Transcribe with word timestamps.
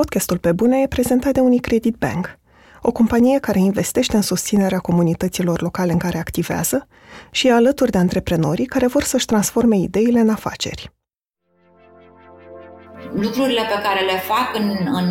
Podcastul 0.00 0.38
Pe 0.38 0.52
Bune 0.52 0.80
e 0.80 0.86
prezentat 0.86 1.32
de 1.32 1.40
Unicredit 1.40 1.96
Bank, 1.96 2.38
o 2.82 2.92
companie 2.92 3.38
care 3.38 3.58
investește 3.58 4.16
în 4.16 4.22
susținerea 4.22 4.78
comunităților 4.78 5.62
locale 5.62 5.92
în 5.92 5.98
care 5.98 6.18
activează 6.18 6.88
și 7.30 7.46
e 7.46 7.52
alături 7.52 7.90
de 7.90 7.98
antreprenorii 7.98 8.66
care 8.66 8.86
vor 8.86 9.02
să-și 9.02 9.26
transforme 9.26 9.76
ideile 9.76 10.20
în 10.20 10.28
afaceri. 10.28 10.92
Lucrurile 13.12 13.60
pe 13.60 13.82
care 13.82 14.04
le 14.04 14.18
fac 14.18 14.56
în, 14.58 14.76
în 14.92 15.08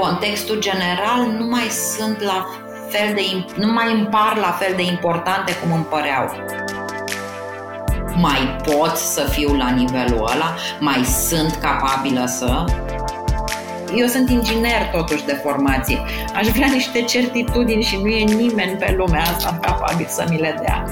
contextul 0.00 0.60
general 0.60 1.26
nu 1.38 1.46
mai 1.46 1.66
sunt 1.96 2.22
la 2.22 2.46
fel 2.88 3.14
de, 3.14 3.22
nu 3.56 3.72
mai 3.72 3.92
îmi 3.92 4.06
par 4.06 4.36
la 4.36 4.50
fel 4.50 4.72
de 4.76 4.82
importante 4.82 5.52
cum 5.56 5.72
îmi 5.72 5.84
păreau 5.84 6.30
mai 8.16 8.56
pot 8.64 8.96
să 8.96 9.26
fiu 9.30 9.56
la 9.56 9.70
nivelul 9.70 10.30
ăla, 10.34 10.54
mai 10.80 11.04
sunt 11.04 11.54
capabilă 11.60 12.24
să. 12.26 12.64
Eu 13.96 14.06
sunt 14.06 14.30
inginer 14.30 14.90
totuși 14.92 15.24
de 15.24 15.32
formație. 15.32 15.98
Aș 16.34 16.48
vrea 16.48 16.68
niște 16.72 17.02
certitudini 17.02 17.82
și 17.82 17.96
nu 17.96 18.06
e 18.06 18.24
nimeni 18.24 18.76
pe 18.76 18.94
lumea 18.96 19.22
asta 19.22 19.58
capabil 19.60 20.06
să 20.08 20.26
mi 20.30 20.38
le 20.38 20.56
dea. 20.62 20.84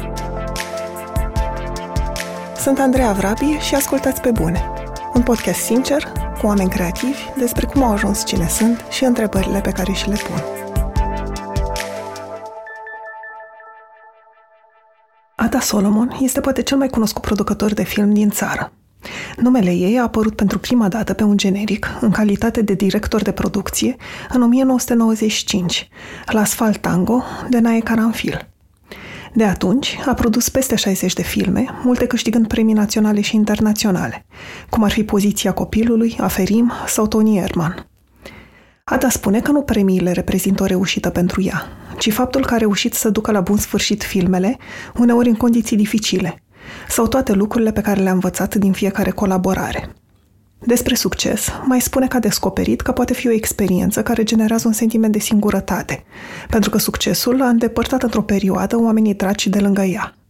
Sunt 2.56 2.78
Andreea 2.78 3.12
Vrabi 3.12 3.58
și 3.60 3.74
ascultați 3.74 4.20
pe 4.20 4.30
bune. 4.30 4.72
Un 5.14 5.22
podcast 5.22 5.60
sincer, 5.60 6.02
cu 6.40 6.46
oameni 6.46 6.70
creativi, 6.70 7.18
despre 7.36 7.66
cum 7.66 7.82
au 7.82 7.92
ajuns 7.92 8.24
cine 8.26 8.48
sunt 8.48 8.84
și 8.90 9.04
întrebările 9.04 9.60
pe 9.60 9.70
care 9.70 9.92
și 9.92 10.08
le 10.08 10.16
pun. 10.28 10.42
Ada 15.34 15.60
Solomon 15.60 16.16
este 16.20 16.40
poate 16.40 16.62
cel 16.62 16.76
mai 16.76 16.88
cunoscut 16.88 17.22
producător 17.22 17.72
de 17.72 17.84
film 17.84 18.12
din 18.12 18.30
țară. 18.30 18.72
Numele 19.36 19.70
ei 19.70 19.98
a 19.98 20.02
apărut 20.02 20.34
pentru 20.34 20.58
prima 20.58 20.88
dată 20.88 21.12
pe 21.12 21.22
un 21.22 21.36
generic, 21.36 21.86
în 22.00 22.10
calitate 22.10 22.62
de 22.62 22.74
director 22.74 23.22
de 23.22 23.32
producție, 23.32 23.96
în 24.32 24.42
1995, 24.42 25.88
la 26.26 26.40
Asfalt 26.40 26.76
Tango, 26.76 27.22
de 27.48 27.58
Nae 27.58 27.80
Caranfil. 27.80 28.48
De 29.32 29.44
atunci, 29.44 29.98
a 30.06 30.14
produs 30.14 30.48
peste 30.48 30.76
60 30.76 31.12
de 31.12 31.22
filme, 31.22 31.64
multe 31.82 32.06
câștigând 32.06 32.46
premii 32.46 32.74
naționale 32.74 33.20
și 33.20 33.34
internaționale, 33.36 34.26
cum 34.70 34.82
ar 34.82 34.90
fi 34.90 35.04
Poziția 35.04 35.52
copilului, 35.52 36.16
Aferim 36.20 36.72
sau 36.86 37.06
Tony 37.06 37.38
Herman. 37.38 37.86
Ada 38.84 39.08
spune 39.08 39.40
că 39.40 39.50
nu 39.50 39.62
premiile 39.62 40.12
reprezintă 40.12 40.62
o 40.62 40.66
reușită 40.66 41.10
pentru 41.10 41.42
ea, 41.42 41.62
ci 41.98 42.12
faptul 42.12 42.44
că 42.44 42.54
a 42.54 42.56
reușit 42.56 42.94
să 42.94 43.10
ducă 43.10 43.30
la 43.30 43.40
bun 43.40 43.56
sfârșit 43.56 44.02
filmele, 44.02 44.56
uneori 44.94 45.28
în 45.28 45.36
condiții 45.36 45.76
dificile, 45.76 46.42
sau 46.88 47.06
toate 47.06 47.32
lucrurile 47.32 47.72
pe 47.72 47.80
care 47.80 48.00
le-a 48.00 48.12
învățat 48.12 48.54
din 48.54 48.72
fiecare 48.72 49.10
colaborare. 49.10 49.94
Despre 50.58 50.94
succes, 50.94 51.48
mai 51.64 51.80
spune 51.80 52.06
că 52.06 52.16
a 52.16 52.20
descoperit 52.20 52.80
că 52.80 52.92
poate 52.92 53.12
fi 53.12 53.28
o 53.28 53.32
experiență 53.32 54.02
care 54.02 54.22
generează 54.22 54.66
un 54.66 54.72
sentiment 54.72 55.12
de 55.12 55.18
singurătate, 55.18 56.04
pentru 56.48 56.70
că 56.70 56.78
succesul 56.78 57.42
a 57.42 57.48
îndepărtat 57.48 58.02
într-o 58.02 58.22
perioadă 58.22 58.78
oamenii 58.78 59.14
dragi 59.14 59.50
de 59.50 59.58
lângă 59.58 59.82
ea– 59.82 60.14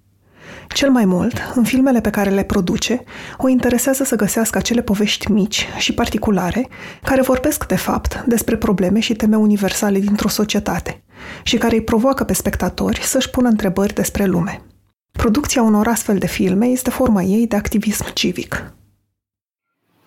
cel 0.74 0.90
mai 0.90 1.04
mult, 1.04 1.52
în 1.54 1.64
filmele 1.64 2.00
pe 2.00 2.10
care 2.10 2.30
le 2.30 2.42
produce, 2.42 3.04
o 3.38 3.48
interesează 3.48 4.04
să 4.04 4.16
găsească 4.16 4.58
acele 4.58 4.82
povești 4.82 5.30
mici 5.30 5.68
și 5.78 5.94
particulare 5.94 6.68
care 7.02 7.20
vorbesc, 7.20 7.66
de 7.66 7.76
fapt, 7.76 8.24
despre 8.26 8.56
probleme 8.56 9.00
și 9.00 9.14
teme 9.14 9.36
universale 9.36 9.98
dintr-o 9.98 10.28
societate 10.28 11.02
și 11.42 11.56
care 11.56 11.74
îi 11.74 11.82
provoacă 11.82 12.24
pe 12.24 12.32
spectatori 12.32 13.00
să-și 13.02 13.30
pună 13.30 13.48
întrebări 13.48 13.94
despre 13.94 14.24
lume. 14.24 14.62
Producția 15.12 15.62
unor 15.62 15.86
astfel 15.86 16.18
de 16.18 16.26
filme 16.26 16.66
este 16.66 16.90
forma 16.90 17.22
ei 17.22 17.46
de 17.46 17.56
activism 17.56 18.12
civic. 18.12 18.72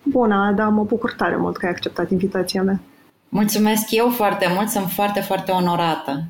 Bună, 0.02 0.52
da, 0.56 0.68
mă 0.68 0.84
bucur 0.84 1.12
tare 1.12 1.36
mult 1.36 1.56
că 1.56 1.66
ai 1.66 1.72
acceptat 1.72 2.10
invitația 2.10 2.62
mea. 2.62 2.80
Mulțumesc 3.28 3.90
eu 3.90 4.10
foarte 4.10 4.46
mult, 4.54 4.68
sunt 4.68 4.90
foarte, 4.90 5.20
foarte 5.20 5.50
onorată. 5.50 6.24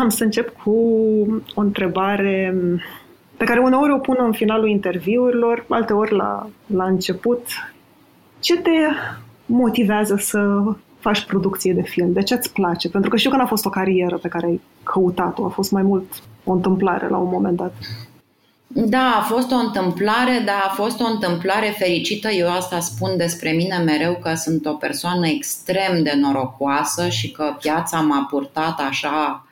Am 0.00 0.08
să 0.08 0.24
încep 0.24 0.56
cu 0.62 0.70
o 1.54 1.60
întrebare 1.60 2.54
pe 3.36 3.44
care 3.44 3.60
uneori 3.60 3.92
o 3.92 3.98
pun 3.98 4.16
în 4.18 4.32
finalul 4.32 4.68
interviurilor, 4.68 5.64
alteori 5.68 6.14
la, 6.14 6.48
la 6.66 6.84
început. 6.84 7.46
Ce 8.40 8.56
te 8.56 8.70
motivează 9.46 10.16
să 10.16 10.62
faci 10.98 11.24
producție 11.24 11.72
de 11.72 11.82
film? 11.82 12.12
De 12.12 12.22
ce 12.22 12.34
îți 12.34 12.52
place? 12.52 12.88
Pentru 12.88 13.10
că 13.10 13.16
știu 13.16 13.30
că 13.30 13.36
n-a 13.36 13.46
fost 13.46 13.66
o 13.66 13.70
carieră 13.70 14.18
pe 14.18 14.28
care 14.28 14.46
ai 14.46 14.60
căutat-o, 14.82 15.44
a 15.44 15.48
fost 15.48 15.70
mai 15.70 15.82
mult 15.82 16.22
o 16.44 16.52
întâmplare 16.52 17.08
la 17.08 17.16
un 17.16 17.28
moment 17.28 17.56
dat. 17.56 17.72
Da, 18.74 19.16
a 19.20 19.22
fost 19.22 19.50
o 19.50 19.54
întâmplare, 19.54 20.42
dar 20.44 20.62
a 20.64 20.72
fost 20.74 21.00
o 21.00 21.04
întâmplare 21.04 21.74
fericită. 21.78 22.28
Eu 22.28 22.52
asta 22.52 22.80
spun 22.80 23.16
despre 23.16 23.50
mine 23.50 23.76
mereu 23.76 24.14
că 24.14 24.34
sunt 24.34 24.66
o 24.66 24.72
persoană 24.72 25.26
extrem 25.26 26.02
de 26.02 26.12
norocoasă 26.20 27.08
și 27.08 27.30
că 27.30 27.56
piața 27.60 28.00
m-a 28.00 28.26
purtat 28.30 28.80
așa 28.80 29.46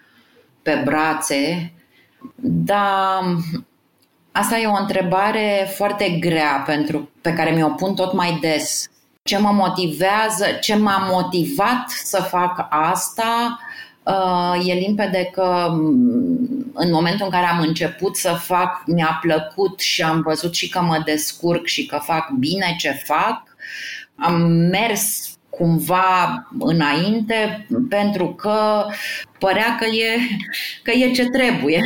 pe 0.62 0.82
brațe, 0.84 1.72
dar 2.42 3.22
asta 4.32 4.58
e 4.58 4.66
o 4.66 4.80
întrebare 4.80 5.72
foarte 5.76 6.10
grea 6.20 6.62
pentru, 6.66 7.08
pe 7.20 7.32
care 7.32 7.50
mi-o 7.50 7.68
pun 7.68 7.94
tot 7.94 8.12
mai 8.12 8.38
des. 8.40 8.90
Ce 9.22 9.38
mă 9.38 9.50
motivează, 9.52 10.44
ce 10.60 10.76
m-a 10.76 11.08
motivat 11.10 11.88
să 11.88 12.22
fac 12.22 12.66
asta? 12.70 13.58
Uh, 14.10 14.68
e 14.68 14.72
limpede 14.72 15.30
că 15.32 15.68
mm, 15.70 16.70
în 16.74 16.90
momentul 16.92 17.24
în 17.24 17.30
care 17.30 17.46
am 17.46 17.60
început 17.60 18.16
să 18.16 18.38
fac, 18.42 18.82
mi-a 18.86 19.18
plăcut 19.20 19.80
și 19.80 20.02
am 20.02 20.20
văzut 20.20 20.54
și 20.54 20.68
că 20.68 20.80
mă 20.80 21.02
descurc 21.04 21.66
și 21.66 21.86
că 21.86 21.98
fac 22.02 22.30
bine 22.38 22.74
ce 22.78 22.90
fac. 22.90 23.42
Am 24.14 24.42
mers 24.50 25.30
cumva 25.50 26.46
înainte 26.58 27.66
pentru 27.88 28.26
că 28.34 28.86
părea 29.38 29.76
că 29.78 29.86
e, 29.86 30.18
că 30.82 30.90
e 30.90 31.10
ce 31.10 31.24
trebuie 31.24 31.80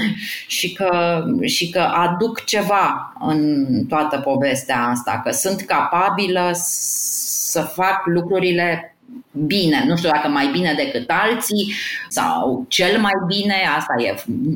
și 0.47 0.73
că, 0.73 1.23
și 1.43 1.71
că 1.71 1.81
aduc 1.81 2.45
ceva 2.45 3.12
în 3.21 3.67
toată 3.89 4.19
povestea 4.19 4.87
asta, 4.87 5.21
că 5.25 5.31
sunt 5.31 5.61
capabilă 5.61 6.51
să 6.53 7.61
fac 7.61 8.06
lucrurile 8.06 8.94
bine, 9.31 9.84
nu 9.87 9.97
știu 9.97 10.10
dacă 10.10 10.28
mai 10.28 10.47
bine 10.47 10.75
decât 10.76 11.10
alții 11.10 11.75
sau 12.09 12.65
cel 12.69 13.00
mai 13.00 13.12
bine, 13.26 13.54
asta 13.76 13.94
e 13.98 14.15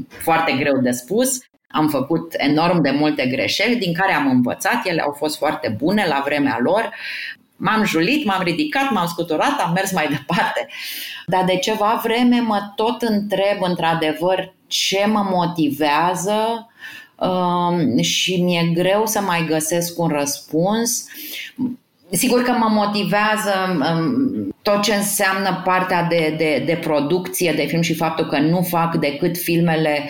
foarte 0.08 0.52
greu 0.52 0.80
de 0.80 0.90
spus. 0.90 1.38
Am 1.68 1.88
făcut 1.88 2.34
enorm 2.36 2.82
de 2.82 2.90
multe 2.90 3.26
greșeli 3.26 3.76
din 3.76 3.92
care 3.92 4.12
am 4.12 4.30
învățat, 4.30 4.86
ele 4.86 5.00
au 5.00 5.12
fost 5.12 5.36
foarte 5.36 5.74
bune 5.78 6.06
la 6.08 6.22
vremea 6.24 6.58
lor, 6.62 6.90
M-am 7.60 7.84
julit, 7.84 8.24
m-am 8.24 8.42
ridicat, 8.42 8.90
m-am 8.90 9.06
scuturat, 9.06 9.60
am 9.60 9.72
mers 9.72 9.92
mai 9.92 10.08
departe. 10.08 10.68
Dar 11.26 11.44
de 11.44 11.56
ceva 11.56 12.00
vreme 12.02 12.40
mă 12.40 12.72
tot 12.76 13.02
întreb 13.02 13.62
într-adevăr 13.62 14.54
ce 14.66 15.06
mă 15.06 15.28
motivează 15.30 16.68
um, 17.16 18.02
și 18.02 18.42
mi-e 18.42 18.70
greu 18.74 19.06
să 19.06 19.20
mai 19.20 19.46
găsesc 19.46 19.98
un 19.98 20.08
răspuns. 20.08 21.04
Sigur 22.10 22.42
că 22.42 22.52
mă 22.52 22.68
motivează 22.70 23.52
um, 23.94 24.54
tot 24.62 24.82
ce 24.82 24.94
înseamnă 24.94 25.62
partea 25.64 26.02
de, 26.02 26.34
de, 26.36 26.62
de 26.66 26.78
producție 26.82 27.52
de 27.52 27.64
film 27.66 27.80
și 27.80 27.94
faptul 27.94 28.26
că 28.26 28.38
nu 28.38 28.62
fac 28.62 28.94
decât 28.94 29.38
filmele 29.38 30.08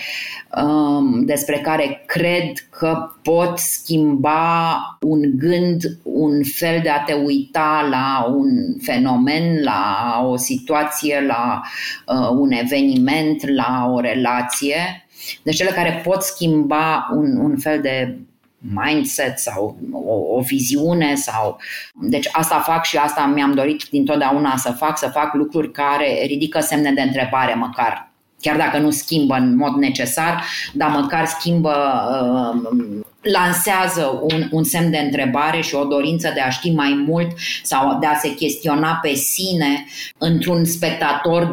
um, 0.63 1.25
despre 1.25 1.59
care 1.59 2.03
cred 2.07 2.53
că 2.71 3.13
pot 3.23 3.59
schimba 3.59 4.77
un 5.01 5.21
gând, 5.37 5.83
un 6.03 6.43
fel 6.45 6.81
de 6.83 6.89
a 6.89 7.01
te 7.01 7.13
uita 7.13 7.87
la 7.91 8.27
un 8.35 8.49
fenomen, 8.83 9.63
la 9.63 10.23
o 10.25 10.37
situație, 10.37 11.25
la 11.27 11.63
uh, 12.07 12.29
un 12.39 12.51
eveniment, 12.51 13.49
la 13.49 13.91
o 13.95 14.01
relație. 14.01 15.07
Deci 15.43 15.57
cele 15.57 15.71
care 15.71 16.01
pot 16.05 16.23
schimba 16.23 17.09
un, 17.15 17.37
un 17.37 17.57
fel 17.57 17.81
de 17.81 18.19
mindset 18.59 19.39
sau 19.39 19.79
o, 19.93 20.37
o 20.37 20.41
viziune 20.41 21.15
sau 21.15 21.61
deci 21.95 22.29
asta 22.33 22.59
fac 22.59 22.85
și 22.85 22.97
asta 22.97 23.27
mi-am 23.27 23.55
dorit 23.55 23.85
dintotdeauna 23.91 24.57
să 24.57 24.71
fac, 24.71 24.99
să 24.99 25.09
fac 25.09 25.35
lucruri 25.35 25.73
care 25.73 26.23
ridică 26.27 26.61
semne 26.61 26.93
de 26.93 27.01
întrebare 27.01 27.55
măcar. 27.55 28.11
Chiar 28.41 28.57
dacă 28.57 28.79
nu 28.79 28.91
schimbă 28.91 29.35
în 29.35 29.57
mod 29.57 29.75
necesar, 29.75 30.45
dar 30.73 30.91
măcar 30.91 31.27
schimbă, 31.27 31.75
uh, 32.65 33.07
lansează 33.23 34.21
un, 34.23 34.49
un 34.51 34.65
semn 34.65 34.91
de 34.91 34.99
întrebare 34.99 35.61
și 35.61 35.75
o 35.75 35.85
dorință 35.85 36.31
de 36.35 36.41
a 36.41 36.51
ști 36.51 36.71
mai 36.71 37.05
mult 37.07 37.31
sau 37.63 37.99
de 37.99 38.07
a 38.07 38.15
se 38.15 38.35
chestiona 38.35 38.99
pe 39.03 39.15
sine 39.15 39.85
într-un 40.19 40.65
spectator 40.65 41.53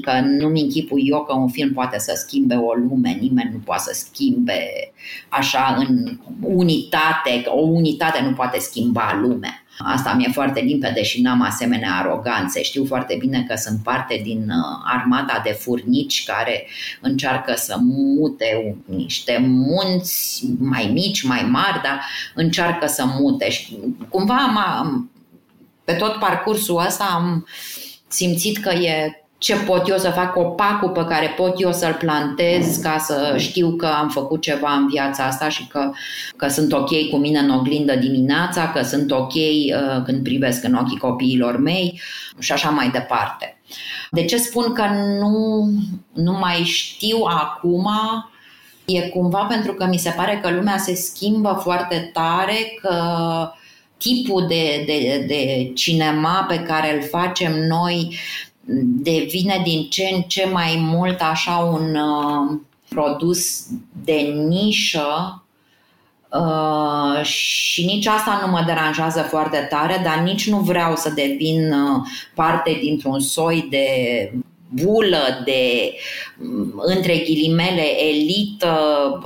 că 0.00 0.20
nu-mi 0.20 0.60
închipui 0.60 1.02
eu 1.06 1.24
că 1.24 1.34
un 1.34 1.48
film 1.48 1.72
poate 1.72 1.98
să 1.98 2.12
schimbe 2.16 2.54
o 2.54 2.72
lume, 2.72 3.16
nimeni 3.20 3.50
nu 3.52 3.58
poate 3.64 3.82
să 3.82 4.04
schimbe 4.04 4.92
așa 5.28 5.76
în 5.78 6.18
unitate, 6.40 7.42
o 7.46 7.60
unitate 7.60 8.22
nu 8.22 8.32
poate 8.32 8.58
schimba 8.58 9.18
lumea. 9.22 9.61
Asta 9.78 10.12
mi-e 10.12 10.28
foarte 10.32 10.60
limpede 10.60 11.02
și 11.02 11.20
n-am 11.20 11.42
asemenea 11.42 11.94
aroganțe. 11.94 12.62
Știu 12.62 12.84
foarte 12.84 13.16
bine 13.18 13.44
că 13.48 13.54
sunt 13.56 13.82
parte 13.82 14.20
din 14.22 14.38
uh, 14.38 14.80
armata 14.84 15.40
de 15.44 15.50
furnici 15.50 16.24
care 16.24 16.66
încearcă 17.00 17.54
să 17.56 17.76
mute 17.80 18.76
niște 18.84 19.38
munți 19.40 20.44
mai 20.58 20.90
mici, 20.92 21.22
mai 21.22 21.42
mari, 21.42 21.82
dar 21.82 22.00
încearcă 22.34 22.86
să 22.86 23.04
mute. 23.06 23.50
Și 23.50 23.78
cumva 24.08 24.46
m-a, 24.46 25.04
pe 25.84 25.92
tot 25.92 26.14
parcursul 26.14 26.84
ăsta 26.86 27.04
am 27.04 27.46
simțit 28.08 28.58
că 28.58 28.70
e 28.70 29.21
ce 29.42 29.56
pot 29.56 29.88
eu 29.88 29.98
să 29.98 30.10
fac, 30.10 30.32
copacul 30.32 30.88
pe 30.88 31.04
care 31.04 31.34
pot 31.36 31.60
eu 31.60 31.72
să-l 31.72 31.94
plantez 31.94 32.76
ca 32.76 32.98
să 32.98 33.34
știu 33.38 33.76
că 33.76 33.86
am 33.86 34.08
făcut 34.08 34.40
ceva 34.40 34.72
în 34.72 34.88
viața 34.88 35.24
asta 35.24 35.48
și 35.48 35.66
că, 35.66 35.90
că 36.36 36.48
sunt 36.48 36.72
ok 36.72 37.08
cu 37.10 37.16
mine 37.16 37.38
în 37.38 37.50
oglindă 37.50 37.94
dimineața, 37.96 38.70
că 38.70 38.82
sunt 38.82 39.10
ok 39.10 39.34
uh, 39.34 40.02
când 40.04 40.22
privesc 40.22 40.64
în 40.64 40.74
ochii 40.74 40.98
copiilor 40.98 41.56
mei 41.56 42.00
și 42.38 42.52
așa 42.52 42.70
mai 42.70 42.88
departe. 42.88 43.60
De 44.10 44.24
ce 44.24 44.36
spun 44.36 44.72
că 44.72 44.84
nu, 45.20 45.68
nu 46.12 46.32
mai 46.32 46.56
știu 46.64 47.18
acum? 47.24 47.88
E 48.84 49.00
cumva 49.00 49.44
pentru 49.44 49.72
că 49.72 49.86
mi 49.86 49.98
se 49.98 50.10
pare 50.16 50.38
că 50.42 50.50
lumea 50.50 50.76
se 50.78 50.94
schimbă 50.94 51.60
foarte 51.62 52.10
tare, 52.12 52.78
că 52.82 52.96
tipul 53.96 54.46
de, 54.48 54.82
de, 54.86 55.24
de 55.26 55.70
cinema 55.74 56.44
pe 56.48 56.58
care 56.58 56.94
îl 56.94 57.02
facem 57.08 57.52
noi 57.66 58.16
devine 59.02 59.60
din 59.64 59.88
ce 59.88 60.10
în 60.14 60.22
ce 60.22 60.48
mai 60.52 60.76
mult 60.78 61.20
așa 61.20 61.56
un 61.56 61.94
uh, 61.94 62.58
produs 62.88 63.66
de 64.04 64.14
nișă 64.48 65.42
uh, 66.28 67.24
și 67.24 67.84
nici 67.84 68.06
asta 68.06 68.40
nu 68.44 68.50
mă 68.50 68.62
deranjează 68.66 69.20
foarte 69.20 69.66
tare, 69.70 70.00
dar 70.04 70.18
nici 70.18 70.48
nu 70.48 70.58
vreau 70.58 70.96
să 70.96 71.10
devin 71.10 71.72
uh, 71.72 72.06
parte 72.34 72.78
dintr-un 72.80 73.20
soi 73.20 73.66
de 73.70 73.86
bulă 74.72 75.42
de, 75.44 75.92
între 76.76 77.16
ghilimele, 77.16 78.02
elită, 78.08 78.74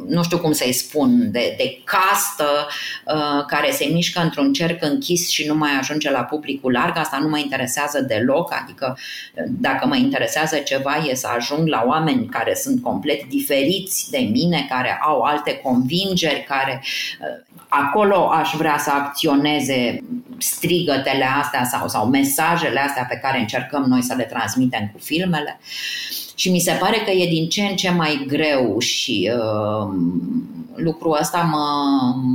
nu 0.09 0.23
știu 0.23 0.39
cum 0.39 0.53
să-i 0.53 0.73
spun, 0.73 1.31
de, 1.31 1.55
de 1.57 1.81
castă 1.85 2.69
uh, 3.05 3.45
care 3.47 3.71
se 3.71 3.85
mișcă 3.85 4.21
într-un 4.21 4.53
cerc 4.53 4.83
închis 4.83 5.29
și 5.29 5.47
nu 5.47 5.55
mai 5.55 5.71
ajunge 5.79 6.11
la 6.11 6.23
publicul 6.23 6.73
larg. 6.73 6.97
Asta 6.97 7.19
nu 7.19 7.29
mă 7.29 7.39
interesează 7.39 8.01
deloc, 8.01 8.53
adică 8.63 8.99
dacă 9.49 9.87
mă 9.87 9.97
interesează 9.97 10.57
ceva 10.57 11.05
e 11.09 11.15
să 11.15 11.29
ajung 11.37 11.69
la 11.69 11.85
oameni 11.87 12.27
care 12.27 12.55
sunt 12.55 12.83
complet 12.83 13.25
diferiți 13.25 14.11
de 14.11 14.29
mine, 14.33 14.67
care 14.69 14.99
au 15.03 15.21
alte 15.21 15.57
convingeri, 15.57 16.45
care 16.49 16.83
uh, 17.21 17.47
acolo 17.69 18.29
aș 18.29 18.55
vrea 18.57 18.79
să 18.79 18.91
acționeze 18.91 20.01
strigătele 20.39 21.27
astea 21.41 21.65
sau, 21.65 21.89
sau 21.89 22.07
mesajele 22.07 22.81
astea 22.81 23.05
pe 23.09 23.19
care 23.23 23.39
încercăm 23.39 23.83
noi 23.83 24.03
să 24.03 24.15
le 24.17 24.23
transmitem 24.23 24.91
cu 24.93 24.99
filmele. 24.99 25.61
Și 26.35 26.51
mi 26.51 26.59
se 26.59 26.73
pare 26.81 26.97
că 26.97 27.11
e 27.11 27.29
din 27.29 27.49
ce 27.49 27.63
în 27.63 27.77
ce 27.77 27.91
mai 27.91 28.25
greu 28.27 28.79
și 28.79 29.31
uh, 29.35 29.89
lucrul 30.75 31.19
ăsta 31.21 31.39
mă, 31.39 31.67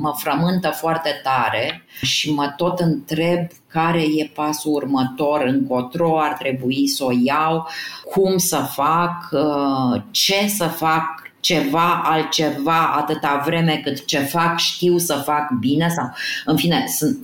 mă 0.02 0.14
frământă 0.18 0.70
foarte 0.70 1.20
tare 1.24 1.86
și 2.02 2.34
mă 2.34 2.54
tot 2.58 2.80
întreb 2.80 3.48
care 3.68 4.02
e 4.02 4.32
pasul 4.36 4.74
următor, 4.74 5.42
încotro 5.46 6.20
ar 6.20 6.34
trebui 6.34 6.88
să 6.88 7.04
o 7.04 7.12
iau, 7.24 7.68
cum 8.12 8.38
să 8.38 8.58
fac, 8.58 9.30
uh, 9.32 10.02
ce 10.12 10.48
să 10.48 10.66
fac 10.66 11.31
ceva 11.42 12.02
altceva 12.04 12.94
atâta 12.98 13.44
vreme 13.46 13.82
cât 13.84 14.06
ce 14.06 14.20
fac 14.20 14.58
știu 14.58 14.98
să 14.98 15.22
fac 15.26 15.52
bine 15.60 15.90
sau, 15.90 16.14
în 16.46 16.58
fine, 16.58 16.86
sunt, 16.98 17.18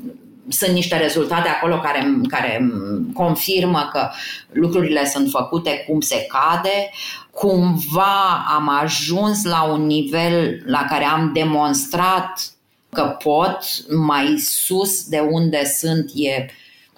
sunt 0.48 0.72
niște 0.72 0.98
rezultate 0.98 1.50
acolo 1.50 1.80
care, 1.80 2.20
care 2.28 2.72
confirmă 3.14 3.90
că 3.92 4.10
lucrurile 4.52 5.06
sunt 5.06 5.30
făcute 5.30 5.86
cum 5.88 6.00
se 6.00 6.28
cade. 6.30 6.90
Cumva 7.32 8.46
am 8.56 8.70
ajuns 8.82 9.44
la 9.44 9.64
un 9.64 9.86
nivel 9.86 10.62
la 10.66 10.86
care 10.90 11.04
am 11.04 11.32
demonstrat 11.34 12.52
că 12.90 13.18
pot 13.24 13.60
mai 14.06 14.38
sus 14.38 15.04
de 15.04 15.20
unde 15.20 15.66
sunt 15.66 16.12
e 16.16 16.46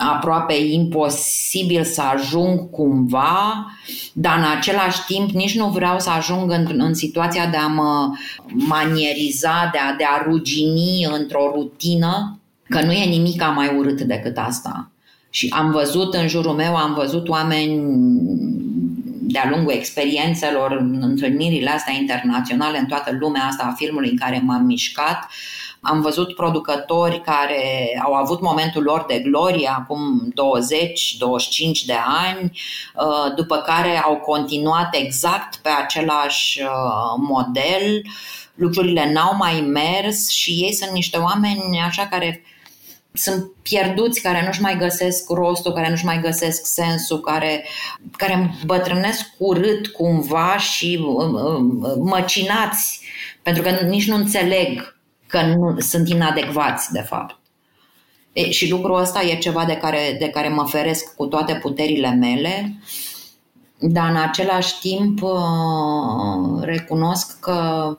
aproape 0.01 0.53
imposibil 0.53 1.83
să 1.83 2.01
ajung 2.01 2.69
cumva, 2.69 3.71
dar 4.13 4.37
în 4.37 4.43
același 4.57 5.05
timp 5.05 5.29
nici 5.29 5.57
nu 5.57 5.67
vreau 5.67 5.99
să 5.99 6.09
ajung 6.09 6.51
în, 6.51 6.67
în 6.77 6.93
situația 6.93 7.47
de 7.47 7.57
a 7.57 7.67
mă 7.67 8.11
manieriza, 8.51 9.69
de 9.71 9.77
a, 9.77 9.95
de 9.95 10.03
a 10.03 10.23
rugini 10.23 11.07
într-o 11.11 11.51
rutină, 11.53 12.39
că 12.69 12.81
nu 12.81 12.91
e 12.91 13.05
nimic 13.05 13.43
mai 13.55 13.75
urât 13.77 14.01
decât 14.01 14.37
asta. 14.37 14.91
Și 15.29 15.53
am 15.55 15.71
văzut 15.71 16.13
în 16.13 16.27
jurul 16.27 16.53
meu, 16.53 16.75
am 16.75 16.93
văzut 16.93 17.27
oameni 17.27 17.81
de-a 19.21 19.49
lungul 19.49 19.73
experiențelor, 19.73 20.71
în 20.71 20.99
întâlnirile 21.01 21.69
astea 21.69 21.93
internaționale, 21.93 22.77
în 22.77 22.85
toată 22.85 23.17
lumea 23.19 23.43
asta 23.43 23.63
a 23.63 23.75
filmului 23.77 24.09
în 24.09 24.17
care 24.17 24.41
m-am 24.45 24.65
mișcat, 24.65 25.23
uh, 25.23 25.59
am 25.81 26.01
văzut 26.01 26.35
producători 26.35 27.21
care 27.21 27.99
au 28.03 28.13
avut 28.13 28.41
momentul 28.41 28.83
lor 28.83 29.05
de 29.07 29.19
glorie 29.19 29.71
acum 29.77 30.33
20-25 31.81 31.85
de 31.85 31.97
ani, 32.25 32.59
uh, 32.95 33.33
după 33.35 33.57
care 33.57 33.97
au 33.97 34.15
continuat 34.15 34.95
exact 34.95 35.55
pe 35.55 35.69
același 35.69 36.61
uh, 36.61 36.67
model, 37.17 38.01
lucrurile 38.55 39.11
n-au 39.11 39.35
mai 39.35 39.61
mers 39.61 40.29
și 40.29 40.51
ei 40.51 40.73
sunt 40.73 40.91
niște 40.91 41.17
oameni 41.17 41.79
așa 41.85 42.07
care 42.07 42.43
sunt 43.13 43.51
pierduți, 43.61 44.21
care 44.21 44.45
nu-și 44.45 44.61
mai 44.61 44.77
găsesc 44.77 45.29
rostul, 45.29 45.73
care 45.73 45.89
nu-și 45.89 46.05
mai 46.05 46.19
găsesc 46.21 46.65
sensul, 46.65 47.19
care, 47.19 47.65
care 48.17 48.55
îmbătrânesc 48.61 49.25
urât 49.37 49.87
cumva 49.87 50.57
și 50.57 50.99
uh, 51.01 51.95
măcinați, 51.97 52.99
pentru 53.41 53.63
că 53.63 53.69
nici 53.69 54.07
nu 54.07 54.15
înțeleg 54.15 54.98
că 55.29 55.41
nu, 55.41 55.79
sunt 55.79 56.09
inadecvați, 56.09 56.91
de 56.91 57.01
fapt. 57.01 57.39
E, 58.33 58.51
și 58.51 58.69
lucrul 58.69 58.99
ăsta 58.99 59.21
e 59.21 59.37
ceva 59.37 59.65
de 59.65 59.77
care, 59.77 60.15
de 60.19 60.29
care 60.29 60.49
mă 60.49 60.65
feresc 60.67 61.15
cu 61.15 61.25
toate 61.25 61.53
puterile 61.53 62.09
mele, 62.09 62.79
dar 63.79 64.09
în 64.09 64.17
același 64.17 64.79
timp 64.79 65.21
uh, 65.21 66.61
recunosc 66.61 67.39
că 67.39 67.97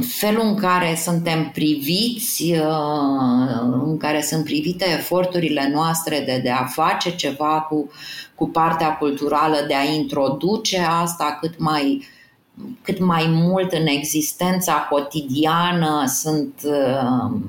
felul 0.00 0.42
în 0.44 0.54
care 0.54 0.98
suntem 1.02 1.50
priviți, 1.50 2.42
uh, 2.52 3.82
în 3.84 3.96
care 3.96 4.22
sunt 4.22 4.44
privite 4.44 4.84
eforturile 4.98 5.70
noastre 5.72 6.22
de, 6.26 6.40
de 6.42 6.50
a 6.50 6.64
face 6.64 7.14
ceva 7.14 7.60
cu, 7.60 7.90
cu 8.34 8.48
partea 8.48 8.96
culturală, 8.96 9.56
de 9.66 9.74
a 9.74 9.92
introduce 9.92 10.80
asta 10.80 11.38
cât 11.40 11.58
mai 11.58 12.08
cât 12.82 12.98
mai 12.98 13.26
mult 13.28 13.72
în 13.72 13.86
existența 13.86 14.86
cotidiană 14.90 16.04
sunt 16.06 16.60
uh, 16.64 17.40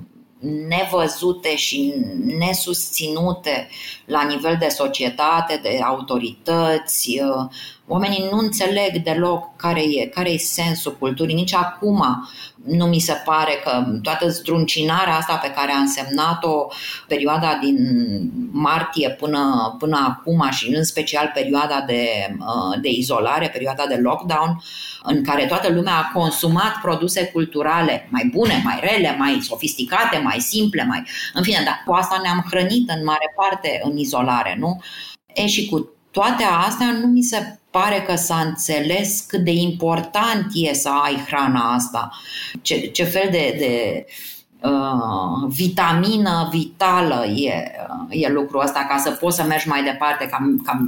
nevăzute 0.68 1.56
și 1.56 1.94
nesusținute 2.40 3.68
la 4.06 4.24
nivel 4.24 4.56
de 4.60 4.68
societate, 4.68 5.60
de 5.62 5.80
autorități. 5.84 7.20
Uh, 7.22 7.46
oamenii 7.88 8.28
nu 8.32 8.38
înțeleg 8.38 9.04
deloc 9.04 9.56
care 9.56 9.82
e, 9.82 10.06
care 10.06 10.30
e 10.30 10.38
sensul 10.38 10.96
culturii. 11.00 11.36
Nici 11.36 11.54
acum 11.54 12.28
nu 12.64 12.86
mi 12.86 13.00
se 13.00 13.14
pare 13.26 13.52
că 13.64 13.86
toată 14.02 14.30
zdruncinarea 14.30 15.16
asta 15.16 15.36
pe 15.36 15.52
care 15.52 15.72
a 15.72 15.80
însemnat-o 15.80 16.68
perioada 17.08 17.58
din 17.62 17.78
martie 18.52 19.10
până, 19.10 19.76
până 19.80 19.98
acum 20.08 20.50
și 20.52 20.76
în 20.76 20.84
special 20.84 21.32
perioada 21.34 21.84
de, 21.88 22.36
uh, 22.40 22.82
de 22.82 22.90
izolare, 22.90 23.50
perioada 23.50 23.86
de 23.86 23.96
lockdown, 23.96 24.62
în 25.08 25.24
care 25.24 25.46
toată 25.46 25.72
lumea 25.74 25.96
a 25.96 26.12
consumat 26.20 26.80
produse 26.82 27.26
culturale 27.26 28.08
mai 28.10 28.30
bune, 28.34 28.62
mai 28.64 28.80
rele, 28.82 29.16
mai 29.18 29.40
sofisticate, 29.42 30.18
mai 30.18 30.40
simple, 30.40 30.84
mai... 30.84 31.04
În 31.34 31.44
fine, 31.44 31.62
dar 31.66 31.84
cu 31.86 31.94
asta 31.94 32.20
ne-am 32.22 32.46
hrănit 32.50 32.90
în 32.90 33.04
mare 33.04 33.34
parte 33.36 33.82
în 33.84 33.98
izolare, 33.98 34.56
nu? 34.60 34.82
E 35.34 35.48
și 35.48 35.70
cu 35.70 35.90
toate 36.12 36.44
astea 36.44 36.92
nu 36.92 37.08
mi 37.08 37.22
se 37.22 37.60
pare 37.70 38.04
că 38.08 38.16
s-a 38.16 38.40
înțeles 38.40 39.26
cât 39.28 39.44
de 39.44 39.52
important 39.52 40.46
e 40.54 40.74
să 40.74 40.90
ai 41.04 41.16
hrana 41.28 41.74
asta, 41.74 42.12
ce, 42.62 42.80
ce 42.80 43.04
fel 43.04 43.28
de, 43.32 43.56
de 43.58 44.06
uh, 44.62 45.50
vitamină 45.50 46.50
vitală 46.52 47.26
e, 47.26 47.72
e 48.10 48.28
lucrul 48.30 48.62
ăsta 48.64 48.86
ca 48.90 48.98
să 48.98 49.12
poți 49.12 49.36
să 49.36 49.44
mergi 49.44 49.68
mai 49.68 49.84
departe, 49.84 50.26
ca, 50.26 50.38
ca 50.64 50.88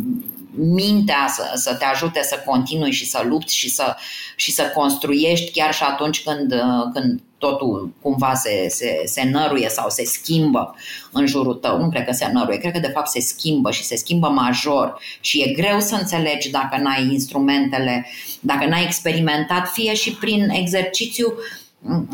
mintea 0.55 1.27
să, 1.29 1.51
să 1.55 1.75
te 1.75 1.85
ajute 1.85 2.21
să 2.23 2.41
continui 2.45 2.91
și 2.91 3.05
să 3.05 3.23
lupți 3.27 3.55
și 3.55 3.69
să, 3.69 3.95
și 4.35 4.51
să 4.51 4.71
construiești 4.75 5.51
chiar 5.51 5.73
și 5.73 5.83
atunci 5.83 6.23
când, 6.23 6.53
când 6.93 7.21
totul 7.39 7.93
cumva 8.01 8.33
se, 8.33 8.65
se, 8.69 9.01
se 9.05 9.23
năruie 9.23 9.69
sau 9.69 9.89
se 9.89 10.05
schimbă 10.05 10.75
în 11.11 11.25
jurul 11.25 11.53
tău. 11.53 11.79
Nu 11.79 11.89
cred 11.89 12.05
că 12.05 12.11
se 12.11 12.29
năruie, 12.33 12.57
cred 12.57 12.71
că 12.71 12.79
de 12.79 12.91
fapt 12.93 13.07
se 13.07 13.19
schimbă 13.19 13.71
și 13.71 13.83
se 13.83 13.95
schimbă 13.95 14.27
major 14.27 14.99
și 15.19 15.41
e 15.41 15.53
greu 15.53 15.79
să 15.79 15.95
înțelegi 15.95 16.49
dacă 16.49 16.77
n-ai 16.77 17.03
instrumentele, 17.11 18.07
dacă 18.39 18.65
n-ai 18.65 18.83
experimentat, 18.83 19.67
fie 19.67 19.93
și 19.93 20.11
prin 20.11 20.49
exercițiu, 20.49 21.33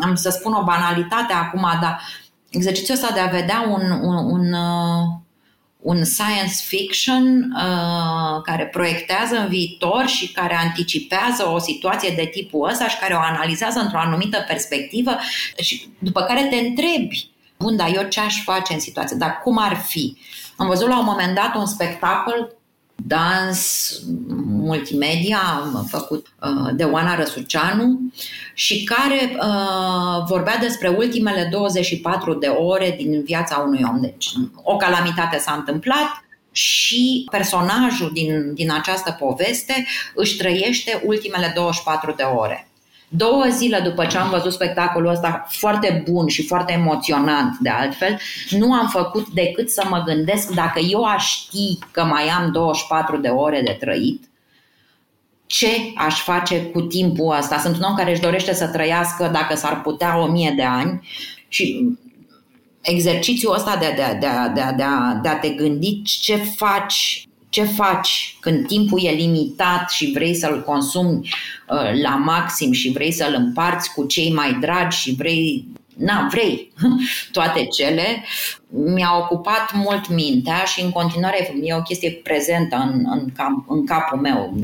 am 0.01 0.15
să 0.15 0.30
spun 0.30 0.54
o 0.54 0.63
banalitate 0.63 1.34
acum, 1.34 1.68
dar 1.82 2.01
exercițiul 2.50 2.98
ăsta 2.98 3.13
de 3.13 3.20
a 3.20 3.39
vedea 3.39 3.65
un, 3.70 3.92
un, 3.92 4.15
un 4.32 4.56
un 5.86 6.04
science 6.04 6.56
fiction 6.68 7.51
uh, 7.56 8.42
care 8.44 8.65
proiectează 8.65 9.36
în 9.36 9.48
viitor 9.48 10.08
și 10.08 10.32
care 10.32 10.56
anticipează 10.56 11.50
o 11.50 11.60
situație 11.60 12.13
de 12.15 12.25
tipul 12.25 12.70
ăsta 12.70 12.88
și 12.88 12.98
care 12.98 13.13
o 13.13 13.20
analizează 13.20 13.80
într-o 13.80 13.98
anumită 13.98 14.44
perspectivă 14.48 15.12
și 15.58 15.88
după 16.00 16.22
care 16.22 16.48
te 16.50 16.56
întrebi 16.56 17.30
Bun, 17.58 17.75
dar 17.75 17.96
eu 17.96 18.08
ce 18.08 18.20
aș 18.20 18.44
face 18.44 18.74
în 18.74 18.80
situație? 18.80 19.18
Dar 19.18 19.39
cum 19.44 19.58
ar 19.58 19.75
fi? 19.75 20.18
Am 20.56 20.68
văzut 20.68 20.88
la 20.88 21.00
un 21.00 21.06
moment 21.06 21.36
dat 21.36 21.56
un 21.56 21.65
spectacol 21.65 22.56
dans 23.07 24.00
multimedia 24.45 25.71
făcut 25.88 26.27
uh, 26.41 26.69
de 26.75 26.83
Oana 26.83 27.15
Răsuceanu 27.15 28.00
și 28.53 28.83
care 28.83 29.38
uh, 29.39 30.25
vorbea 30.27 30.57
despre 30.57 30.88
ultimele 30.88 31.47
24 31.51 32.33
de 32.33 32.47
ore 32.47 32.95
din 32.97 33.24
viața 33.24 33.57
unui 33.57 33.85
om. 33.89 34.01
Deci 34.01 34.29
o 34.63 34.75
calamitate 34.75 35.38
s-a 35.38 35.53
întâmplat, 35.53 36.24
și 36.51 37.27
personajul 37.31 38.12
din, 38.13 38.53
din 38.53 38.71
această 38.71 39.12
poveste 39.19 39.85
își 40.13 40.38
trăiește 40.38 41.01
ultimele 41.05 41.51
24 41.55 42.13
de 42.17 42.24
ore. 42.24 42.67
Două 43.07 43.45
zile 43.50 43.79
după 43.79 44.05
ce 44.05 44.17
am 44.17 44.29
văzut 44.29 44.53
spectacolul 44.53 45.12
ăsta 45.12 45.45
foarte 45.50 46.03
bun 46.09 46.27
și 46.27 46.45
foarte 46.45 46.74
emoționant 46.74 47.57
de 47.59 47.69
altfel, 47.69 48.19
nu 48.50 48.74
am 48.74 48.88
făcut 48.88 49.27
decât 49.27 49.69
să 49.69 49.83
mă 49.89 50.03
gândesc 50.05 50.50
dacă 50.53 50.79
eu 50.79 51.03
aș 51.03 51.25
ști 51.25 51.79
că 51.91 52.03
mai 52.03 52.27
am 52.27 52.51
24 52.51 53.17
de 53.17 53.27
ore 53.27 53.62
de 53.62 53.77
trăit, 53.79 54.29
ce 55.45 55.67
aș 55.95 56.21
face 56.21 56.62
cu 56.62 56.81
timpul 56.81 57.35
ăsta? 57.38 57.59
Sunt 57.59 57.75
un 57.75 57.81
om 57.81 57.95
care 57.95 58.12
își 58.12 58.21
dorește 58.21 58.53
să 58.53 58.67
trăiască, 58.67 59.29
dacă 59.33 59.55
s-ar 59.55 59.81
putea, 59.81 60.19
o 60.19 60.27
mie 60.27 60.53
de 60.55 60.63
ani 60.63 61.07
și 61.47 61.97
exercițiul 62.81 63.53
ăsta 63.53 63.77
de, 63.77 63.93
de, 63.95 64.17
de, 64.19 64.27
de, 64.53 64.62
de, 64.75 64.83
de 65.21 65.29
a 65.29 65.38
te 65.39 65.50
gândi 65.50 66.01
ce 66.01 66.35
faci 66.35 67.27
ce 67.55 67.63
faci 67.63 68.38
când 68.39 68.67
timpul 68.67 69.00
e 69.03 69.09
limitat 69.09 69.89
și 69.89 70.12
vrei 70.13 70.35
să-l 70.35 70.63
consumi 70.63 71.29
uh, 71.69 72.01
la 72.01 72.15
maxim 72.15 72.71
și 72.71 72.91
vrei 72.91 73.12
să-l 73.12 73.33
împarți 73.38 73.93
cu 73.93 74.05
cei 74.05 74.33
mai 74.33 74.57
dragi 74.59 74.97
și 74.97 75.15
vrei 75.15 75.67
na, 75.97 76.27
vrei 76.31 76.74
toate 77.31 77.65
cele, 77.65 78.24
mi-a 78.69 79.17
ocupat 79.17 79.74
mult 79.74 80.09
mintea 80.09 80.63
și 80.63 80.83
în 80.83 80.91
continuare 80.91 81.55
e 81.62 81.74
o 81.74 81.81
chestie 81.81 82.12
prezentă 82.12 82.75
în, 82.75 83.05
în, 83.12 83.31
cap, 83.35 83.51
în 83.67 83.85
capul 83.85 84.19
meu. 84.19 84.57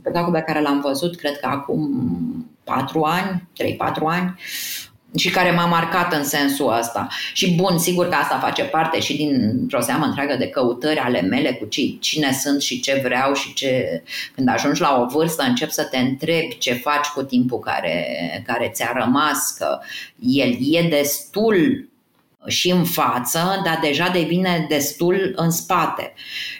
Spectacolul 0.00 0.34
pe 0.34 0.44
care 0.46 0.60
l-am 0.60 0.80
văzut, 0.80 1.16
cred 1.16 1.40
că 1.40 1.46
acum 1.46 1.90
patru 2.64 3.02
ani, 3.02 3.48
3-4 3.62 3.76
ani, 4.06 4.34
și 5.16 5.30
care 5.30 5.50
m-a 5.50 5.66
marcat 5.66 6.12
în 6.12 6.24
sensul 6.24 6.76
ăsta. 6.78 7.08
Și 7.32 7.54
bun, 7.54 7.78
sigur 7.78 8.08
că 8.08 8.14
asta 8.14 8.38
face 8.38 8.62
parte 8.62 9.00
și 9.00 9.16
dintr-o 9.16 9.80
seamă 9.80 10.04
întreagă 10.04 10.36
de 10.36 10.48
căutări 10.48 10.98
ale 10.98 11.20
mele 11.20 11.52
cu 11.52 11.64
cei, 11.64 11.98
cine 12.00 12.32
sunt 12.32 12.62
și 12.62 12.80
ce 12.80 13.00
vreau 13.04 13.34
și 13.34 13.54
ce... 13.54 14.02
Când 14.34 14.48
ajungi 14.48 14.80
la 14.80 15.00
o 15.00 15.06
vârstă, 15.06 15.42
încep 15.42 15.70
să 15.70 15.84
te 15.84 15.98
întrebi 15.98 16.58
ce 16.58 16.72
faci 16.72 17.06
cu 17.06 17.22
timpul 17.22 17.58
care, 17.58 18.06
care 18.46 18.70
ți-a 18.74 18.92
rămas, 18.94 19.54
că 19.58 19.78
el 20.18 20.56
e 20.60 20.88
destul 20.88 21.88
și 22.46 22.70
în 22.70 22.84
față, 22.84 23.60
dar 23.64 23.78
deja 23.82 24.08
devine 24.08 24.66
destul 24.68 25.32
în 25.36 25.50
spate. 25.50 26.12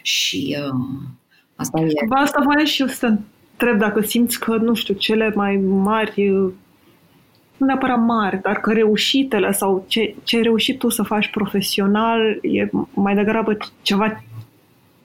Și 0.02 0.56
uh, 0.60 1.08
asta 1.56 1.80
e... 1.80 2.22
Asta 2.22 2.42
voiam 2.44 2.64
și 2.64 2.80
eu 2.80 2.88
să 2.88 3.06
întreb 3.50 3.78
dacă 3.78 4.00
simți 4.00 4.38
că, 4.38 4.56
nu 4.56 4.74
știu, 4.74 4.94
cele 4.94 5.32
mai 5.34 5.56
mari 5.56 6.32
nu 7.64 7.70
neapărat 7.70 8.00
mari, 8.00 8.40
dar 8.42 8.60
că 8.60 8.72
reușitele 8.72 9.52
sau 9.52 9.84
ce, 9.86 10.14
ce 10.22 10.36
ai 10.36 10.42
reușit 10.42 10.78
tu 10.78 10.88
să 10.88 11.02
faci 11.02 11.30
profesional 11.30 12.38
e 12.42 12.70
mai 12.94 13.14
degrabă 13.14 13.56
ceva 13.82 14.24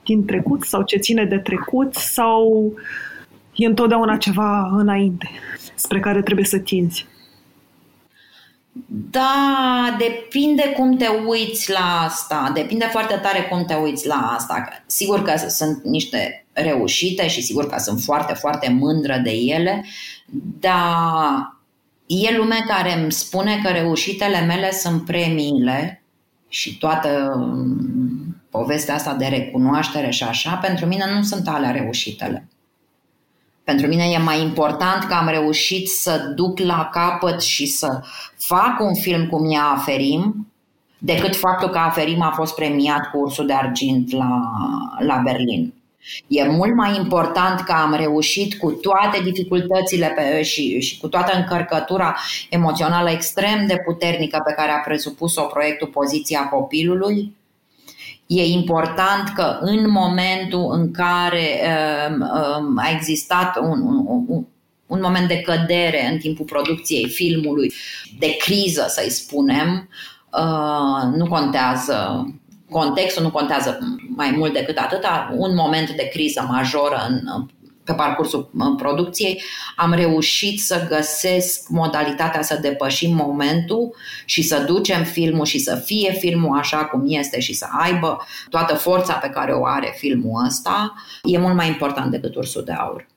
din 0.04 0.26
trecut 0.26 0.64
sau 0.64 0.84
ce 0.84 0.98
ține 0.98 1.26
de 1.26 1.38
trecut 1.38 1.94
sau 1.94 2.74
e 3.56 3.66
întotdeauna 3.66 4.18
ceva 4.18 4.70
înainte 4.72 5.30
spre 5.76 6.00
care 6.00 6.22
trebuie 6.22 6.46
să 6.46 6.60
tinzi? 6.60 7.08
Da, 8.88 9.96
depinde 9.98 10.74
cum 10.76 10.98
te 10.98 11.08
uiți 11.28 11.72
la 11.72 12.04
asta, 12.06 12.52
depinde 12.54 12.86
foarte 12.86 13.20
tare 13.22 13.42
cum 13.42 13.66
te 13.66 13.74
uiți 13.74 14.08
la 14.08 14.34
asta. 14.36 14.84
Sigur 14.86 15.22
că 15.22 15.34
sunt 15.48 15.84
niște 15.84 16.46
reușite 16.54 17.28
și 17.28 17.42
sigur 17.42 17.68
că 17.68 17.80
sunt 17.80 18.00
foarte, 18.00 18.34
foarte 18.34 18.70
mândră 18.80 19.22
de 19.24 19.32
ele, 19.32 19.86
dar 20.60 21.59
E 22.10 22.38
lume 22.38 22.64
care 22.68 23.00
îmi 23.00 23.12
spune 23.12 23.60
că 23.64 23.70
reușitele 23.70 24.40
mele 24.40 24.72
sunt 24.72 25.06
premiile 25.06 26.04
și 26.48 26.78
toată 26.78 27.34
mm, 27.38 28.36
povestea 28.50 28.96
asta 28.96 29.14
de 29.14 29.26
recunoaștere 29.26 30.10
și 30.10 30.24
așa, 30.24 30.56
pentru 30.56 30.86
mine 30.86 31.14
nu 31.16 31.24
sunt 31.24 31.48
alea 31.48 31.72
reușitele. 31.72 32.48
Pentru 33.64 33.88
mine 33.88 34.04
e 34.04 34.18
mai 34.18 34.42
important 34.42 35.04
că 35.04 35.14
am 35.14 35.28
reușit 35.28 35.88
să 35.88 36.32
duc 36.36 36.60
la 36.60 36.90
capăt 36.92 37.42
și 37.42 37.66
să 37.66 38.02
fac 38.38 38.80
un 38.80 38.96
film 38.96 39.28
cum 39.28 39.52
e 39.52 39.58
Aferim, 39.58 40.48
decât 40.98 41.36
faptul 41.36 41.70
că 41.70 41.78
Aferim 41.78 42.22
a 42.22 42.32
fost 42.32 42.56
premiat 42.56 43.10
cu 43.12 43.18
Ursul 43.18 43.46
de 43.46 43.54
Argint 43.54 44.12
la, 44.12 44.52
la 45.00 45.22
Berlin. 45.24 45.74
E 46.28 46.48
mult 46.48 46.76
mai 46.76 46.96
important 46.96 47.60
că 47.62 47.72
am 47.72 47.94
reușit 47.94 48.58
cu 48.58 48.72
toate 48.72 49.22
dificultățile 49.24 50.14
pe, 50.16 50.44
și, 50.44 50.80
și 50.80 50.98
cu 50.98 51.08
toată 51.08 51.38
încărcătura 51.38 52.16
emoțională 52.50 53.10
extrem 53.10 53.68
de 53.68 53.82
puternică 53.86 54.42
pe 54.46 54.54
care 54.54 54.72
a 54.72 54.80
presupus-o 54.80 55.42
proiectul 55.42 55.88
Poziția 55.88 56.50
Copilului. 56.50 57.38
E 58.26 58.44
important 58.44 59.30
că 59.36 59.58
în 59.60 59.90
momentul 59.92 60.72
în 60.72 60.92
care 60.92 61.62
uh, 61.64 62.16
uh, 62.20 62.84
a 62.84 62.90
existat 62.96 63.58
un, 63.58 63.82
un, 63.82 64.26
un, 64.28 64.46
un 64.88 65.00
moment 65.02 65.28
de 65.28 65.42
cădere 65.42 66.10
în 66.12 66.18
timpul 66.18 66.46
producției 66.46 67.10
filmului, 67.10 67.74
de 68.20 68.36
criză, 68.38 68.86
să-i 68.88 69.10
spunem, 69.10 69.90
uh, 70.32 71.16
nu 71.16 71.28
contează 71.28 72.28
contextul 72.70 73.24
nu 73.24 73.32
contează 73.32 73.80
mai 74.16 74.34
mult 74.38 74.54
decât 74.54 74.78
atâta, 74.78 75.34
un 75.38 75.56
moment 75.56 75.90
de 75.90 76.08
criză 76.08 76.46
majoră 76.50 77.06
în, 77.08 77.48
pe 77.84 77.94
parcursul 77.94 78.52
producției, 78.78 79.42
am 79.76 79.94
reușit 79.94 80.62
să 80.62 80.86
găsesc 80.90 81.70
modalitatea 81.70 82.42
să 82.42 82.60
depășim 82.62 83.16
momentul 83.16 83.96
și 84.26 84.42
să 84.42 84.64
ducem 84.68 85.04
filmul 85.04 85.46
și 85.46 85.60
să 85.60 85.76
fie 85.76 86.12
filmul 86.12 86.58
așa 86.58 86.86
cum 86.86 87.04
este 87.06 87.40
și 87.40 87.54
să 87.54 87.66
aibă 87.72 88.26
toată 88.50 88.76
forța 88.76 89.14
pe 89.14 89.30
care 89.30 89.52
o 89.52 89.66
are 89.66 89.94
filmul 89.98 90.46
ăsta, 90.46 90.94
e 91.24 91.38
mult 91.38 91.56
mai 91.56 91.68
important 91.68 92.12
decât 92.12 92.36
ursul 92.36 92.64
de 92.64 92.72
aur. 92.72 93.08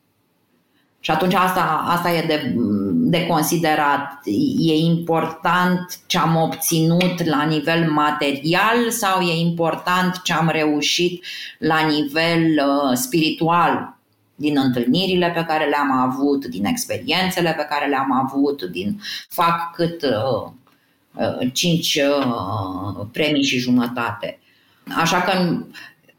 Și 1.04 1.10
atunci 1.10 1.34
asta, 1.34 1.84
asta 1.86 2.10
e 2.10 2.26
de, 2.26 2.54
de 2.92 3.26
considerat. 3.26 4.20
E 4.58 4.74
important 4.74 6.00
ce 6.06 6.18
am 6.18 6.36
obținut 6.36 7.24
la 7.24 7.42
nivel 7.42 7.90
material 7.90 8.90
sau 8.90 9.20
e 9.20 9.40
important 9.40 10.20
ce 10.22 10.32
am 10.32 10.48
reușit 10.48 11.24
la 11.58 11.86
nivel 11.86 12.42
uh, 12.42 12.96
spiritual 12.96 13.96
din 14.34 14.58
întâlnirile 14.58 15.30
pe 15.34 15.44
care 15.44 15.68
le-am 15.68 15.92
avut, 15.92 16.44
din 16.46 16.64
experiențele 16.64 17.54
pe 17.56 17.66
care 17.68 17.88
le-am 17.88 18.12
avut, 18.12 18.62
din 18.62 19.00
fac 19.28 19.74
cât 19.74 20.02
uh, 20.02 20.50
uh, 21.14 21.50
cinci 21.52 21.94
uh, 21.94 23.06
premii 23.12 23.44
și 23.44 23.58
jumătate. 23.58 24.38
Așa 24.96 25.20
că 25.20 25.58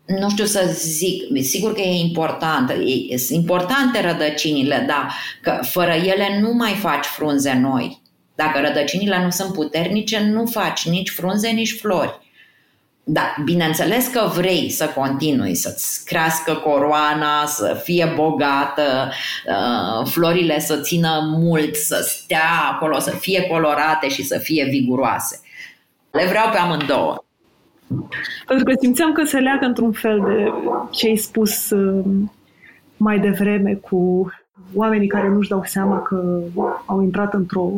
nu 0.05 0.29
știu 0.29 0.45
să 0.45 0.69
zic, 0.73 1.23
sigur 1.41 1.73
că 1.73 1.81
e 1.81 2.01
important, 2.01 2.69
e, 3.09 3.17
sunt 3.17 3.39
importante 3.39 4.01
rădăcinile, 4.01 4.85
dar 4.87 5.13
că 5.41 5.59
fără 5.61 5.91
ele 5.91 6.39
nu 6.41 6.53
mai 6.53 6.73
faci 6.73 7.05
frunze 7.05 7.53
noi. 7.53 8.01
Dacă 8.35 8.59
rădăcinile 8.59 9.21
nu 9.23 9.29
sunt 9.29 9.53
puternice, 9.53 10.19
nu 10.19 10.45
faci 10.45 10.87
nici 10.87 11.09
frunze, 11.09 11.49
nici 11.49 11.77
flori. 11.79 12.21
Da, 13.05 13.35
bineînțeles 13.43 14.07
că 14.07 14.31
vrei 14.35 14.69
să 14.69 14.85
continui, 14.85 15.55
să-ți 15.55 16.05
crească 16.05 16.53
coroana, 16.53 17.45
să 17.45 17.81
fie 17.83 18.13
bogată, 18.15 19.11
uh, 19.47 20.07
florile 20.07 20.59
să 20.59 20.79
țină 20.81 21.35
mult, 21.39 21.75
să 21.75 22.05
stea 22.07 22.69
acolo, 22.71 22.99
să 22.99 23.09
fie 23.09 23.41
colorate 23.41 24.09
și 24.09 24.23
să 24.23 24.37
fie 24.37 24.65
viguroase. 24.65 25.41
Le 26.11 26.25
vreau 26.25 26.49
pe 26.49 26.57
amândouă. 26.57 27.25
Pentru 28.47 28.65
că 28.65 28.73
simțeam 28.79 29.11
că 29.11 29.23
se 29.23 29.39
leagă 29.39 29.65
într-un 29.65 29.91
fel 29.91 30.19
de 30.19 30.51
ce 30.91 31.07
ai 31.07 31.15
spus 31.15 31.69
uh, 31.69 32.05
mai 32.97 33.19
devreme 33.19 33.73
cu 33.73 34.31
oamenii 34.73 35.07
care 35.07 35.29
nu-și 35.29 35.49
dau 35.49 35.61
seama 35.65 36.01
că 36.01 36.41
au 36.85 37.01
intrat 37.01 37.33
într-o 37.33 37.71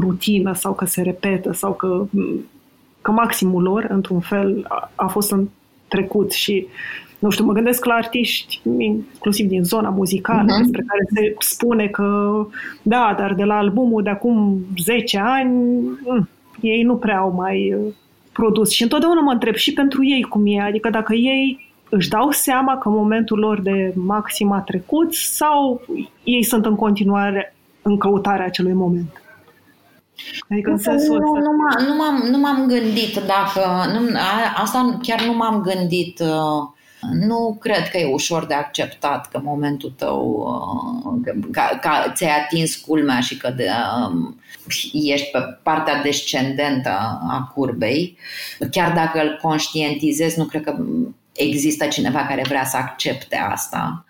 rutină 0.00 0.54
sau 0.54 0.74
că 0.74 0.84
se 0.84 1.02
repetă 1.02 1.52
sau 1.52 1.72
că, 1.72 2.06
că 3.02 3.10
maximul 3.10 3.62
lor, 3.62 3.86
într-un 3.88 4.20
fel, 4.20 4.64
a, 4.68 4.90
a 4.94 5.06
fost 5.06 5.32
în 5.32 5.48
trecut 5.88 6.32
și 6.32 6.66
nu 7.18 7.30
știu, 7.30 7.44
mă 7.44 7.52
gândesc 7.52 7.84
la 7.84 7.94
artiști, 7.94 8.60
inclusiv 8.78 9.48
din 9.48 9.64
zona 9.64 9.88
muzicală, 9.88 10.52
uh-huh. 10.52 10.62
despre 10.62 10.84
care 10.86 11.00
se 11.14 11.34
spune 11.38 11.86
că, 11.86 12.46
da, 12.82 13.14
dar 13.18 13.34
de 13.34 13.44
la 13.44 13.56
albumul 13.56 14.02
de 14.02 14.10
acum 14.10 14.64
10 14.82 15.18
ani, 15.18 15.52
mm, 16.04 16.28
ei 16.60 16.82
nu 16.82 16.96
prea 16.96 17.18
au 17.18 17.32
mai 17.32 17.76
produs. 18.40 18.70
Și 18.70 18.82
întotdeauna 18.82 19.20
mă 19.20 19.32
întreb 19.32 19.54
și 19.54 19.72
pentru 19.72 20.04
ei 20.04 20.22
cum 20.22 20.42
e, 20.46 20.60
adică 20.60 20.90
dacă 20.90 21.14
ei 21.14 21.72
își 21.88 22.08
dau 22.08 22.30
seama 22.30 22.78
că 22.78 22.88
momentul 22.88 23.38
lor 23.38 23.60
de 23.60 23.92
maxim 23.94 24.52
a 24.52 24.60
trecut 24.60 25.14
sau 25.14 25.80
ei 26.24 26.44
sunt 26.44 26.64
în 26.64 26.74
continuare 26.74 27.54
în 27.82 27.98
căutarea 27.98 28.44
acelui 28.44 28.72
moment? 28.72 29.22
Adică 30.50 30.70
în 30.70 30.78
sensul 30.78 31.18
nu, 31.18 31.34
nu, 31.34 31.52
m-am, 31.56 31.86
nu, 31.88 31.94
m-am, 31.96 32.28
nu 32.30 32.38
m-am 32.38 32.66
gândit 32.66 33.14
dacă... 33.14 33.60
Nu, 33.92 34.18
asta 34.54 34.98
chiar 35.02 35.20
nu 35.26 35.34
m-am 35.36 35.60
gândit... 35.60 36.20
Uh, 36.20 36.76
nu 37.12 37.56
cred 37.60 37.88
că 37.88 37.98
e 37.98 38.12
ușor 38.12 38.46
de 38.46 38.54
acceptat 38.54 39.28
că 39.28 39.40
momentul 39.44 39.94
tău 39.96 40.44
uh, 41.04 41.32
că, 41.52 41.62
că 41.80 42.12
ți-ai 42.12 42.38
atins 42.38 42.76
culmea 42.76 43.20
și 43.20 43.36
că 43.36 43.50
de, 43.50 43.68
um, 44.06 44.40
ești 44.92 45.30
pe 45.30 45.38
partea 45.62 46.02
descendentă 46.02 47.20
a 47.28 47.52
curbei. 47.54 48.18
Chiar 48.70 48.92
dacă 48.92 49.20
îl 49.20 49.38
conștientizezi, 49.42 50.38
nu 50.38 50.44
cred 50.44 50.62
că 50.62 50.76
există 51.32 51.86
cineva 51.86 52.26
care 52.26 52.42
vrea 52.46 52.64
să 52.64 52.76
accepte 52.76 53.36
asta. 53.36 54.04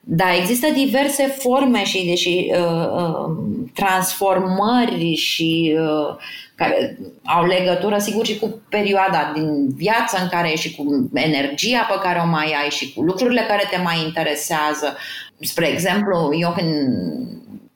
Da, 0.00 0.34
există 0.34 0.66
diverse 0.74 1.26
forme 1.26 1.84
și, 1.84 2.14
și 2.14 2.52
uh, 2.54 2.90
uh, 2.92 3.36
transformări 3.74 5.14
și 5.14 5.76
uh, 5.78 6.16
care 6.60 6.98
au 7.24 7.46
legătură, 7.46 7.98
sigur, 7.98 8.26
și 8.26 8.38
cu 8.38 8.60
perioada 8.68 9.32
din 9.34 9.74
viață 9.74 10.18
în 10.22 10.28
care 10.28 10.52
ești 10.52 10.68
și 10.68 10.76
cu 10.76 11.10
energia 11.14 11.86
pe 11.88 11.98
care 12.02 12.20
o 12.24 12.28
mai 12.28 12.54
ai 12.62 12.70
și 12.70 12.92
cu 12.92 13.02
lucrurile 13.02 13.44
care 13.48 13.68
te 13.70 13.76
mai 13.82 14.02
interesează. 14.06 14.96
Spre 15.40 15.68
exemplu, 15.68 16.30
eu 16.32 16.52
când 16.56 16.72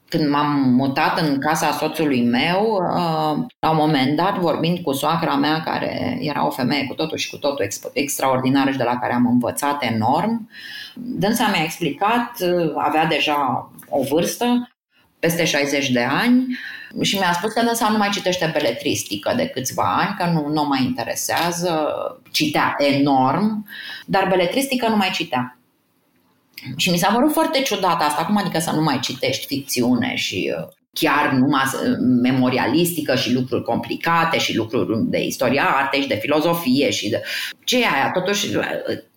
când 0.09 0.29
m-am 0.29 0.75
mutat 0.75 1.21
în 1.21 1.39
casa 1.39 1.71
soțului 1.71 2.23
meu, 2.23 2.63
uh, 2.73 3.45
la 3.59 3.71
un 3.71 3.77
moment 3.77 4.17
dat, 4.17 4.39
vorbind 4.39 4.79
cu 4.79 4.93
soacra 4.93 5.35
mea, 5.35 5.61
care 5.61 6.19
era 6.21 6.47
o 6.47 6.51
femeie 6.51 6.87
cu 6.87 6.95
totul 6.95 7.17
și 7.17 7.31
cu 7.31 7.37
totul 7.37 7.67
extraordinară 7.93 8.71
și 8.71 8.77
de 8.77 8.83
la 8.83 8.99
care 8.99 9.15
am 9.15 9.27
învățat 9.27 9.83
enorm, 9.85 10.49
dânsa 10.95 11.51
mi-a 11.53 11.63
explicat, 11.63 12.31
uh, 12.41 12.73
avea 12.77 13.07
deja 13.07 13.71
o 13.89 14.03
vârstă, 14.03 14.74
peste 15.25 15.45
60 15.45 15.91
de 15.91 16.01
ani, 16.01 16.59
și 17.03 17.19
mi-a 17.19 17.33
spus 17.33 17.53
că 17.53 17.63
dânsa 17.63 17.89
nu 17.89 17.97
mai 17.97 18.09
citește 18.09 18.51
beletristică 18.53 19.33
de 19.37 19.47
câțiva 19.47 19.97
ani, 19.99 20.15
că 20.19 20.25
nu, 20.33 20.49
nu 20.49 20.65
mai 20.65 20.83
interesează, 20.83 21.93
citea 22.31 22.75
enorm, 22.79 23.69
dar 24.07 24.29
beletristică 24.29 24.89
nu 24.89 24.97
mai 24.97 25.11
citea. 25.11 25.59
Și 26.77 26.91
mi 26.91 26.99
s-a 26.99 27.13
părut 27.13 27.33
foarte 27.33 27.63
ciudat 27.63 28.03
asta, 28.03 28.25
cum 28.25 28.37
adică 28.37 28.59
să 28.59 28.71
nu 28.71 28.83
mai 28.83 28.99
citești 29.01 29.47
ficțiune 29.47 30.15
și 30.15 30.55
uh, 30.59 30.69
chiar 30.93 31.33
numai 31.33 31.63
uh, 31.65 31.97
memorialistică 32.23 33.15
și 33.15 33.33
lucruri 33.33 33.65
complicate 33.65 34.39
și 34.39 34.57
lucruri 34.57 35.05
de 35.05 35.25
istoria 35.25 35.65
artei 35.65 36.01
și 36.01 36.09
de 36.09 36.19
filozofie 36.21 36.91
și 36.91 37.09
de... 37.09 37.23
Ce 37.65 37.77
e 37.77 37.87
aia? 37.95 38.11
Totuși 38.11 38.57
uh, 38.57 38.65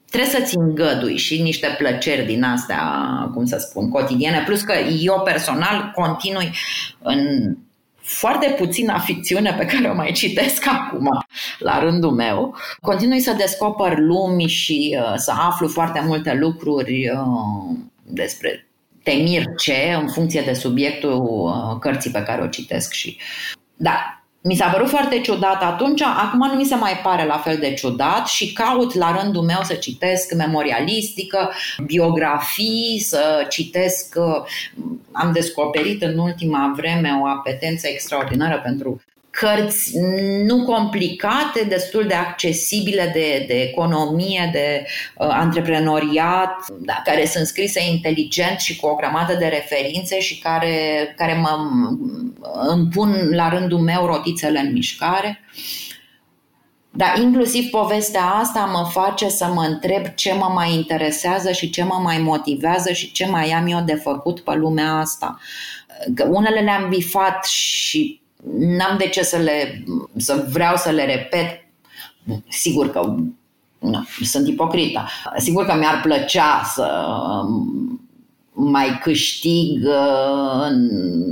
trebuie 0.10 0.32
să-ți 0.32 0.58
îngădui 0.58 1.18
și 1.18 1.42
niște 1.42 1.76
plăceri 1.78 2.26
din 2.26 2.44
astea, 2.44 2.82
cum 3.34 3.46
să 3.46 3.58
spun, 3.70 3.90
cotidiene, 3.90 4.44
plus 4.46 4.62
că 4.62 4.74
eu 5.00 5.22
personal 5.26 5.92
continui 5.96 6.52
în 7.02 7.20
foarte 8.02 8.56
puțină 8.58 9.02
ficțiune 9.04 9.54
pe 9.58 9.66
care 9.66 9.88
o 9.88 9.96
mai 9.96 10.12
citesc 10.12 10.68
acum 10.68 11.08
la 11.60 11.80
rândul 11.80 12.12
meu. 12.12 12.56
Continui 12.82 13.20
să 13.20 13.34
descoper 13.38 13.98
lumi 13.98 14.48
și 14.48 14.98
uh, 15.00 15.14
să 15.16 15.32
aflu 15.32 15.68
foarte 15.68 16.04
multe 16.06 16.34
lucruri 16.34 17.10
uh, 17.10 17.78
despre 18.04 18.68
temir 19.04 19.44
ce 19.58 19.96
în 20.02 20.08
funcție 20.08 20.42
de 20.42 20.54
subiectul 20.54 21.12
uh, 21.14 21.80
cărții 21.80 22.12
pe 22.12 22.24
care 22.24 22.42
o 22.42 22.48
citesc 22.48 22.94
și 22.94 23.18
da, 23.76 24.17
mi 24.48 24.56
s-a 24.56 24.68
părut 24.68 24.90
foarte 24.90 25.20
ciudat 25.20 25.64
atunci, 25.64 26.02
acum 26.02 26.48
nu 26.48 26.54
mi 26.54 26.66
se 26.66 26.76
mai 26.76 27.00
pare 27.04 27.26
la 27.26 27.38
fel 27.38 27.58
de 27.58 27.74
ciudat 27.74 28.28
și 28.28 28.54
caut 28.54 28.94
la 28.94 29.22
rândul 29.22 29.42
meu 29.42 29.60
să 29.64 29.74
citesc 29.74 30.34
memorialistică, 30.34 31.52
biografii, 31.86 33.00
să 33.00 33.46
citesc, 33.50 34.16
am 35.12 35.32
descoperit 35.32 36.02
în 36.02 36.18
ultima 36.18 36.74
vreme 36.76 37.20
o 37.22 37.26
apetență 37.26 37.88
extraordinară 37.88 38.60
pentru 38.64 39.02
cărți 39.40 39.92
nu 40.44 40.64
complicate, 40.64 41.64
destul 41.68 42.06
de 42.08 42.14
accesibile 42.14 43.12
de, 43.14 43.46
de 43.48 43.62
economie, 43.62 44.50
de 44.52 44.86
uh, 45.18 45.28
antreprenoriat, 45.30 46.66
da, 46.80 47.02
care 47.04 47.26
sunt 47.26 47.46
scrise 47.46 47.82
inteligent 47.90 48.60
și 48.60 48.76
cu 48.76 48.88
o 48.88 48.96
grămadă 48.96 49.34
de 49.34 49.46
referințe 49.46 50.20
și 50.20 50.40
care, 50.40 50.76
care 51.18 51.34
mă 51.34 51.58
îmi 52.68 52.88
pun 52.88 53.30
la 53.32 53.50
rândul 53.50 53.80
meu 53.80 54.06
rotițele 54.06 54.60
în 54.60 54.72
mișcare. 54.72 55.42
Dar 56.90 57.18
inclusiv 57.18 57.70
povestea 57.70 58.24
asta 58.24 58.60
mă 58.60 58.88
face 58.92 59.30
să 59.30 59.46
mă 59.46 59.62
întreb 59.62 60.06
ce 60.16 60.34
mă 60.34 60.52
mai 60.54 60.74
interesează 60.74 61.52
și 61.52 61.70
ce 61.70 61.84
mă 61.84 62.00
mai 62.04 62.18
motivează 62.18 62.92
și 62.92 63.12
ce 63.12 63.26
mai 63.26 63.52
am 63.52 63.68
eu 63.68 63.82
de 63.86 63.96
făcut 63.96 64.40
pe 64.40 64.56
lumea 64.56 64.94
asta. 64.94 65.40
Că 66.16 66.28
unele 66.32 66.60
le-am 66.60 66.90
bifat 66.90 67.46
și 67.46 68.22
n-am 68.58 68.98
de 68.98 69.08
ce 69.08 69.24
să 69.24 69.38
le 69.38 69.84
să 70.16 70.46
vreau 70.52 70.76
să 70.76 70.90
le 70.90 71.06
repet. 71.06 71.66
Sigur 72.48 72.92
că 72.92 73.16
nu, 73.80 74.08
sunt 74.22 74.48
ipocrită. 74.48 75.08
Sigur 75.38 75.66
că 75.66 75.76
mi-ar 75.76 76.00
plăcea 76.02 76.62
să 76.74 76.92
mai 78.58 79.00
câștig 79.04 79.86
uh, 79.86 80.68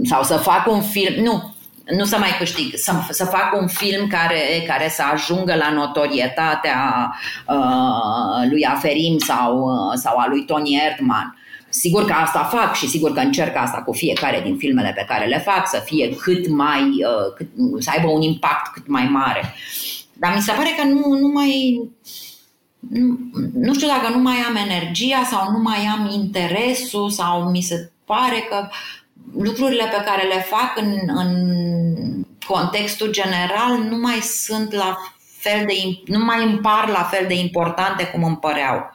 sau 0.03 0.23
să 0.23 0.35
fac 0.35 0.67
un 0.67 0.81
film, 0.81 1.23
nu, 1.23 1.55
nu 1.97 2.03
să 2.03 2.17
mai 2.17 2.35
câștig, 2.37 2.73
să, 2.75 2.91
să 3.09 3.25
fac 3.25 3.59
un 3.59 3.67
film 3.67 4.07
care, 4.07 4.63
care 4.67 4.89
să 4.89 5.03
ajungă 5.13 5.55
la 5.55 5.69
notorietatea 5.69 7.11
uh, 7.47 8.49
lui 8.49 8.65
Aferim 8.65 9.17
sau, 9.17 9.57
uh, 9.57 9.93
sau 9.95 10.17
a 10.17 10.27
lui 10.27 10.45
Tony 10.45 10.81
Erdman. 10.89 11.37
Sigur 11.79 12.05
că 12.05 12.13
asta 12.13 12.43
fac 12.43 12.75
și 12.75 12.87
sigur 12.87 13.13
că 13.13 13.19
încerc 13.19 13.55
asta 13.55 13.77
cu 13.77 13.93
fiecare 13.93 14.41
din 14.43 14.57
filmele 14.57 14.91
pe 14.95 15.05
care 15.07 15.25
le 15.25 15.39
fac, 15.39 15.67
să 15.67 15.81
fie 15.85 16.15
cât 16.15 16.47
mai, 16.47 16.81
uh, 16.81 17.33
cât, 17.35 17.47
să 17.79 17.89
aibă 17.95 18.07
un 18.07 18.21
impact 18.21 18.73
cât 18.73 18.87
mai 18.87 19.07
mare. 19.11 19.53
Dar 20.13 20.33
mi 20.35 20.41
se 20.41 20.51
pare 20.51 20.69
că 20.77 20.83
nu, 20.83 21.19
nu 21.19 21.27
mai, 21.27 21.81
nu, 22.79 23.17
nu 23.53 23.73
știu 23.73 23.87
dacă 23.87 24.09
nu 24.09 24.21
mai 24.21 24.35
am 24.35 24.55
energia 24.55 25.23
sau 25.31 25.51
nu 25.51 25.57
mai 25.57 25.77
am 25.77 26.09
interesul 26.11 27.09
sau 27.09 27.49
mi 27.49 27.61
se 27.61 27.91
pare 28.05 28.45
că 28.49 28.67
lucrurile 29.37 29.83
pe 29.83 30.03
care 30.05 30.27
le 30.27 30.45
fac 30.49 30.77
în, 30.81 30.93
în 31.07 31.31
contextul 32.47 33.11
general 33.11 33.77
nu 33.89 33.97
mai 33.97 34.19
sunt 34.19 34.73
la 34.73 34.97
fel 35.37 35.65
de, 35.65 35.73
nu 36.05 36.25
mai 36.25 36.43
îmi 36.43 36.57
par 36.57 36.87
la 36.87 37.03
fel 37.03 37.25
de 37.27 37.33
importante 37.33 38.05
cum 38.07 38.23
îmi 38.23 38.37
păreau. 38.37 38.94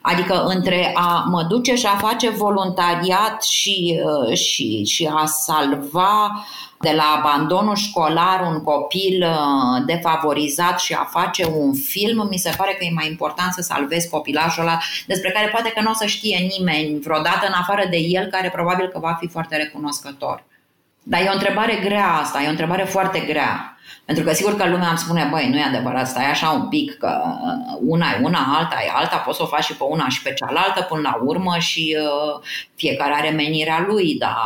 Adică 0.00 0.44
între 0.44 0.92
a 0.94 1.24
mă 1.28 1.42
duce 1.42 1.74
și 1.74 1.86
a 1.86 1.96
face 1.96 2.28
voluntariat 2.30 3.42
și, 3.42 4.00
uh, 4.04 4.36
și, 4.36 4.84
și 4.84 5.10
a 5.14 5.26
salva 5.26 6.44
de 6.82 6.92
la 6.96 7.14
abandonul 7.18 7.76
școlar 7.76 8.40
un 8.52 8.62
copil 8.62 9.22
uh, 9.22 9.82
defavorizat 9.86 10.80
și 10.80 10.92
a 10.92 11.04
face 11.04 11.46
un 11.46 11.74
film, 11.74 12.26
mi 12.30 12.36
se 12.36 12.54
pare 12.56 12.72
că 12.78 12.84
e 12.84 12.90
mai 12.94 13.06
important 13.06 13.52
să 13.52 13.62
salvezi 13.62 14.08
copilajul 14.08 14.62
ăla 14.62 14.78
despre 15.06 15.30
care 15.30 15.48
poate 15.48 15.70
că 15.74 15.80
nu 15.80 15.90
o 15.90 15.94
să 15.94 16.06
știe 16.06 16.48
nimeni 16.58 17.00
vreodată 17.00 17.46
în 17.46 17.52
afară 17.52 17.86
de 17.90 17.96
el, 17.96 18.26
care 18.26 18.50
probabil 18.50 18.86
că 18.86 18.98
va 18.98 19.16
fi 19.20 19.28
foarte 19.28 19.56
recunoscător. 19.56 20.44
Dar 21.02 21.20
e 21.20 21.28
o 21.28 21.32
întrebare 21.32 21.80
grea 21.84 22.12
asta, 22.12 22.42
e 22.42 22.46
o 22.46 22.50
întrebare 22.50 22.84
foarte 22.84 23.20
grea. 23.20 23.71
Pentru 24.04 24.24
că 24.24 24.32
sigur 24.32 24.56
că 24.56 24.68
lumea 24.68 24.88
îmi 24.88 24.98
spune, 24.98 25.28
băi, 25.30 25.48
nu 25.48 25.58
e 25.58 25.62
adevărat, 25.62 26.08
stai 26.08 26.30
așa 26.30 26.50
un 26.50 26.68
pic, 26.68 26.96
că 26.98 27.22
una 27.80 28.06
e 28.18 28.24
una, 28.24 28.56
alta 28.58 28.76
e 28.86 28.90
alta, 28.94 29.16
poți 29.16 29.36
să 29.36 29.42
o 29.42 29.46
faci 29.46 29.64
și 29.64 29.76
pe 29.76 29.84
una 29.88 30.08
și 30.08 30.22
pe 30.22 30.32
cealaltă 30.32 30.86
până 30.88 31.00
la 31.00 31.20
urmă 31.24 31.56
și 31.58 31.96
uh, 31.98 32.42
fiecare 32.74 33.12
are 33.14 33.30
menirea 33.30 33.84
lui, 33.88 34.14
dar 34.18 34.36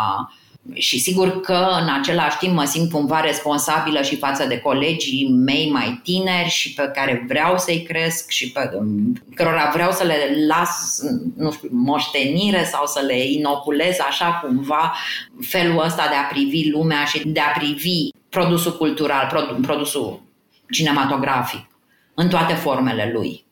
și 0.74 0.98
sigur 0.98 1.40
că 1.40 1.66
în 1.80 1.88
același 2.00 2.38
timp 2.38 2.54
mă 2.54 2.64
simt 2.64 2.90
cumva 2.90 3.20
responsabilă 3.20 4.02
și 4.02 4.16
față 4.16 4.46
de 4.46 4.58
colegii 4.58 5.28
mei 5.28 5.70
mai 5.70 6.00
tineri 6.04 6.48
și 6.48 6.74
pe 6.74 6.90
care 6.94 7.24
vreau 7.28 7.58
să-i 7.58 7.82
cresc 7.82 8.30
și 8.30 8.52
pe 8.52 8.70
cărora 9.34 9.70
vreau 9.74 9.90
să 9.90 10.04
le 10.04 10.16
las, 10.46 11.00
nu 11.36 11.52
știu, 11.52 11.68
moștenire 11.72 12.64
sau 12.64 12.86
să 12.86 13.02
le 13.06 13.24
inoculez 13.24 13.96
așa 14.08 14.40
cumva 14.44 14.94
felul 15.40 15.84
ăsta 15.84 16.06
de 16.08 16.14
a 16.14 16.32
privi 16.32 16.70
lumea 16.70 17.04
și 17.04 17.28
de 17.28 17.40
a 17.40 17.58
privi 17.58 18.08
produsul 18.36 18.76
cultural, 18.76 19.46
produsul 19.62 20.22
cinematografic 20.70 21.64
în 22.14 22.28
toate 22.28 22.54
formele 22.54 23.10
lui. 23.14 23.44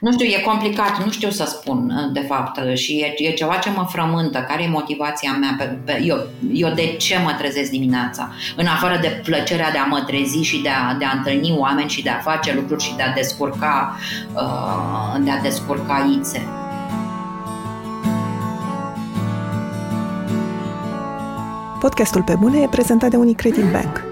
Nu 0.00 0.12
știu, 0.12 0.26
e 0.26 0.40
complicat, 0.40 1.04
nu 1.04 1.10
știu 1.10 1.30
să 1.30 1.44
spun, 1.44 2.10
de 2.12 2.20
fapt, 2.20 2.76
și 2.76 2.92
e, 2.92 3.14
e 3.16 3.32
ceva 3.32 3.56
ce 3.56 3.70
mă 3.70 3.86
frământă. 3.90 4.38
Care 4.48 4.62
e 4.62 4.68
motivația 4.68 5.32
mea? 5.32 5.54
Pe, 5.58 5.64
pe, 5.84 6.02
eu, 6.04 6.16
eu 6.52 6.70
de 6.74 6.96
ce 6.96 7.18
mă 7.24 7.34
trezesc 7.38 7.70
dimineața? 7.70 8.32
În 8.56 8.66
afară 8.66 8.98
de 9.00 9.20
plăcerea 9.24 9.70
de 9.70 9.78
a 9.78 9.84
mă 9.84 10.00
trezi 10.06 10.42
și 10.42 10.62
de 10.62 10.68
a, 10.68 10.94
de 10.94 11.04
a 11.04 11.16
întâlni 11.16 11.56
oameni 11.58 11.90
și 11.90 12.02
de 12.02 12.10
a 12.10 12.18
face 12.18 12.54
lucruri 12.54 12.82
și 12.82 12.94
de 12.96 13.02
a 13.02 13.12
descurca, 13.12 13.96
uh, 14.34 15.24
de 15.24 15.30
a 15.30 15.40
descurca 15.40 16.16
ițe. 16.18 16.48
Podcastul 21.80 22.22
Pe 22.22 22.34
Bune 22.38 22.60
e 22.60 22.68
prezentat 22.68 23.10
de 23.10 23.16
Unicredit 23.16 23.64
Bank, 23.64 24.11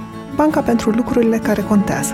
banca 0.41 0.61
pentru 0.61 0.89
lucrurile 0.89 1.37
care 1.37 1.61
contează. 1.61 2.13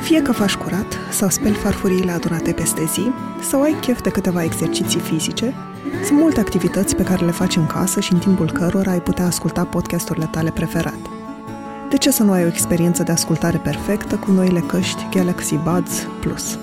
Fie 0.00 0.22
că 0.22 0.32
faci 0.32 0.54
curat 0.54 0.98
sau 1.10 1.28
speli 1.28 1.54
farfuriile 1.54 2.10
adunate 2.10 2.52
peste 2.52 2.84
zi, 2.84 3.10
sau 3.50 3.62
ai 3.62 3.76
chef 3.80 4.00
de 4.00 4.10
câteva 4.10 4.42
exerciții 4.42 5.00
fizice, 5.00 5.54
sunt 6.04 6.18
multe 6.18 6.40
activități 6.40 6.96
pe 6.96 7.02
care 7.02 7.24
le 7.24 7.30
faci 7.30 7.56
în 7.56 7.66
casă 7.66 8.00
și 8.00 8.12
în 8.12 8.18
timpul 8.18 8.50
cărora 8.50 8.90
ai 8.90 9.00
putea 9.00 9.26
asculta 9.26 9.64
podcasturile 9.64 10.28
tale 10.30 10.50
preferate. 10.50 11.08
De 11.90 11.96
ce 11.96 12.10
să 12.10 12.22
nu 12.22 12.32
ai 12.32 12.44
o 12.44 12.46
experiență 12.46 13.02
de 13.02 13.12
ascultare 13.12 13.56
perfectă 13.56 14.16
cu 14.16 14.30
noile 14.30 14.60
căști 14.60 15.08
Galaxy 15.10 15.56
Buds 15.56 16.06
Plus? 16.20 16.58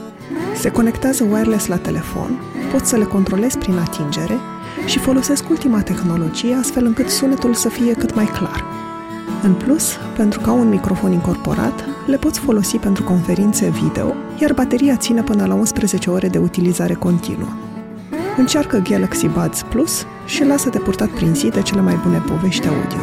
Se 0.56 0.72
conectează 0.72 1.24
wireless 1.24 1.68
la 1.68 1.78
telefon, 1.78 2.40
poți 2.72 2.90
să 2.90 2.96
le 2.96 3.04
controlezi 3.04 3.58
prin 3.58 3.78
atingere 3.78 4.40
și 4.86 5.00
folosesc 5.00 5.50
ultima 5.50 5.82
tehnologie 5.82 6.56
astfel 6.56 6.86
încât 6.86 7.10
sunetul 7.10 7.54
să 7.54 7.70
fie 7.70 7.94
cât 7.94 8.16
mai 8.16 8.26
clar. 8.26 8.64
În 9.44 9.54
plus, 9.54 9.98
pentru 10.16 10.40
că 10.40 10.50
au 10.50 10.60
un 10.60 10.70
microfon 10.70 11.12
incorporat, 11.12 11.86
le 12.06 12.18
poți 12.18 12.40
folosi 12.40 12.78
pentru 12.78 13.04
conferințe 13.04 13.70
video, 13.70 14.14
iar 14.42 14.54
bateria 14.54 14.96
ține 14.96 15.22
până 15.22 15.46
la 15.46 15.54
11 15.54 16.10
ore 16.10 16.28
de 16.28 16.38
utilizare 16.38 16.94
continuă. 16.94 17.50
Încearcă 18.38 18.82
Galaxy 18.90 19.28
Buds 19.28 19.64
Plus 19.64 20.06
și 20.26 20.46
lasă-te 20.46 20.80
purtat 20.80 21.10
prin 21.10 21.34
zi 21.34 21.50
de 21.50 21.62
cele 21.62 21.82
mai 21.82 22.00
bune 22.04 22.18
povești 22.18 22.68
audio. 22.68 23.02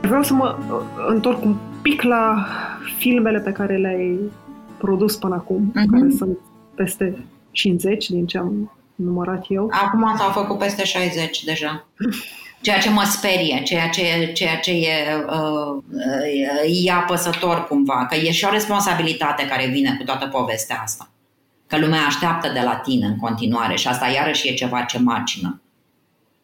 Vreau 0.00 0.22
să 0.22 0.34
mă 0.34 0.56
uh, 0.70 0.80
întorc 1.08 1.44
un 1.44 1.56
pic 1.82 2.02
la 2.02 2.46
filmele 2.98 3.38
pe 3.38 3.52
care 3.52 3.76
le-ai 3.76 4.18
produs 4.78 5.16
până 5.16 5.34
acum, 5.34 5.70
uh-huh. 5.70 5.90
care 5.90 6.10
sunt 6.10 6.38
peste 6.82 7.24
50 7.50 8.08
din 8.08 8.26
ce 8.26 8.38
am 8.38 8.72
numărat 8.94 9.44
eu. 9.48 9.68
Acum 9.70 10.14
s-au 10.16 10.30
făcut 10.30 10.58
peste 10.58 10.84
60 10.84 11.44
deja. 11.44 11.88
Ceea 12.60 12.78
ce 12.78 12.90
mă 12.90 13.02
sperie, 13.10 13.62
ceea 13.62 13.88
ce, 13.88 14.30
ceea 14.34 14.58
ce 14.58 14.70
e, 14.70 15.24
uh, 15.26 16.84
e 16.84 16.92
apăsător 16.92 17.66
cumva, 17.66 18.06
că 18.06 18.16
e 18.16 18.30
și 18.30 18.44
o 18.44 18.50
responsabilitate 18.50 19.46
care 19.46 19.66
vine 19.66 19.94
cu 19.98 20.04
toată 20.04 20.26
povestea 20.26 20.80
asta. 20.82 21.10
Că 21.66 21.78
lumea 21.78 22.04
așteaptă 22.06 22.50
de 22.52 22.60
la 22.60 22.74
tine 22.74 23.06
în 23.06 23.16
continuare 23.16 23.76
și 23.76 23.88
asta 23.88 24.08
iarăși 24.08 24.48
e 24.48 24.54
ceva 24.54 24.82
ce 24.82 24.98
macină. 24.98 25.60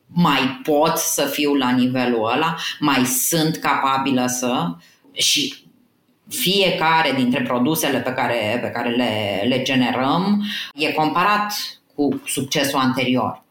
Mai 0.06 0.60
pot 0.62 0.96
să 0.96 1.22
fiu 1.22 1.54
la 1.54 1.70
nivelul 1.70 2.30
ăla, 2.34 2.56
mai 2.78 3.04
sunt 3.04 3.56
capabilă 3.56 4.26
să 4.26 4.74
și 5.12 5.65
fiecare 6.28 7.12
dintre 7.16 7.42
produsele 7.42 7.98
pe 7.98 8.12
care, 8.12 8.58
pe 8.60 8.70
care 8.70 8.88
le, 8.88 9.42
le 9.48 9.62
generăm 9.62 10.42
e 10.74 10.92
comparat 10.92 11.52
cu 11.94 12.22
succesul 12.26 12.78
anterior. 12.78 13.44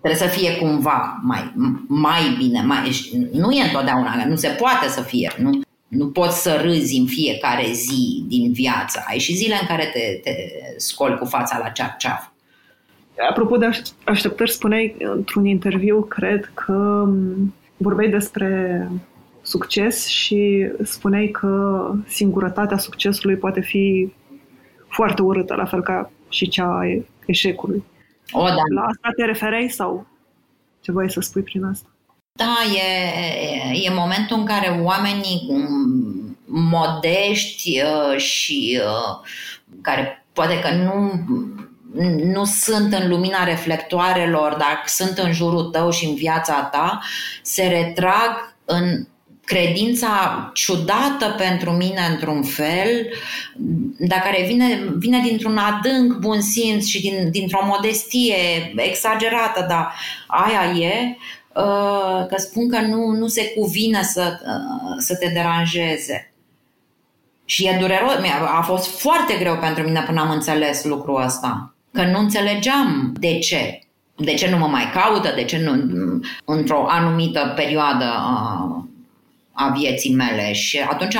Trebuie 0.00 0.28
să 0.28 0.36
fie 0.38 0.56
cumva 0.56 1.20
mai, 1.22 1.52
mai 1.88 2.34
bine, 2.38 2.62
mai, 2.62 2.78
nu 3.32 3.50
e 3.50 3.62
întotdeauna, 3.62 4.24
nu 4.28 4.36
se 4.36 4.48
poate 4.48 4.88
să 4.88 5.00
fie, 5.00 5.32
nu, 5.38 5.60
nu 5.88 6.08
poți 6.08 6.42
să 6.42 6.60
râzi 6.62 6.96
în 6.96 7.06
fiecare 7.06 7.70
zi 7.72 8.24
din 8.26 8.52
viață. 8.52 9.04
Ai 9.06 9.18
și 9.18 9.34
zile 9.34 9.58
în 9.60 9.66
care 9.66 9.84
te, 9.84 10.20
te 10.22 10.34
scoli 10.76 11.18
cu 11.18 11.24
fața 11.24 11.58
la 11.58 11.68
ceaf-ceaf. 11.68 12.30
Apropo 13.30 13.56
de 13.56 13.68
așteptări, 14.04 14.50
spuneai 14.50 14.96
într-un 14.98 15.44
interviu, 15.44 16.02
cred 16.02 16.50
că 16.54 17.08
vorbeai 17.76 18.08
despre 18.08 18.88
succes 19.52 20.06
și 20.06 20.70
spuneai 20.82 21.28
că 21.28 21.50
singurătatea 22.06 22.78
succesului 22.78 23.36
poate 23.36 23.60
fi 23.60 24.12
foarte 24.88 25.22
urâtă, 25.22 25.54
la 25.54 25.64
fel 25.64 25.82
ca 25.82 26.10
și 26.28 26.48
cea 26.48 26.64
a 26.64 27.02
eșecului. 27.26 27.84
O, 28.32 28.44
da. 28.46 28.54
La 28.74 28.82
asta 28.82 29.08
te 29.16 29.24
referei 29.24 29.68
sau 29.68 30.06
ce 30.80 30.92
vrei 30.92 31.10
să 31.10 31.20
spui 31.20 31.42
prin 31.42 31.64
asta? 31.64 31.88
Da, 32.32 32.56
e, 32.74 33.86
e 33.86 33.94
momentul 33.94 34.36
în 34.38 34.44
care 34.44 34.80
oamenii 34.82 35.40
modești 36.46 37.80
uh, 37.80 38.18
și 38.18 38.80
uh, 38.84 39.28
care 39.82 40.24
poate 40.32 40.60
că 40.60 40.74
nu, 40.74 41.12
nu 42.32 42.44
sunt 42.44 42.92
în 42.92 43.08
lumina 43.08 43.44
reflectoarelor, 43.44 44.50
dar 44.50 44.82
sunt 44.86 45.18
în 45.18 45.32
jurul 45.32 45.64
tău 45.64 45.90
și 45.90 46.06
în 46.06 46.14
viața 46.14 46.62
ta, 46.62 47.00
se 47.42 47.66
retrag 47.66 48.56
în 48.64 49.06
credința 49.44 50.50
ciudată 50.54 51.34
pentru 51.36 51.70
mine 51.70 52.00
într-un 52.10 52.42
fel, 52.42 53.08
dar 53.98 54.18
care 54.18 54.44
vine, 54.46 54.94
vine 54.96 55.22
dintr-un 55.26 55.56
adânc 55.56 56.18
bun 56.18 56.40
simț 56.40 56.84
și 56.84 57.00
din, 57.00 57.30
dintr-o 57.30 57.64
modestie 57.64 58.72
exagerată, 58.76 59.66
dar 59.68 59.94
aia 60.26 60.78
e, 60.78 61.16
uh, 61.54 62.26
că 62.28 62.34
spun 62.36 62.68
că 62.68 62.80
nu, 62.80 63.10
nu 63.10 63.26
se 63.26 63.52
cuvine 63.56 64.02
să, 64.02 64.38
uh, 64.40 64.94
să 64.98 65.16
te 65.16 65.30
deranjeze. 65.34 66.32
Și 67.44 67.66
e 67.66 67.76
dureros, 67.80 68.12
a 68.58 68.62
fost 68.62 69.00
foarte 69.00 69.34
greu 69.38 69.56
pentru 69.56 69.84
mine 69.84 70.02
până 70.06 70.20
am 70.20 70.30
înțeles 70.30 70.84
lucrul 70.84 71.22
ăsta. 71.24 71.74
Că 71.92 72.02
nu 72.02 72.18
înțelegeam 72.18 73.14
de 73.20 73.38
ce. 73.38 73.78
De 74.16 74.34
ce 74.34 74.50
nu 74.50 74.58
mă 74.58 74.66
mai 74.66 74.90
caută, 74.94 75.32
de 75.34 75.44
ce 75.44 75.58
nu 75.58 75.72
într-o 76.44 76.86
anumită 76.88 77.52
perioadă 77.56 78.04
uh, 78.04 78.71
a 79.52 79.74
vieții 79.76 80.14
mele 80.14 80.52
și 80.52 80.78
atunci 80.78 81.16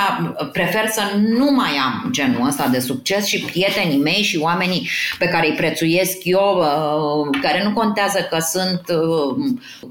prefer 0.53 0.88
să 0.88 1.03
nu 1.16 1.51
mai 1.51 1.71
am 1.85 2.09
genul 2.11 2.47
ăsta 2.47 2.68
de 2.68 2.79
succes 2.79 3.27
și 3.27 3.45
prietenii 3.45 3.99
mei 3.99 4.23
și 4.23 4.38
oamenii 4.38 4.88
pe 5.18 5.27
care 5.29 5.49
îi 5.49 5.55
prețuiesc 5.57 6.18
eu, 6.23 6.59
uh, 6.59 7.38
care 7.42 7.62
nu 7.64 7.73
contează 7.73 8.27
că 8.31 8.38
sunt 8.38 8.83
uh, 8.88 9.37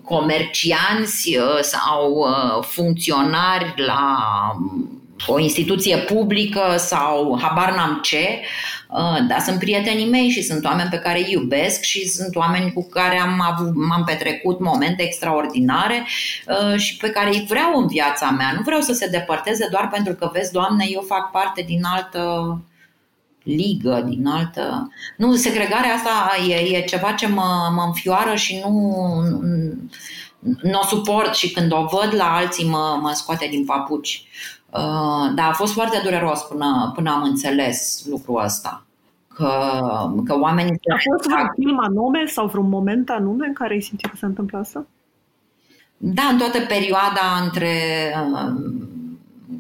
comercianți 0.04 1.38
uh, 1.38 1.60
sau 1.62 2.26
funcționari 2.62 3.74
la 3.76 4.18
o 5.28 5.40
instituție 5.40 5.98
publică 5.98 6.76
sau 6.78 7.40
habar 7.42 7.76
n-am 7.76 8.00
ce, 8.02 8.40
uh, 8.40 8.71
dar 9.28 9.40
sunt 9.40 9.60
prietenii 9.60 10.10
mei 10.10 10.30
și 10.30 10.42
sunt 10.42 10.66
oameni 10.66 10.90
pe 10.90 10.98
care 10.98 11.20
îi 11.20 11.32
iubesc 11.32 11.82
și 11.82 12.08
sunt 12.08 12.36
oameni 12.36 12.74
cu 12.74 12.88
care 12.90 13.20
am, 13.20 13.42
avut, 13.52 13.74
am 13.92 14.04
petrecut 14.06 14.60
momente 14.60 15.04
extraordinare 15.04 16.06
uh, 16.48 16.80
și 16.80 16.98
pe 16.98 17.10
care 17.10 17.30
îi 17.30 17.46
vreau 17.48 17.80
în 17.80 17.88
viața 17.88 18.30
mea. 18.30 18.54
Nu 18.56 18.62
vreau 18.62 18.82
să 18.82 18.94
se 18.94 19.08
depărteze 19.08 19.68
doar 19.72 19.90
pentru 19.90 20.14
că, 20.14 20.30
vezi, 20.34 20.52
Doamne, 20.52 20.86
eu 20.90 21.02
fac 21.02 21.32
parte 21.32 21.62
din 21.62 21.84
altă 21.84 22.58
ligă, 23.44 24.06
din 24.08 24.26
altă... 24.28 24.92
Nu, 25.18 25.36
segregarea 25.36 25.94
asta 25.94 26.36
e, 26.50 26.78
e 26.78 26.82
ceva 26.82 27.12
ce 27.12 27.28
mă, 27.28 27.72
mă 27.76 27.84
înfioară 27.86 28.36
și 28.36 28.62
nu, 28.64 28.80
nu, 30.40 30.58
nu 30.62 30.80
o 30.80 30.86
suport 30.86 31.36
și 31.36 31.52
când 31.52 31.72
o 31.72 31.86
văd 31.92 32.14
la 32.16 32.36
alții 32.36 32.68
mă, 32.68 33.00
mă 33.02 33.12
scoate 33.14 33.48
din 33.50 33.66
papuci. 33.66 34.24
Uh, 34.74 35.32
dar 35.36 35.50
a 35.50 35.54
fost 35.54 35.74
foarte 35.74 36.02
dureros 36.04 36.42
până, 36.42 36.92
până 36.96 37.12
am 37.12 37.24
înțeles 37.24 38.06
lucrul 38.10 38.44
ăsta. 38.44 38.84
Că, 39.28 39.50
că 40.26 40.40
oamenii... 40.40 40.72
A 40.72 40.98
fost 41.12 41.30
vreun 41.30 41.52
film 41.56 41.80
anume 41.80 42.26
sau 42.26 42.48
vreun 42.48 42.70
moment 42.70 43.10
anume 43.10 43.48
în 43.48 43.54
care 43.54 43.74
ai 43.74 43.82
simțit 43.82 44.10
că 44.10 44.16
se 44.16 44.26
întâmplă 44.26 44.58
asta? 44.58 44.86
Da, 45.98 46.24
în 46.32 46.38
toată 46.38 46.60
perioada 46.60 47.44
între 47.44 47.74
uh, 48.34 48.54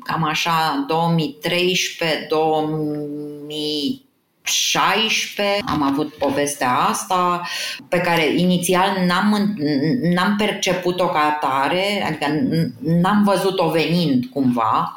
cam 0.04 0.24
așa 0.24 0.86
2013 0.88 2.26
2000 2.30 4.06
16 4.43 5.60
am 5.65 5.82
avut 5.84 6.13
povestea 6.13 6.73
asta 6.73 7.41
pe 7.89 7.97
care 7.97 8.34
inițial 8.36 9.06
n-am, 9.08 9.56
n-am 10.01 10.36
perceput-o 10.38 11.06
ca 11.06 11.19
atare, 11.19 12.06
adică 12.08 12.25
n-am 12.80 13.23
văzut-o 13.23 13.69
venind 13.69 14.25
cumva. 14.25 14.95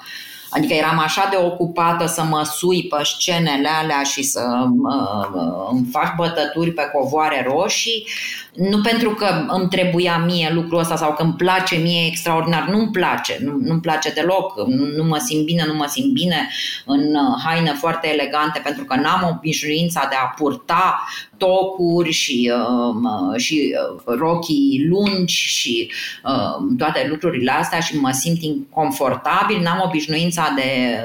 Adică 0.50 0.72
eram 0.72 0.98
așa 0.98 1.28
de 1.30 1.37
ocupată 1.37 2.07
să 2.07 2.22
mă 2.22 2.42
sui 2.42 2.87
pe 2.87 2.96
scenele 3.04 3.68
alea 3.68 4.02
și 4.02 4.22
să 4.22 4.66
uh, 4.68 5.68
îmi 5.70 5.87
fac 5.90 6.14
bătături 6.16 6.70
pe 6.70 6.90
covoare 6.92 7.46
roșii, 7.48 8.07
nu 8.55 8.81
pentru 8.81 9.11
că 9.11 9.47
îmi 9.49 9.69
trebuia 9.69 10.19
mie 10.19 10.51
lucrul 10.53 10.79
ăsta 10.79 10.97
sau 10.97 11.14
că 11.14 11.23
îmi 11.23 11.33
place 11.33 11.77
mie 11.77 12.07
extraordinar, 12.07 12.69
nu-mi 12.69 12.90
place, 12.90 13.38
nu, 13.40 13.57
nu-mi 13.61 13.81
place 13.81 14.11
deloc, 14.11 14.67
nu, 14.67 14.87
nu 14.97 15.05
mă 15.05 15.19
simt 15.19 15.45
bine, 15.45 15.64
nu 15.67 15.75
mă 15.75 15.87
simt 15.88 16.12
bine 16.12 16.49
în 16.85 17.01
uh, 17.01 17.43
haine 17.45 17.73
foarte 17.73 18.12
elegante 18.12 18.61
pentru 18.64 18.85
că 18.85 18.95
n-am 18.95 19.35
obișnuința 19.37 20.07
de 20.11 20.17
a 20.23 20.27
purta 20.27 21.05
tocuri 21.37 22.11
și, 22.11 22.53
uh, 22.55 23.40
și 23.40 23.75
uh, 24.07 24.14
rochii 24.19 24.87
lungi 24.88 25.35
și 25.35 25.93
uh, 26.25 26.77
toate 26.79 27.07
lucrurile 27.09 27.51
astea 27.51 27.81
și 27.81 27.97
mă 27.97 28.11
simt 28.11 28.43
inconfortabil, 28.43 29.61
n-am 29.62 29.83
obișnuința 29.87 30.23
experiența 30.25 30.55
de 30.57 31.05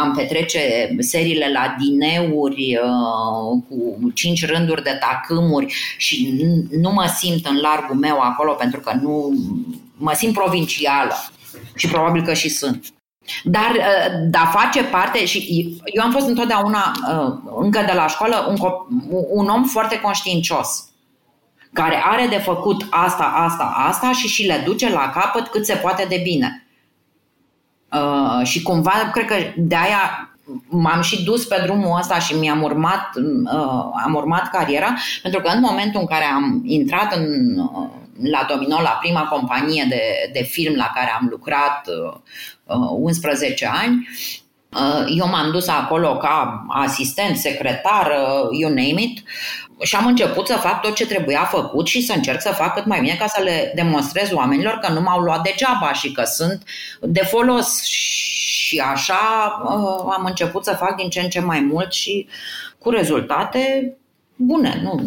am 0.00 0.14
petrece 0.16 0.94
seriile 0.98 1.50
la 1.52 1.76
dineuri 1.78 2.78
cu 3.68 4.12
cinci 4.14 4.46
rânduri 4.46 4.82
de 4.82 4.98
tacâmuri 5.00 5.74
și 5.96 6.34
nu 6.80 6.90
mă 6.90 7.12
simt 7.16 7.46
în 7.46 7.56
largul 7.56 7.96
meu 7.96 8.18
acolo 8.18 8.52
pentru 8.52 8.80
că 8.80 8.92
nu 9.02 9.34
mă 9.96 10.12
simt 10.14 10.34
provincială 10.34 11.14
și 11.74 11.88
probabil 11.88 12.22
că 12.22 12.34
și 12.34 12.48
sunt. 12.48 12.86
Dar, 13.44 13.76
da, 14.30 14.50
face 14.52 14.84
parte 14.84 15.24
și 15.24 15.78
eu 15.84 16.04
am 16.04 16.10
fost 16.10 16.26
întotdeauna, 16.26 16.92
încă 17.60 17.82
de 17.86 17.92
la 17.92 18.06
școală, 18.06 18.46
un, 18.48 18.56
un 19.28 19.48
om 19.48 19.64
foarte 19.64 20.00
conștiincios 20.00 20.88
care 21.72 22.02
are 22.04 22.26
de 22.26 22.36
făcut 22.36 22.86
asta, 22.90 23.24
asta, 23.24 23.74
asta 23.76 24.12
și 24.12 24.26
și 24.28 24.46
le 24.46 24.62
duce 24.64 24.90
la 24.90 25.10
capăt 25.14 25.46
cât 25.46 25.66
se 25.66 25.74
poate 25.74 26.06
de 26.08 26.20
bine. 26.22 26.66
Uh, 27.92 28.46
și 28.46 28.62
cumva, 28.62 29.10
cred 29.12 29.26
că 29.26 29.34
de 29.56 29.74
aia 29.74 30.35
m-am 30.68 31.00
și 31.00 31.24
dus 31.24 31.44
pe 31.44 31.60
drumul 31.64 31.98
ăsta 31.98 32.18
și 32.18 32.34
mi-am 32.34 32.62
urmat, 32.62 33.10
uh, 33.44 33.84
am 34.04 34.14
urmat 34.14 34.50
cariera, 34.50 34.94
pentru 35.22 35.40
că 35.40 35.48
în 35.48 35.60
momentul 35.60 36.00
în 36.00 36.06
care 36.06 36.24
am 36.24 36.62
intrat 36.64 37.16
în, 37.16 37.58
uh, 37.58 37.88
la 38.22 38.46
Domino, 38.48 38.80
la 38.80 38.98
prima 39.00 39.22
companie 39.22 39.86
de, 39.88 40.30
de 40.32 40.42
film 40.42 40.74
la 40.74 40.90
care 40.94 41.12
am 41.20 41.26
lucrat 41.30 41.88
uh, 42.64 42.90
11 42.90 43.66
ani, 43.66 44.08
uh, 44.72 45.04
eu 45.18 45.28
m-am 45.28 45.50
dus 45.50 45.68
acolo 45.68 46.16
ca 46.16 46.64
asistent, 46.68 47.36
secretar, 47.36 48.06
uh, 48.06 48.58
you 48.60 48.68
name 48.68 49.02
it, 49.02 49.22
și 49.82 49.96
am 49.96 50.06
început 50.06 50.46
să 50.46 50.54
fac 50.54 50.80
tot 50.80 50.94
ce 50.94 51.06
trebuia 51.06 51.44
făcut 51.44 51.86
și 51.86 52.02
să 52.02 52.12
încerc 52.12 52.40
să 52.40 52.52
fac 52.52 52.74
cât 52.74 52.84
mai 52.84 53.00
bine 53.00 53.16
ca 53.18 53.26
să 53.26 53.42
le 53.42 53.72
demonstrez 53.74 54.32
oamenilor 54.32 54.78
că 54.78 54.92
nu 54.92 55.00
m-au 55.00 55.20
luat 55.20 55.42
degeaba 55.42 55.92
și 55.92 56.12
că 56.12 56.24
sunt 56.24 56.62
de 57.00 57.20
folos. 57.20 57.84
Și 57.84 58.45
așa 58.74 59.14
uh, 59.64 60.14
am 60.16 60.24
început 60.24 60.64
să 60.64 60.76
fac 60.78 60.96
din 60.96 61.08
ce 61.08 61.20
în 61.20 61.28
ce 61.28 61.40
mai 61.40 61.60
mult 61.60 61.92
și 61.92 62.26
cu 62.78 62.90
rezultate 62.90 63.96
bune. 64.36 64.80
Nu, 64.82 65.00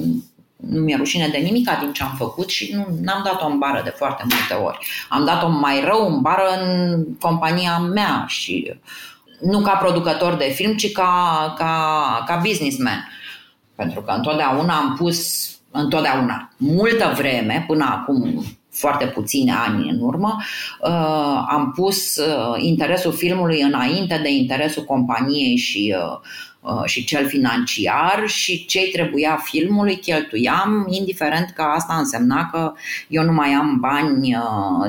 nu 0.55 0.79
mi-e 0.79 0.95
rușine 0.95 1.27
de 1.27 1.37
nimic 1.37 1.69
din 1.79 1.93
ce 1.93 2.03
am 2.03 2.15
făcut 2.17 2.49
și 2.49 2.75
nu 3.01 3.13
am 3.13 3.21
dat-o 3.23 3.47
în 3.47 3.57
bară 3.57 3.81
de 3.83 3.89
foarte 3.89 4.23
multe 4.29 4.63
ori. 4.65 4.77
Am 5.09 5.25
dat-o 5.25 5.49
mai 5.49 5.83
rău 5.83 6.13
în 6.13 6.21
bară 6.21 6.47
în 6.59 7.05
compania 7.19 7.77
mea 7.77 8.25
și 8.27 8.73
nu 9.41 9.59
ca 9.59 9.71
producător 9.71 10.35
de 10.35 10.51
film, 10.55 10.75
ci 10.75 10.91
ca, 10.91 11.53
ca, 11.57 12.23
ca 12.27 12.41
businessman. 12.43 13.07
Pentru 13.75 14.01
că 14.01 14.11
întotdeauna 14.11 14.75
am 14.75 14.95
pus, 14.97 15.49
întotdeauna, 15.71 16.49
multă 16.57 17.13
vreme, 17.15 17.63
până 17.67 17.85
acum 17.85 18.43
foarte 18.71 19.05
puține 19.05 19.53
ani 19.53 19.89
în 19.89 19.99
urmă, 20.01 20.35
uh, 20.81 21.45
am 21.49 21.71
pus 21.75 22.15
uh, 22.15 22.55
interesul 22.57 23.13
filmului 23.13 23.61
înainte 23.61 24.19
de 24.23 24.29
interesul 24.29 24.83
companiei 24.83 25.55
și, 25.57 25.95
uh, 26.61 26.83
și 26.85 27.03
cel 27.03 27.27
financiar 27.27 28.23
și 28.27 28.65
ce 28.65 28.89
trebuia 28.91 29.39
filmului 29.43 29.97
cheltuiam, 29.97 30.87
indiferent 30.89 31.49
că 31.55 31.61
asta 31.61 31.95
însemna 31.97 32.49
că 32.51 32.73
eu 33.07 33.23
nu 33.23 33.33
mai 33.33 33.49
am 33.49 33.77
bani 33.79 34.35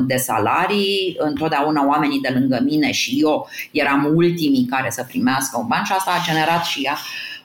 de 0.06 0.16
salarii, 0.16 1.16
întotdeauna 1.18 1.86
oamenii 1.86 2.20
de 2.20 2.34
lângă 2.38 2.60
mine 2.64 2.92
și 2.92 3.18
eu 3.20 3.48
eram 3.70 4.10
ultimii 4.14 4.66
care 4.70 4.90
să 4.90 5.04
primească 5.08 5.58
un 5.58 5.66
ban 5.66 5.84
și 5.84 5.92
asta 5.92 6.10
a 6.10 6.24
generat 6.32 6.64
și 6.64 6.80
ea 6.82 6.96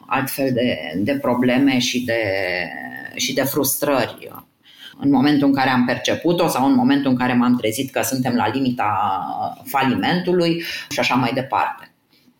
altfel 0.06 0.50
de, 0.54 0.78
de 0.98 1.18
probleme 1.18 1.80
și 1.80 2.04
de, 2.04 2.22
și 3.16 3.34
de 3.34 3.44
frustrări 3.44 4.30
în 5.00 5.10
momentul 5.10 5.48
în 5.48 5.54
care 5.54 5.70
am 5.70 5.86
perceput-o 5.86 6.48
sau 6.48 6.66
în 6.66 6.76
momentul 6.76 7.12
în 7.12 7.18
care 7.18 7.34
m-am 7.34 7.56
trezit 7.56 7.92
că 7.92 8.02
suntem 8.02 8.36
la 8.36 8.48
limita 8.48 9.26
falimentului 9.64 10.64
și 10.90 11.00
așa 11.00 11.16
mai 11.16 11.32
departe. 11.34 11.90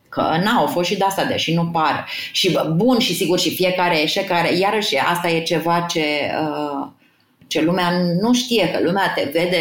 Că 0.08 0.38
n 0.42 0.46
au 0.46 0.66
fost 0.66 0.88
și 0.88 0.96
de 0.96 1.04
asta, 1.04 1.24
deși 1.24 1.54
nu 1.54 1.66
pare. 1.66 2.04
Și 2.32 2.58
bun, 2.74 2.98
și 2.98 3.14
sigur, 3.14 3.38
și 3.38 3.54
fiecare 3.54 4.02
eșec 4.02 4.26
care, 4.26 4.56
iarăși, 4.58 4.96
asta 4.96 5.28
e 5.28 5.42
ceva 5.42 5.80
ce, 5.80 6.04
uh, 6.40 6.88
ce 7.46 7.62
lumea 7.62 7.90
nu 8.20 8.32
știe, 8.32 8.70
că 8.70 8.78
lumea 8.82 9.12
te 9.14 9.30
vede, 9.32 9.58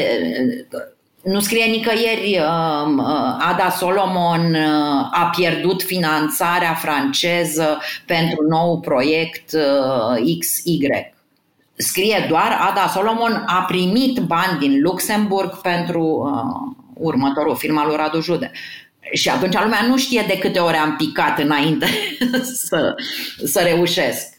nu 1.23 1.39
scrie 1.39 1.65
nicăieri 1.65 2.39
um, 2.39 2.97
uh, 2.97 3.37
Ada 3.39 3.69
Solomon 3.69 4.53
uh, 4.53 5.09
a 5.11 5.31
pierdut 5.35 5.83
finanțarea 5.83 6.73
franceză 6.73 7.81
pentru 8.05 8.47
nou 8.49 8.79
proiect 8.79 9.53
uh, 9.53 10.37
XY. 10.39 11.14
Scrie 11.77 12.25
doar 12.29 12.57
Ada 12.69 12.87
Solomon 12.87 13.43
a 13.45 13.65
primit 13.67 14.19
bani 14.19 14.59
din 14.59 14.81
Luxemburg 14.81 15.61
pentru 15.61 16.01
uh, 16.01 16.75
următorul 16.93 17.55
film 17.55 17.77
al 17.77 17.87
lui 17.87 17.95
Radu 17.95 18.21
Jude. 18.21 18.51
Și 19.13 19.29
atunci 19.29 19.59
lumea 19.59 19.81
nu 19.87 19.97
știe 19.97 20.23
de 20.27 20.37
câte 20.37 20.59
ori 20.59 20.75
am 20.75 20.95
picat 20.95 21.39
înainte 21.39 21.87
să, 22.67 22.95
să 23.45 23.59
reușesc. 23.59 24.33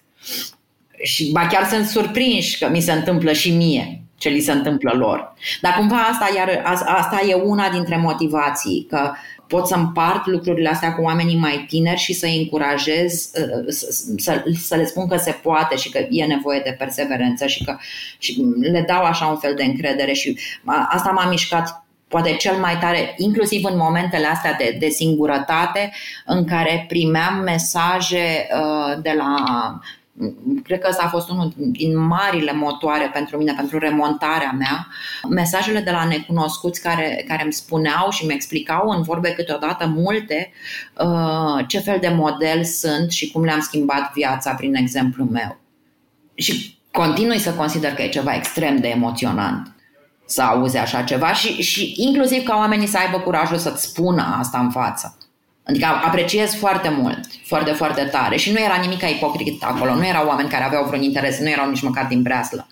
Și 1.02 1.30
ba 1.32 1.46
chiar 1.46 1.68
sunt 1.68 1.86
surprinși 1.86 2.58
că 2.58 2.68
mi 2.68 2.80
se 2.80 2.92
întâmplă 2.92 3.32
și 3.32 3.50
mie 3.50 4.00
ce 4.18 4.28
li 4.28 4.40
se 4.40 4.52
întâmplă 4.52 4.92
lor. 4.94 5.34
Dar 5.60 5.74
cumva 5.74 5.96
asta, 5.96 6.28
iar, 6.36 6.62
asta 6.84 7.20
e 7.28 7.34
una 7.34 7.68
dintre 7.68 7.96
motivații, 7.96 8.86
că 8.88 9.12
pot 9.46 9.66
să 9.66 9.74
împart 9.74 10.26
lucrurile 10.26 10.68
astea 10.68 10.94
cu 10.94 11.02
oamenii 11.02 11.36
mai 11.36 11.64
tineri 11.68 12.00
și 12.00 12.12
să-i 12.12 12.38
încurajez, 12.38 13.30
uh, 13.34 13.64
să, 14.16 14.44
să 14.62 14.76
le 14.76 14.84
spun 14.84 15.08
că 15.08 15.16
se 15.16 15.30
poate 15.30 15.76
și 15.76 15.90
că 15.90 16.06
e 16.10 16.24
nevoie 16.24 16.60
de 16.64 16.74
perseverență 16.78 17.46
și 17.46 17.64
că 17.64 17.76
și 18.18 18.44
le 18.60 18.84
dau 18.86 19.02
așa 19.02 19.26
un 19.26 19.36
fel 19.36 19.54
de 19.54 19.64
încredere 19.64 20.12
și 20.12 20.38
asta 20.88 21.10
m-a 21.10 21.28
mișcat 21.28 21.86
poate 22.08 22.36
cel 22.36 22.56
mai 22.56 22.78
tare, 22.78 23.14
inclusiv 23.16 23.64
în 23.64 23.76
momentele 23.76 24.26
astea 24.26 24.52
de, 24.52 24.76
de 24.78 24.88
singurătate, 24.88 25.92
în 26.26 26.44
care 26.44 26.84
primeam 26.88 27.34
mesaje 27.44 28.46
uh, 28.60 29.02
de 29.02 29.14
la 29.16 29.34
cred 30.64 30.80
că 30.80 30.86
ăsta 30.90 31.02
a 31.02 31.08
fost 31.08 31.30
unul 31.30 31.52
din 31.56 31.98
marile 31.98 32.52
motoare 32.52 33.10
pentru 33.12 33.36
mine, 33.36 33.54
pentru 33.56 33.78
remontarea 33.78 34.54
mea, 34.58 34.86
mesajele 35.28 35.80
de 35.80 35.90
la 35.90 36.04
necunoscuți 36.04 36.82
care, 36.82 37.24
care 37.28 37.42
îmi 37.42 37.52
spuneau 37.52 38.10
și 38.10 38.26
mi 38.26 38.34
explicau 38.34 38.88
în 38.88 39.02
vorbe 39.02 39.30
câteodată 39.30 39.86
multe 39.86 40.52
uh, 40.98 41.64
ce 41.66 41.78
fel 41.78 41.98
de 42.00 42.08
model 42.08 42.64
sunt 42.64 43.10
și 43.10 43.30
cum 43.30 43.44
le-am 43.44 43.60
schimbat 43.60 44.12
viața 44.12 44.52
prin 44.52 44.74
exemplu 44.74 45.24
meu. 45.24 45.58
Și 46.34 46.78
continui 46.90 47.38
să 47.38 47.50
consider 47.50 47.94
că 47.94 48.02
e 48.02 48.08
ceva 48.08 48.34
extrem 48.34 48.76
de 48.76 48.88
emoționant 48.88 49.70
să 50.26 50.42
auzi 50.42 50.76
așa 50.76 51.02
ceva 51.02 51.32
și, 51.32 51.62
și 51.62 51.94
inclusiv 51.96 52.42
ca 52.42 52.56
oamenii 52.56 52.86
să 52.86 52.98
aibă 52.98 53.18
curajul 53.18 53.56
să-ți 53.56 53.84
spună 53.84 54.36
asta 54.38 54.58
în 54.58 54.70
față. 54.70 55.16
Adică 55.66 55.86
apreciez 55.86 56.54
foarte 56.54 56.88
mult, 56.88 57.20
foarte, 57.44 57.72
foarte 57.72 58.02
tare 58.04 58.36
și 58.36 58.52
nu 58.52 58.58
era 58.58 58.76
nimic 58.80 59.02
ipocrit 59.02 59.62
acolo, 59.62 59.94
nu 59.94 60.06
erau 60.06 60.26
oameni 60.26 60.48
care 60.48 60.64
aveau 60.64 60.84
vreun 60.84 61.02
interes, 61.02 61.38
nu 61.38 61.48
erau 61.48 61.68
nici 61.68 61.82
măcar 61.82 62.06
din 62.06 62.22
breaslă. 62.22 62.68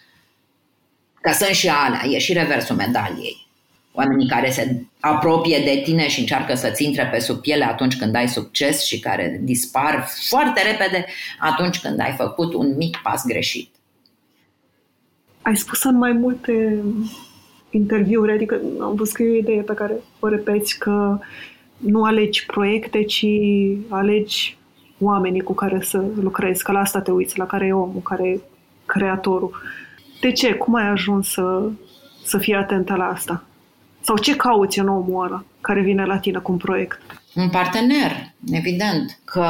Că 1.20 1.33
sunt 1.33 1.50
și 1.50 1.68
alea, 1.68 2.02
e 2.11 2.18
și 2.18 2.33
reversul 2.33 2.76
medaliei. 2.76 3.46
Oamenii 3.92 4.28
care 4.28 4.50
se 4.50 4.83
apropie 5.00 5.62
de 5.64 5.80
tine 5.85 6.09
și 6.09 6.20
încearcă 6.20 6.54
să-ți 6.54 6.85
intre 6.85 7.07
pe 7.07 7.18
sub 7.18 7.40
piele 7.40 7.64
atunci 7.64 7.96
când 7.96 8.14
ai 8.14 8.28
succes 8.28 8.85
și 8.85 9.00
care 9.00 9.40
dispar 9.42 10.09
foarte 10.28 10.62
repede 10.62 11.07
atunci 11.38 11.80
când 11.80 12.00
ai 12.00 12.14
făcut 12.16 12.54
un 12.54 12.76
mic 12.76 12.96
pas 13.02 13.24
greșit. 13.26 13.74
Ai 15.42 15.57
spus 15.57 15.83
în 15.83 15.96
mai 15.96 16.12
multe 16.12 16.83
interviuri, 17.70 18.33
adică 18.33 18.61
am 18.80 18.94
văzut 18.94 19.14
că 19.14 19.22
e 19.22 19.30
o 19.30 19.35
idee 19.35 19.62
pe 19.62 19.74
care 19.74 19.94
o 20.20 20.28
repeți, 20.28 20.78
că 20.78 21.18
nu 21.76 22.04
alegi 22.04 22.46
proiecte, 22.46 23.04
ci 23.04 23.26
alegi 23.88 24.56
oamenii 25.00 25.40
cu 25.40 25.52
care 25.54 25.80
să 25.82 26.04
lucrezi, 26.20 26.62
că 26.62 26.72
la 26.72 26.78
asta 26.78 27.00
te 27.00 27.10
uiți, 27.10 27.38
la 27.38 27.46
care 27.46 27.66
e 27.66 27.72
omul, 27.72 28.00
care 28.02 28.28
e 28.28 28.40
creatorul. 28.87 29.56
De 30.20 30.32
ce? 30.32 30.54
Cum 30.54 30.74
ai 30.74 30.88
ajuns 30.88 31.28
să, 31.28 31.68
să 32.24 32.38
fii 32.38 32.54
atentă 32.54 32.94
la 32.94 33.04
asta? 33.04 33.44
Sau 34.00 34.18
ce 34.18 34.37
cauți 34.37 34.78
în 34.78 34.88
omul 34.88 35.24
ăla 35.24 35.44
care 35.60 35.80
vine 35.80 36.04
la 36.04 36.18
tine 36.18 36.38
cu 36.38 36.52
un 36.52 36.58
proiect? 36.58 37.00
Un 37.34 37.48
partener, 37.48 38.12
evident. 38.52 39.18
Că 39.24 39.46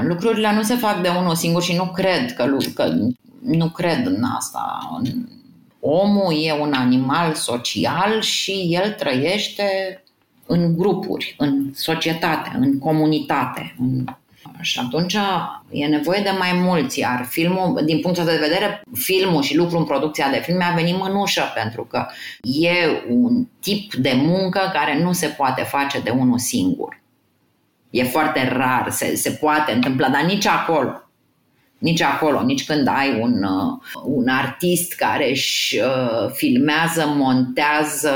lucrurile 0.00 0.54
nu 0.54 0.62
se 0.62 0.74
fac 0.74 1.02
de 1.02 1.08
unul 1.08 1.34
singur 1.34 1.62
și 1.62 1.76
nu 1.76 1.90
cred 1.94 2.32
că, 2.34 2.56
că 2.74 2.92
nu 3.42 3.68
cred 3.68 4.06
în 4.06 4.22
asta. 4.36 4.78
Omul 5.80 6.34
e 6.42 6.52
un 6.60 6.72
animal 6.72 7.32
social 7.32 8.20
și 8.20 8.68
el 8.70 8.92
trăiește 8.92 9.64
în 10.46 10.76
grupuri, 10.76 11.34
în 11.38 11.70
societate, 11.74 12.56
în 12.58 12.78
comunitate. 12.78 13.74
În... 13.78 14.04
Și 14.60 14.78
atunci 14.78 15.16
e 15.70 15.86
nevoie 15.86 16.20
de 16.22 16.30
mai 16.38 16.52
mulți, 16.52 16.98
iar 16.98 17.26
filmul, 17.28 17.80
din 17.84 18.00
punctul 18.00 18.24
de 18.24 18.38
vedere, 18.40 18.82
filmul 18.94 19.42
și 19.42 19.56
lucrul 19.56 19.78
în 19.78 19.84
producția 19.84 20.30
de 20.30 20.40
filme 20.44 20.64
a 20.64 20.74
venit 20.74 20.96
mânușă, 20.96 21.42
pentru 21.54 21.84
că 21.84 22.06
e 22.42 23.02
un 23.08 23.46
tip 23.60 23.94
de 23.94 24.12
muncă 24.16 24.70
care 24.72 25.02
nu 25.02 25.12
se 25.12 25.26
poate 25.26 25.62
face 25.62 26.00
de 26.00 26.10
unul 26.10 26.38
singur. 26.38 27.02
E 27.90 28.04
foarte 28.04 28.48
rar, 28.48 28.90
se, 28.90 29.14
se 29.14 29.30
poate 29.30 29.72
întâmpla, 29.72 30.08
dar 30.08 30.22
nici 30.22 30.46
acolo. 30.46 31.03
Nici 31.84 32.02
acolo, 32.02 32.42
nici 32.42 32.64
când 32.64 32.88
ai 32.88 33.18
un, 33.20 33.42
uh, 33.42 34.00
un 34.04 34.28
artist 34.28 34.92
care 34.92 35.30
își 35.30 35.78
uh, 35.78 36.30
filmează, 36.32 37.12
montează, 37.16 38.12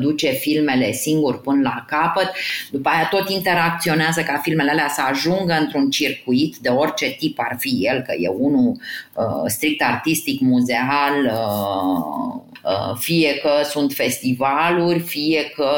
duce 0.00 0.30
filmele 0.30 0.92
singur 0.92 1.40
până 1.40 1.60
la 1.62 1.84
capăt, 1.86 2.32
după 2.70 2.88
aia 2.88 3.08
tot 3.10 3.28
interacționează 3.28 4.20
ca 4.20 4.40
filmele 4.42 4.70
alea 4.70 4.88
să 4.88 5.00
ajungă 5.10 5.56
într-un 5.60 5.90
circuit 5.90 6.56
de 6.56 6.68
orice 6.68 7.16
tip 7.18 7.38
ar 7.40 7.56
fi 7.58 7.78
el, 7.80 8.00
că 8.00 8.14
e 8.18 8.28
unul 8.28 8.80
uh, 9.14 9.24
strict 9.46 9.82
artistic, 9.82 10.40
muzeal, 10.40 11.24
uh, 11.24 12.40
uh, 12.64 12.96
fie 12.98 13.34
că 13.34 13.50
sunt 13.64 13.92
festivaluri, 13.92 14.98
fie 14.98 15.52
că 15.54 15.70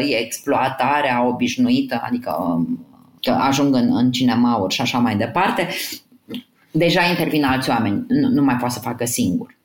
e 0.00 0.16
exploatarea 0.16 1.26
obișnuită, 1.26 2.02
adică 2.06 2.36
um, 2.40 2.86
că 3.24 3.30
ajung 3.30 3.74
în, 3.74 3.96
în 3.96 4.10
cinemauri 4.10 4.74
și 4.74 4.80
așa 4.80 4.98
mai 4.98 5.16
departe, 5.16 5.68
deja 6.76 7.02
intervin 7.02 7.44
alți 7.44 7.70
oameni, 7.70 8.04
nu, 8.08 8.28
nu 8.28 8.42
mai 8.42 8.56
poate 8.56 8.74
să 8.74 8.80
facă 8.80 9.04
singur. 9.04 9.56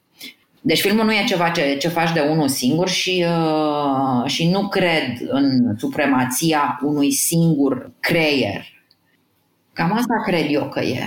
Deci 0.61 0.81
filmul 0.81 1.05
nu 1.05 1.11
e 1.11 1.23
ceva 1.27 1.49
ce, 1.49 1.77
ce 1.79 1.87
faci 1.87 2.13
de 2.13 2.19
unul 2.19 2.47
singur 2.47 2.87
și, 2.87 3.25
uh, 3.27 4.29
și 4.29 4.49
nu 4.49 4.67
cred 4.67 5.17
în 5.27 5.77
supremația 5.77 6.79
unui 6.83 7.11
singur 7.11 7.91
creier. 7.99 8.65
Cam 9.73 9.93
asta 9.93 10.21
cred 10.25 10.45
eu 10.49 10.69
că 10.69 10.79
e. 10.79 10.99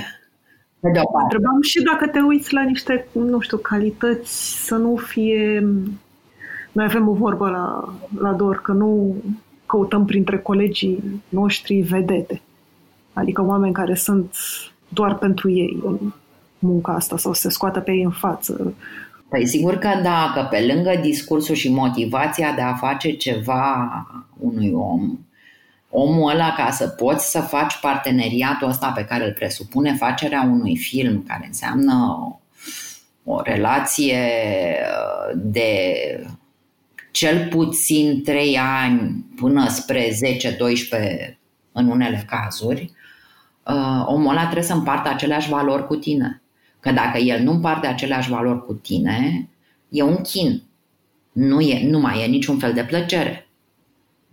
Pe 0.81 0.91
de 0.93 1.01
Întrebam 1.23 1.63
și 1.63 1.83
dacă 1.83 2.07
te 2.07 2.21
uiți 2.21 2.53
la 2.53 2.63
niște, 2.63 3.07
nu 3.13 3.41
știu, 3.41 3.57
calități 3.57 4.65
să 4.65 4.75
nu 4.75 4.97
fie... 4.97 5.67
Noi 6.73 6.85
avem 6.85 7.09
o 7.09 7.13
vorbă 7.13 7.49
la, 7.49 7.95
la 8.21 8.33
DOR 8.33 8.63
că 8.63 8.73
nu 8.73 9.17
căutăm 9.67 10.05
printre 10.05 10.39
colegii 10.39 11.23
noștri 11.29 11.81
vedete. 11.81 12.41
Adică 13.13 13.45
oameni 13.45 13.73
care 13.73 13.95
sunt 13.95 14.35
doar 14.93 15.15
pentru 15.15 15.51
ei 15.51 15.79
în 15.85 15.99
munca 16.59 16.93
asta 16.93 17.17
sau 17.19 17.33
se 17.33 17.51
scoată 17.51 17.81
pe 17.81 17.93
ei 17.93 18.03
în 18.03 18.11
față. 18.11 18.75
Păi 19.29 19.47
sigur 19.47 19.77
că 19.77 20.01
da, 20.03 20.33
că 20.35 20.47
pe 20.51 20.73
lângă 20.75 20.99
discursul 21.03 21.55
și 21.55 21.71
motivația 21.71 22.53
de 22.53 22.61
a 22.61 22.75
face 22.75 23.13
ceva 23.13 24.07
unui 24.39 24.73
om, 24.75 25.19
omul 25.91 26.31
ăla 26.31 26.55
ca 26.57 26.71
să 26.71 26.87
poți 26.89 27.31
să 27.31 27.41
faci 27.41 27.79
parteneriatul 27.81 28.69
ăsta 28.69 28.93
pe 28.95 29.05
care 29.05 29.25
îl 29.25 29.33
presupune 29.33 29.95
facerea 29.95 30.43
unui 30.43 30.77
film, 30.77 31.25
care 31.29 31.45
înseamnă 31.47 32.19
o, 33.25 33.33
o 33.33 33.41
relație 33.43 34.19
uh, 34.81 35.41
de 35.45 35.95
cel 37.11 37.49
puțin 37.49 38.23
3 38.23 38.59
ani 38.59 39.25
până 39.37 39.69
spre 39.69 40.09
10-12 41.31 41.35
în 41.73 41.89
unele 41.89 42.27
cazuri, 42.29 42.93
uh, 43.67 44.05
omul 44.07 44.31
ăla 44.31 44.43
trebuie 44.43 44.65
să 44.65 44.73
împartă 44.73 45.09
aceleași 45.09 45.49
valori 45.49 45.87
cu 45.87 45.97
tine. 45.97 46.43
Că 46.81 46.93
dacă 46.93 47.19
el 47.19 47.43
nu 47.43 47.51
împarte 47.51 47.87
aceleași 47.87 48.31
valori 48.31 48.65
cu 48.65 48.73
tine, 48.73 49.49
e 49.89 50.03
un 50.03 50.17
chin. 50.17 50.63
Nu, 51.33 51.61
e, 51.61 51.89
nu 51.89 52.01
mai 52.01 52.23
e 52.23 52.27
niciun 52.27 52.59
fel 52.59 52.73
de 52.73 52.85
plăcere. 52.85 53.47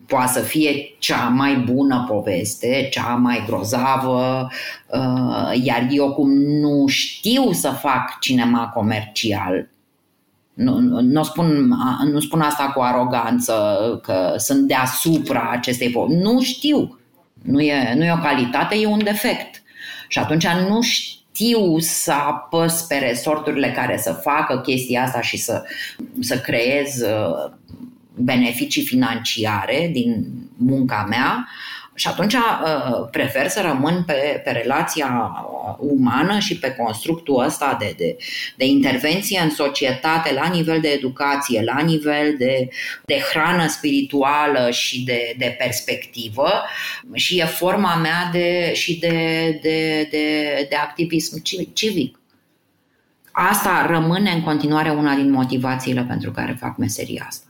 Poate 0.07 0.31
să 0.31 0.39
fie 0.39 0.95
cea 0.99 1.27
mai 1.27 1.55
bună 1.55 2.05
poveste, 2.07 2.87
cea 2.91 3.15
mai 3.15 3.43
grozavă, 3.45 4.49
uh, 4.87 5.63
iar 5.63 5.87
eu 5.89 6.13
cum 6.13 6.31
nu 6.31 6.87
știu 6.87 7.51
să 7.51 7.69
fac 7.69 8.19
cinema 8.19 8.67
comercial, 8.67 9.69
nu, 10.59 10.79
nu, 11.01 11.23
spun, 11.23 11.75
nu 12.11 12.19
spun 12.19 12.41
asta 12.41 12.71
cu 12.75 12.81
aroganță, 12.81 13.53
că 14.03 14.33
sunt 14.37 14.67
deasupra 14.67 15.49
acestei 15.51 15.89
povesti. 15.89 16.23
Nu 16.23 16.41
știu. 16.41 16.98
Nu 17.41 17.61
e, 17.61 17.93
nu 17.95 18.03
e 18.03 18.11
o 18.11 18.17
calitate, 18.17 18.75
e 18.75 18.85
un 18.85 19.03
defect. 19.03 19.61
Și 20.07 20.19
atunci 20.19 20.47
nu 20.47 20.81
știu 20.81 21.79
să 21.79 22.11
apăs 22.11 22.81
pe 22.81 22.95
resorturile 22.95 23.71
care 23.71 23.97
să 23.97 24.11
facă 24.11 24.59
chestia 24.59 25.03
asta 25.03 25.21
și 25.21 25.37
să, 25.37 25.63
să 26.19 26.39
creez 26.39 27.01
uh, 27.01 27.51
beneficii 28.15 28.83
financiare 28.85 29.89
din 29.93 30.27
munca 30.57 31.05
mea, 31.09 31.47
și 31.99 32.07
atunci 32.07 32.33
uh, 32.33 33.07
prefer 33.11 33.47
să 33.47 33.61
rămân 33.61 34.03
pe, 34.03 34.41
pe 34.43 34.51
relația 34.51 35.31
umană 35.79 36.39
și 36.39 36.59
pe 36.59 36.71
constructul 36.71 37.43
ăsta 37.45 37.77
de, 37.79 37.93
de, 37.97 38.17
de 38.55 38.65
intervenție 38.65 39.39
în 39.39 39.49
societate 39.49 40.33
la 40.33 40.47
nivel 40.47 40.81
de 40.81 40.87
educație, 40.87 41.63
la 41.63 41.79
nivel 41.81 42.35
de, 42.37 42.69
de 43.05 43.19
hrană 43.31 43.67
spirituală 43.67 44.71
și 44.71 45.03
de, 45.03 45.35
de 45.37 45.55
perspectivă 45.57 46.49
și 47.13 47.39
e 47.39 47.45
forma 47.45 47.95
mea 47.95 48.29
de, 48.31 48.73
și 48.73 48.99
de, 48.99 49.59
de, 49.61 50.07
de, 50.11 50.65
de 50.69 50.75
activism 50.75 51.41
civic. 51.73 52.19
Asta 53.31 53.85
rămâne 53.89 54.31
în 54.31 54.41
continuare 54.41 54.89
una 54.89 55.15
din 55.15 55.31
motivațiile 55.31 56.05
pentru 56.07 56.31
care 56.31 56.57
fac 56.59 56.77
meseria 56.77 57.25
asta 57.27 57.48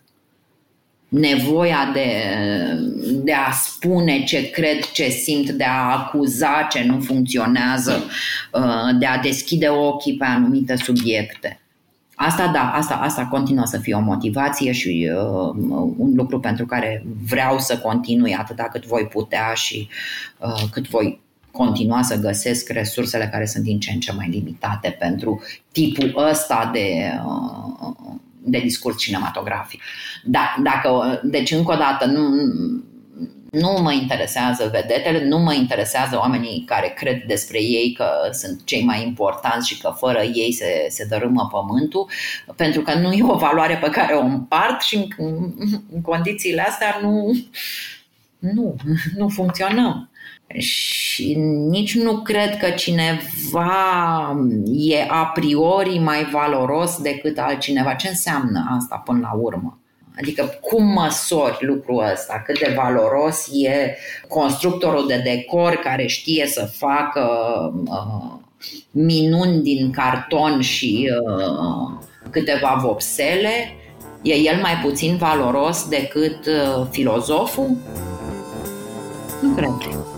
nevoia 1.09 1.91
de, 1.93 2.07
de 3.23 3.33
a 3.33 3.51
spune 3.51 4.23
ce 4.23 4.49
cred, 4.49 4.91
ce 4.91 5.09
simt, 5.09 5.49
de 5.49 5.63
a 5.63 5.97
acuza 5.97 6.67
ce 6.69 6.83
nu 6.83 6.99
funcționează, 6.99 8.03
uh, 8.53 8.99
de 8.99 9.05
a 9.05 9.17
deschide 9.17 9.67
ochii 9.67 10.17
pe 10.17 10.25
anumite 10.25 10.75
subiecte. 10.75 11.59
Asta 12.15 12.47
da, 12.47 12.71
asta, 12.73 12.93
asta 12.93 13.25
continuă 13.25 13.65
să 13.65 13.77
fie 13.77 13.95
o 13.95 13.99
motivație 13.99 14.71
și 14.71 15.11
uh, 15.13 15.53
un 15.97 16.13
lucru 16.15 16.39
pentru 16.39 16.65
care 16.65 17.05
vreau 17.27 17.59
să 17.59 17.77
continui 17.77 18.33
atâta 18.33 18.63
cât 18.63 18.85
voi 18.85 19.07
putea 19.11 19.53
și 19.53 19.87
uh, 20.39 20.63
cât 20.71 20.87
voi 20.87 21.21
continua 21.51 22.01
să 22.01 22.19
găsesc 22.19 22.69
resursele 22.69 23.29
care 23.31 23.45
sunt 23.45 23.63
din 23.63 23.79
ce 23.79 23.91
în 23.91 23.99
ce 23.99 24.11
mai 24.11 24.27
limitate 24.29 24.95
pentru 24.99 25.41
tipul 25.71 26.13
ăsta 26.29 26.69
de, 26.73 27.11
uh, 27.25 28.15
de 28.41 28.59
discurs 28.59 28.97
cinematografic. 28.97 29.81
Da, 30.23 30.55
dacă, 30.63 31.21
deci, 31.23 31.51
încă 31.51 31.71
o 31.71 31.75
dată, 31.75 32.05
nu, 32.05 32.29
nu 33.51 33.81
mă 33.81 33.93
interesează 33.93 34.69
vedetele, 34.71 35.27
nu 35.27 35.37
mă 35.37 35.53
interesează 35.53 36.17
oamenii 36.17 36.63
care 36.65 36.93
cred 36.95 37.23
despre 37.23 37.61
ei 37.61 37.93
că 37.97 38.07
sunt 38.31 38.61
cei 38.65 38.83
mai 38.83 39.03
importanți 39.03 39.67
și 39.67 39.79
că 39.79 39.93
fără 39.97 40.21
ei 40.21 40.53
se, 40.53 40.85
se 40.89 41.05
dărâmă 41.09 41.47
pământul, 41.51 42.09
pentru 42.55 42.81
că 42.81 42.93
nu 42.93 43.11
e 43.11 43.23
o 43.23 43.37
valoare 43.37 43.77
pe 43.77 43.89
care 43.89 44.13
o 44.13 44.21
împart 44.21 44.81
și 44.81 44.95
în, 45.17 45.53
în 45.93 46.01
condițiile 46.01 46.61
astea 46.61 46.99
nu, 47.01 47.31
nu, 48.39 48.75
nu 49.15 49.29
funcționăm. 49.29 50.08
Și 50.57 51.33
nici 51.69 51.95
nu 51.95 52.21
cred 52.21 52.57
că 52.57 52.69
cineva 52.69 54.37
e 54.73 55.05
a 55.07 55.25
priori 55.33 55.97
mai 55.97 56.23
valoros 56.23 57.01
decât 57.01 57.37
altcineva. 57.37 57.93
Ce 57.93 58.07
înseamnă 58.07 58.75
asta 58.77 59.01
până 59.05 59.19
la 59.21 59.39
urmă? 59.41 59.79
Adică 60.17 60.59
cum 60.61 60.85
măsori 60.85 61.65
lucrul 61.65 62.03
ăsta? 62.13 62.41
Cât 62.45 62.59
de 62.59 62.73
valoros 62.75 63.47
e 63.51 63.95
constructorul 64.27 65.07
de 65.07 65.21
decor 65.23 65.73
care 65.75 66.05
știe 66.05 66.47
să 66.47 66.69
facă 66.71 67.29
uh, 67.85 68.39
minuni 68.91 69.61
din 69.61 69.91
carton 69.91 70.61
și 70.61 71.11
uh, 71.25 71.99
câteva 72.29 72.79
vopsele? 72.81 73.73
E 74.21 74.33
el 74.33 74.61
mai 74.61 74.73
puțin 74.83 75.17
valoros 75.17 75.87
decât 75.87 76.45
uh, 76.45 76.87
filozoful? 76.89 77.77
Nu 79.41 79.49
cred. 79.55 80.17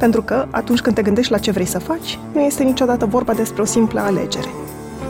Pentru 0.00 0.22
că, 0.22 0.46
atunci 0.50 0.80
când 0.80 0.94
te 0.94 1.02
gândești 1.02 1.32
la 1.32 1.38
ce 1.38 1.50
vrei 1.50 1.64
să 1.64 1.78
faci, 1.78 2.18
nu 2.32 2.40
este 2.40 2.62
niciodată 2.62 3.06
vorba 3.06 3.32
despre 3.34 3.62
o 3.62 3.64
simplă 3.64 4.00
alegere, 4.00 4.48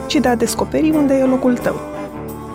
ci 0.06 0.14
de 0.14 0.28
a 0.28 0.36
descoperi 0.36 0.90
unde 0.90 1.14
e 1.14 1.24
locul 1.24 1.56
tău. 1.56 1.74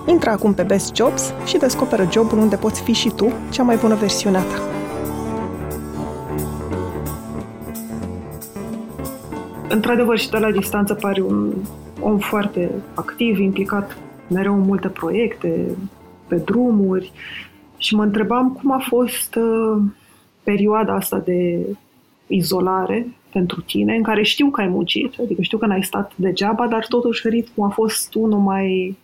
Intră 0.07 0.29
acum 0.29 0.53
pe 0.53 0.63
Best 0.63 0.95
Jobs 0.95 1.33
și 1.45 1.57
descoperă 1.57 2.07
jobul 2.11 2.37
unde 2.37 2.55
poți 2.55 2.81
fi 2.81 2.91
și 2.91 3.09
tu 3.09 3.33
cea 3.51 3.63
mai 3.63 3.75
bună 3.75 3.95
versiune 3.95 4.37
a 4.37 4.41
ta. 4.41 4.61
Într-adevăr, 9.69 10.17
și 10.17 10.29
de 10.29 10.37
la 10.37 10.51
distanță 10.51 10.93
pare 10.93 11.21
un 11.21 11.53
om 11.99 12.17
foarte 12.17 12.71
activ, 12.93 13.39
implicat 13.39 13.97
mereu 14.27 14.53
în 14.53 14.61
multe 14.61 14.87
proiecte, 14.87 15.65
pe 16.27 16.35
drumuri 16.35 17.11
și 17.77 17.95
mă 17.95 18.03
întrebam 18.03 18.59
cum 18.61 18.71
a 18.71 18.79
fost 18.87 19.35
uh, 19.35 19.81
perioada 20.43 20.93
asta 20.93 21.21
de 21.25 21.59
izolare 22.27 23.15
pentru 23.31 23.61
tine, 23.61 23.95
în 23.95 24.03
care 24.03 24.23
știu 24.23 24.49
că 24.49 24.61
ai 24.61 24.67
muncit, 24.67 25.13
adică 25.19 25.41
știu 25.41 25.57
că 25.57 25.65
n-ai 25.65 25.83
stat 25.83 26.11
degeaba, 26.15 26.67
dar 26.67 26.85
totuși 26.87 27.27
ritmul 27.27 27.67
a 27.67 27.71
fost 27.73 28.13
unul 28.13 28.39
mai 28.39 28.97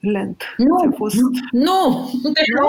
lent. 0.00 0.54
Nu, 0.56 0.94
fost... 0.96 1.14
nu, 1.14 1.30
nu, 1.50 2.10
nu. 2.56 2.68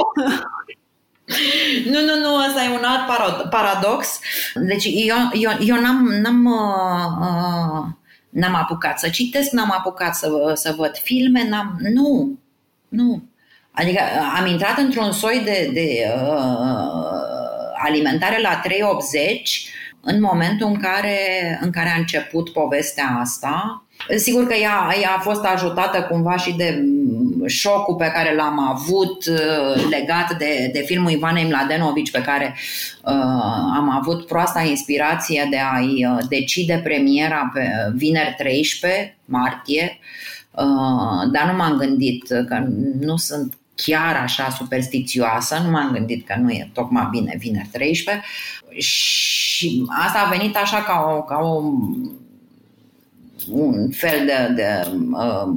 Nu, 1.86 2.00
nu, 2.00 2.20
nu, 2.22 2.36
ăsta 2.48 2.64
e 2.64 2.78
un 2.78 2.84
alt 2.84 3.50
paradox. 3.50 4.20
Deci 4.56 4.86
eu, 4.86 5.16
eu, 5.34 5.52
eu 5.60 5.82
n-am, 5.82 6.04
n-am, 6.22 6.46
uh, 6.46 7.86
n-am 8.30 8.56
apucat 8.56 9.00
să 9.00 9.10
citesc, 9.10 9.52
n-am 9.52 9.72
apucat 9.72 10.16
să, 10.16 10.52
să 10.54 10.74
văd 10.78 10.98
filme, 10.98 11.48
n-am, 11.50 11.78
nu, 11.94 12.40
nu. 12.88 13.24
Adică 13.72 14.00
am 14.40 14.46
intrat 14.46 14.78
într-un 14.78 15.12
soi 15.12 15.42
de, 15.46 15.70
de 15.74 16.06
uh, 16.16 17.27
alimentare 17.78 18.42
la 18.42 18.60
380 18.64 19.70
în 20.02 20.22
momentul 20.22 20.68
în 20.68 20.80
care, 20.80 21.18
în 21.62 21.70
care 21.70 21.90
a 21.90 22.00
început 22.00 22.50
povestea 22.50 23.18
asta. 23.22 23.86
Sigur 24.16 24.48
că 24.48 24.54
ea, 24.54 24.96
ea 25.02 25.16
a 25.18 25.20
fost 25.20 25.44
ajutată 25.46 26.02
cumva 26.02 26.38
și 26.38 26.54
de 26.54 26.84
șocul 27.46 27.96
pe 27.96 28.12
care 28.14 28.36
l-am 28.36 28.60
avut 28.60 29.26
uh, 29.26 29.88
legat 29.90 30.38
de, 30.38 30.70
de 30.74 30.80
filmul 30.80 31.12
Ivanei 31.12 31.48
Mladenovici 31.48 32.12
pe 32.12 32.22
care 32.22 32.56
uh, 33.04 33.14
am 33.78 33.90
avut 34.00 34.26
proasta 34.26 34.62
inspirație 34.62 35.48
de 35.50 35.58
a-i 35.74 36.06
uh, 36.06 36.26
decide 36.30 36.82
premiera 36.84 37.52
pe 37.54 37.70
vineri 37.96 38.36
13 38.38 39.18
martie, 39.26 40.00
uh, 40.52 41.32
dar 41.32 41.50
nu 41.52 41.58
m-am 41.58 41.78
gândit 41.78 42.28
că 42.28 42.66
nu 43.00 43.16
sunt 43.18 43.58
chiar 43.86 44.16
așa 44.16 44.50
superstițioasă, 44.50 45.62
nu 45.64 45.70
m-am 45.70 45.92
gândit 45.92 46.26
că 46.28 46.36
nu 46.42 46.50
e 46.50 46.70
tocmai 46.74 47.08
bine 47.12 47.36
vineri 47.38 47.70
13 47.72 48.26
și 48.80 49.84
asta 50.06 50.20
a 50.20 50.30
venit 50.30 50.56
așa 50.56 50.82
ca, 50.82 51.16
o, 51.18 51.22
ca 51.22 51.38
o, 51.38 51.62
un 53.52 53.90
fel 53.92 54.26
de, 54.26 54.54
de 54.56 54.98
uh, 55.12 55.54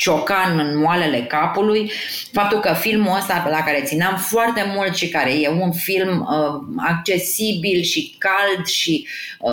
ciocan 0.00 0.58
în 0.58 0.78
moalele 0.78 1.22
capului, 1.22 1.90
faptul 2.32 2.60
că 2.60 2.72
filmul 2.72 3.16
ăsta 3.16 3.46
la 3.50 3.62
care 3.62 3.82
țineam 3.84 4.16
foarte 4.16 4.72
mult 4.76 4.94
și 4.94 5.08
care 5.08 5.40
e 5.40 5.48
un 5.48 5.72
film 5.72 6.20
uh, 6.20 6.60
accesibil 6.76 7.82
și 7.82 8.16
cald 8.18 8.66
și 8.66 9.06
uh, 9.40 9.52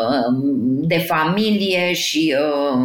de 0.81 0.97
familie 0.97 1.93
și 1.93 2.35
uh, 2.39 2.79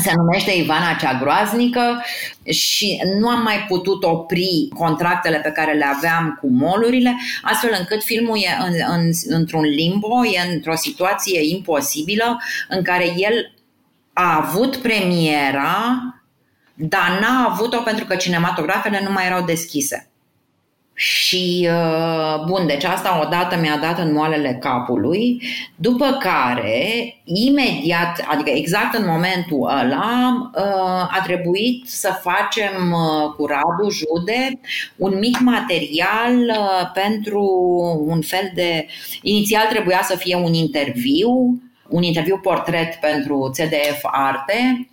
se 0.00 0.12
numește 0.16 0.50
Ivana 0.50 0.94
cea 1.00 1.18
groaznică 1.18 2.04
și 2.50 3.02
nu 3.18 3.28
am 3.28 3.42
mai 3.42 3.64
putut 3.68 4.04
opri 4.04 4.68
contractele 4.74 5.38
pe 5.38 5.50
care 5.50 5.72
le 5.72 5.84
aveam 5.96 6.38
cu 6.40 6.48
molurile, 6.50 7.16
astfel 7.42 7.76
încât 7.78 8.02
filmul 8.02 8.36
e 8.36 8.56
în, 8.66 8.74
în, 8.96 9.10
într-un 9.28 9.62
limbo, 9.62 10.26
e 10.26 10.52
într-o 10.52 10.74
situație 10.74 11.54
imposibilă 11.56 12.42
în 12.68 12.82
care 12.82 13.12
el 13.16 13.54
a 14.12 14.36
avut 14.36 14.76
premiera, 14.76 16.00
dar 16.74 17.18
n-a 17.20 17.48
avut-o 17.50 17.80
pentru 17.80 18.04
că 18.04 18.16
cinematografele 18.16 19.00
nu 19.04 19.12
mai 19.12 19.26
erau 19.26 19.44
deschise. 19.44 20.11
Și, 21.02 21.68
uh, 21.70 22.44
bun, 22.46 22.66
deci 22.66 22.84
asta 22.84 23.20
odată 23.26 23.58
mi-a 23.60 23.76
dat 23.76 23.98
în 23.98 24.12
moalele 24.12 24.58
capului, 24.60 25.42
după 25.76 26.16
care, 26.20 27.14
imediat, 27.24 28.24
adică 28.28 28.50
exact 28.50 28.94
în 28.94 29.04
momentul 29.06 29.70
ăla, 29.80 30.50
uh, 30.54 31.16
a 31.18 31.20
trebuit 31.24 31.88
să 31.88 32.18
facem 32.20 32.92
uh, 32.92 33.34
cu 33.36 33.46
Radu 33.46 33.90
Jude 33.90 34.60
un 34.96 35.18
mic 35.18 35.40
material 35.40 36.56
pentru 36.94 37.44
un 38.06 38.20
fel 38.20 38.50
de... 38.54 38.86
Inițial 39.22 39.66
trebuia 39.66 40.00
să 40.02 40.16
fie 40.16 40.36
un 40.36 40.52
interviu, 40.52 41.62
un 41.88 42.02
interviu 42.02 42.38
portret 42.42 42.94
pentru 42.94 43.50
CDF 43.52 44.00
Arte. 44.02 44.88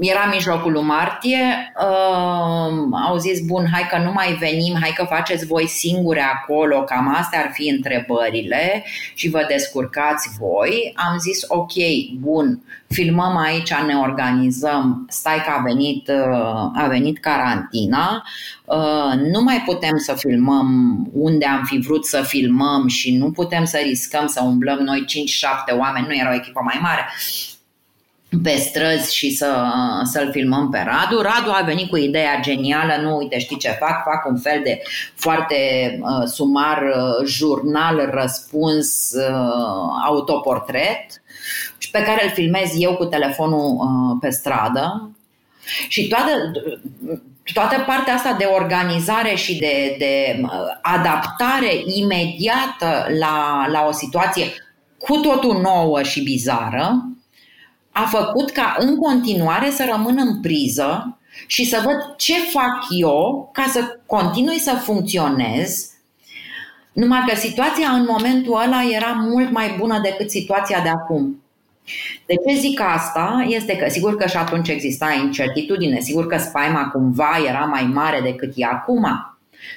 Era 0.00 0.28
mijlocul 0.32 0.72
lui 0.72 0.82
martie, 0.82 1.72
uh, 1.80 2.98
au 3.06 3.16
zis, 3.18 3.40
bun, 3.40 3.68
hai 3.72 3.86
că 3.90 3.98
nu 3.98 4.12
mai 4.12 4.32
venim, 4.32 4.76
hai 4.80 4.92
că 4.96 5.04
faceți 5.04 5.46
voi 5.46 5.66
singure 5.66 6.22
acolo, 6.22 6.82
cam 6.82 7.14
astea 7.18 7.40
ar 7.40 7.50
fi 7.52 7.68
întrebările 7.68 8.84
și 9.14 9.28
vă 9.28 9.44
descurcați 9.48 10.28
voi. 10.38 10.92
Am 10.96 11.18
zis, 11.18 11.44
ok, 11.48 11.72
bun, 12.20 12.60
filmăm 12.88 13.36
aici, 13.36 13.74
ne 13.86 13.94
organizăm, 13.94 15.06
stai 15.08 15.42
că 15.44 15.50
a 15.58 15.62
venit, 15.62 16.08
uh, 16.08 16.82
a 16.82 16.86
venit 16.88 17.18
carantina, 17.18 18.24
uh, 18.64 19.20
nu 19.32 19.42
mai 19.42 19.62
putem 19.64 19.96
să 19.96 20.14
filmăm 20.14 20.98
unde 21.12 21.46
am 21.46 21.64
fi 21.64 21.78
vrut 21.78 22.06
să 22.06 22.22
filmăm 22.26 22.86
și 22.86 23.16
nu 23.16 23.30
putem 23.30 23.64
să 23.64 23.78
riscăm 23.82 24.26
să 24.26 24.42
umblăm 24.44 24.78
noi 24.78 25.04
5-7 25.06 25.78
oameni, 25.78 26.06
nu 26.06 26.16
era 26.16 26.30
o 26.30 26.34
echipă 26.34 26.60
mai 26.64 26.78
mare, 26.82 27.08
pe 28.42 28.56
străzi 28.56 29.16
și 29.16 29.30
să, 29.30 29.72
să-l 30.04 30.30
filmăm 30.30 30.70
pe 30.70 30.78
Radu. 30.78 31.20
Radu 31.20 31.50
a 31.50 31.62
venit 31.64 31.88
cu 31.88 31.96
ideea 31.96 32.40
genială, 32.40 32.92
nu 33.02 33.16
uite 33.16 33.38
știi 33.38 33.58
ce 33.58 33.68
fac, 33.68 34.02
fac 34.04 34.26
un 34.28 34.36
fel 34.36 34.60
de 34.64 34.82
foarte 35.14 35.56
uh, 36.00 36.26
sumar 36.26 36.82
uh, 36.82 37.26
jurnal 37.26 38.08
răspuns 38.12 39.10
uh, 39.12 40.02
autoportret 40.06 41.22
și 41.78 41.90
pe 41.90 42.02
care 42.02 42.24
îl 42.24 42.30
filmez 42.30 42.70
eu 42.78 42.94
cu 42.94 43.04
telefonul 43.04 43.76
uh, 43.76 44.16
pe 44.20 44.30
stradă. 44.30 45.10
Și 45.88 46.08
toată, 46.08 46.30
toată 47.52 47.84
partea 47.86 48.14
asta 48.14 48.36
de 48.38 48.44
organizare 48.44 49.34
și 49.34 49.58
de, 49.58 49.96
de 49.98 50.40
uh, 50.42 50.50
adaptare 50.82 51.70
imediată 51.84 53.06
la, 53.18 53.66
la 53.70 53.86
o 53.88 53.92
situație 53.92 54.44
cu 54.98 55.16
totul 55.16 55.60
nouă 55.60 56.02
și 56.02 56.22
bizară, 56.22 57.08
a 57.92 58.04
făcut 58.04 58.50
ca 58.50 58.76
în 58.78 58.96
continuare 58.96 59.70
să 59.70 59.88
rămân 59.90 60.18
în 60.18 60.40
priză 60.40 61.18
și 61.46 61.64
să 61.64 61.80
văd 61.84 62.14
ce 62.16 62.34
fac 62.34 62.86
eu 62.98 63.50
ca 63.52 63.64
să 63.72 63.98
continui 64.06 64.58
să 64.58 64.74
funcționez 64.74 65.92
numai 66.92 67.24
că 67.26 67.36
situația 67.36 67.88
în 67.88 68.06
momentul 68.08 68.60
ăla 68.64 68.82
era 68.96 69.12
mult 69.12 69.50
mai 69.50 69.74
bună 69.78 70.00
decât 70.02 70.30
situația 70.30 70.80
de 70.80 70.88
acum. 70.88 71.42
De 72.26 72.34
ce 72.34 72.58
zic 72.58 72.80
asta? 72.80 73.44
Este 73.48 73.76
că 73.76 73.88
sigur 73.88 74.16
că 74.16 74.26
și 74.26 74.36
atunci 74.36 74.68
exista 74.68 75.12
incertitudine, 75.22 76.00
sigur 76.00 76.26
că 76.26 76.38
spaima 76.38 76.88
cumva 76.88 77.38
era 77.46 77.64
mai 77.64 77.82
mare 77.82 78.20
decât 78.20 78.52
e 78.54 78.64
acum, 78.64 79.06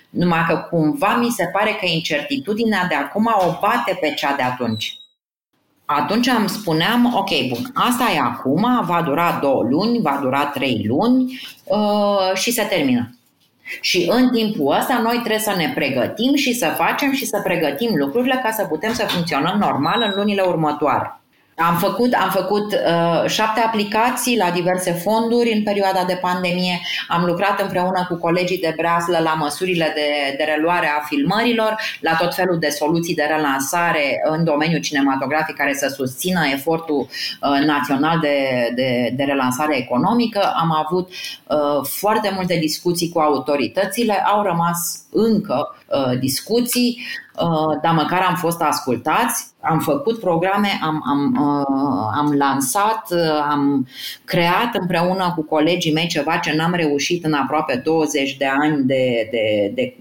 numai 0.09 0.45
că 0.47 0.67
cumva 0.69 1.15
mi 1.15 1.29
se 1.29 1.45
pare 1.45 1.71
că 1.79 1.85
incertitudinea 1.85 2.85
de 2.89 2.95
acum 2.95 3.25
o 3.39 3.57
bate 3.61 3.97
pe 4.01 4.13
cea 4.13 4.35
de 4.35 4.41
atunci 4.41 5.00
atunci 5.95 6.27
îmi 6.27 6.49
spuneam, 6.49 7.13
ok, 7.15 7.29
bun, 7.49 7.71
asta 7.73 8.11
e 8.15 8.19
acum, 8.19 8.83
va 8.85 9.01
dura 9.05 9.39
două 9.41 9.63
luni, 9.69 10.01
va 10.01 10.19
dura 10.21 10.45
trei 10.45 10.85
luni 10.87 11.41
uh, 11.63 12.33
și 12.33 12.51
se 12.51 12.63
termină. 12.63 13.15
Și 13.81 14.09
în 14.09 14.29
timpul 14.29 14.75
ăsta 14.79 14.99
noi 15.03 15.15
trebuie 15.15 15.39
să 15.39 15.53
ne 15.57 15.71
pregătim 15.75 16.35
și 16.35 16.53
să 16.53 16.65
facem 16.65 17.13
și 17.13 17.25
să 17.25 17.41
pregătim 17.43 17.95
lucrurile 17.95 18.39
ca 18.43 18.51
să 18.51 18.65
putem 18.65 18.93
să 18.93 19.05
funcționăm 19.07 19.57
normal 19.59 20.01
în 20.01 20.13
lunile 20.15 20.41
următoare. 20.41 21.20
Am 21.55 21.77
făcut, 21.77 22.13
am 22.13 22.29
făcut 22.29 22.73
uh, 22.73 23.29
șapte 23.29 23.59
aplicații 23.59 24.37
la 24.37 24.51
diverse 24.51 24.91
fonduri 24.91 25.53
în 25.53 25.63
perioada 25.63 26.03
de 26.03 26.17
pandemie. 26.21 26.79
Am 27.07 27.25
lucrat 27.25 27.61
împreună 27.61 28.05
cu 28.09 28.15
colegii 28.15 28.59
de 28.59 28.73
breaslă 28.75 29.19
la 29.23 29.33
măsurile 29.33 29.91
de, 29.95 30.35
de 30.37 30.43
reluare 30.43 30.87
a 30.87 31.05
filmărilor, 31.05 31.75
la 31.99 32.15
tot 32.15 32.35
felul 32.35 32.59
de 32.59 32.69
soluții 32.69 33.15
de 33.15 33.27
relansare 33.29 34.21
în 34.29 34.43
domeniul 34.43 34.79
cinematografic 34.79 35.55
care 35.55 35.73
să 35.73 35.87
susțină 35.87 36.41
efortul 36.53 36.99
uh, 36.99 37.65
național 37.65 38.19
de, 38.19 38.37
de, 38.75 39.13
de 39.15 39.23
relansare 39.23 39.77
economică. 39.77 40.53
Am 40.55 40.85
avut 40.85 41.09
uh, 41.09 41.87
foarte 41.87 42.31
multe 42.35 42.55
discuții 42.55 43.09
cu 43.09 43.19
autoritățile, 43.19 44.13
au 44.13 44.43
rămas 44.43 45.03
încă 45.11 45.75
uh, 45.97 46.19
discuții, 46.19 47.01
uh, 47.35 47.79
dar 47.81 47.93
măcar 47.93 48.25
am 48.27 48.35
fost 48.35 48.61
ascultați, 48.61 49.45
am 49.61 49.79
făcut 49.79 50.19
programe, 50.19 50.79
am, 50.81 51.03
am, 51.05 51.37
uh, 51.39 52.11
am 52.17 52.33
lansat, 52.37 53.07
uh, 53.09 53.45
am 53.49 53.87
creat 54.25 54.75
împreună 54.79 55.33
cu 55.35 55.43
colegii 55.43 55.93
mei 55.93 56.07
ceva 56.07 56.37
ce 56.37 56.55
n-am 56.55 56.73
reușit 56.73 57.25
în 57.25 57.33
aproape 57.33 57.81
20 57.85 58.37
de 58.37 58.45
ani 58.61 58.83
de, 58.83 59.29
de, 59.31 59.71
de 59.75 59.95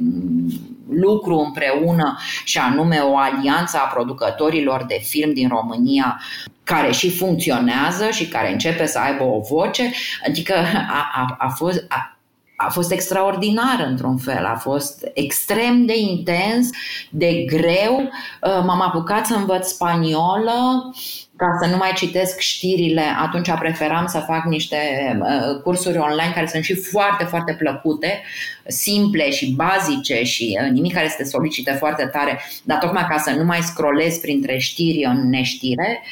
lucru 0.90 1.38
împreună 1.38 2.18
și 2.44 2.58
anume 2.58 2.98
o 2.98 3.16
alianță 3.16 3.76
a 3.76 3.92
producătorilor 3.92 4.84
de 4.88 4.98
film 5.02 5.32
din 5.32 5.48
România 5.48 6.20
care 6.64 6.92
și 6.92 7.10
funcționează 7.10 8.10
și 8.10 8.28
care 8.28 8.52
începe 8.52 8.86
să 8.86 8.98
aibă 8.98 9.24
o 9.24 9.40
voce, 9.40 9.90
adică 10.26 10.54
a, 10.88 11.10
a, 11.14 11.36
a 11.38 11.48
fost, 11.48 11.84
a, 11.88 12.19
a 12.66 12.68
fost 12.68 12.92
extraordinar 12.92 13.86
într-un 13.88 14.16
fel, 14.16 14.44
a 14.44 14.56
fost 14.56 15.10
extrem 15.14 15.86
de 15.86 15.98
intens, 15.98 16.68
de 17.10 17.32
greu. 17.32 18.00
Uh, 18.00 18.62
m-am 18.64 18.80
apucat 18.80 19.26
să 19.26 19.34
învăț 19.34 19.68
spaniolă, 19.68 20.92
ca 21.36 21.46
să 21.62 21.70
nu 21.70 21.76
mai 21.76 21.92
citesc 21.94 22.38
știrile, 22.38 23.02
atunci 23.22 23.50
preferam 23.58 24.06
să 24.06 24.24
fac 24.26 24.44
niște 24.44 24.76
uh, 25.20 25.60
cursuri 25.62 25.98
online 25.98 26.32
care 26.34 26.46
sunt 26.46 26.64
și 26.64 26.74
foarte, 26.74 27.24
foarte 27.24 27.52
plăcute, 27.52 28.22
simple 28.66 29.30
și 29.30 29.52
bazice 29.52 30.22
și 30.22 30.58
uh, 30.62 30.70
nimic 30.70 30.94
care 30.94 31.08
să 31.08 31.14
te 31.16 31.24
solicite 31.24 31.70
foarte 31.72 32.04
tare, 32.12 32.40
dar 32.64 32.78
tocmai 32.78 33.06
ca 33.08 33.18
să 33.18 33.30
nu 33.30 33.44
mai 33.44 33.60
scrollez 33.60 34.16
printre 34.16 34.58
știri 34.58 35.04
în 35.04 35.28
neștire. 35.28 36.02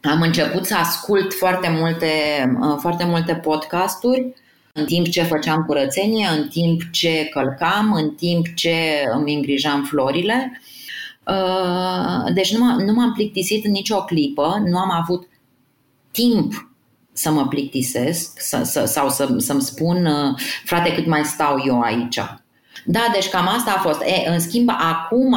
Am 0.00 0.20
început 0.20 0.66
să 0.66 0.76
ascult 0.76 1.34
foarte 1.34 1.68
multe, 1.68 2.08
foarte 2.80 3.04
multe 3.04 3.34
podcasturi 3.34 4.34
în 4.76 4.84
timp 4.84 5.08
ce 5.08 5.22
făceam 5.22 5.64
curățenie, 5.64 6.26
în 6.26 6.48
timp 6.48 6.82
ce 6.90 7.28
călcam, 7.30 7.92
în 7.92 8.10
timp 8.10 8.54
ce 8.54 9.04
îmi 9.12 9.34
îngrijam 9.34 9.84
florile. 9.84 10.60
Uh, 11.26 12.32
deci 12.34 12.56
nu, 12.56 12.58
m- 12.58 12.84
nu 12.84 12.92
m-am 12.92 13.12
plictisit 13.12 13.64
în 13.64 13.70
nicio 13.70 14.04
clipă, 14.04 14.62
nu 14.66 14.78
am 14.78 14.90
avut 14.90 15.28
timp 16.10 16.68
să 17.12 17.30
mă 17.30 17.46
plictisesc 17.48 18.40
să, 18.40 18.62
să, 18.62 18.84
sau 18.84 19.08
să, 19.08 19.34
să-mi 19.38 19.62
spun, 19.62 20.06
uh, 20.06 20.38
frate, 20.64 20.94
cât 20.94 21.06
mai 21.06 21.24
stau 21.24 21.62
eu 21.66 21.80
aici. 21.80 22.18
Da, 22.84 23.00
deci 23.12 23.28
cam 23.28 23.48
asta 23.48 23.74
a 23.76 23.80
fost. 23.80 24.00
E, 24.02 24.30
în 24.30 24.40
schimb, 24.40 24.68
acum 24.70 25.36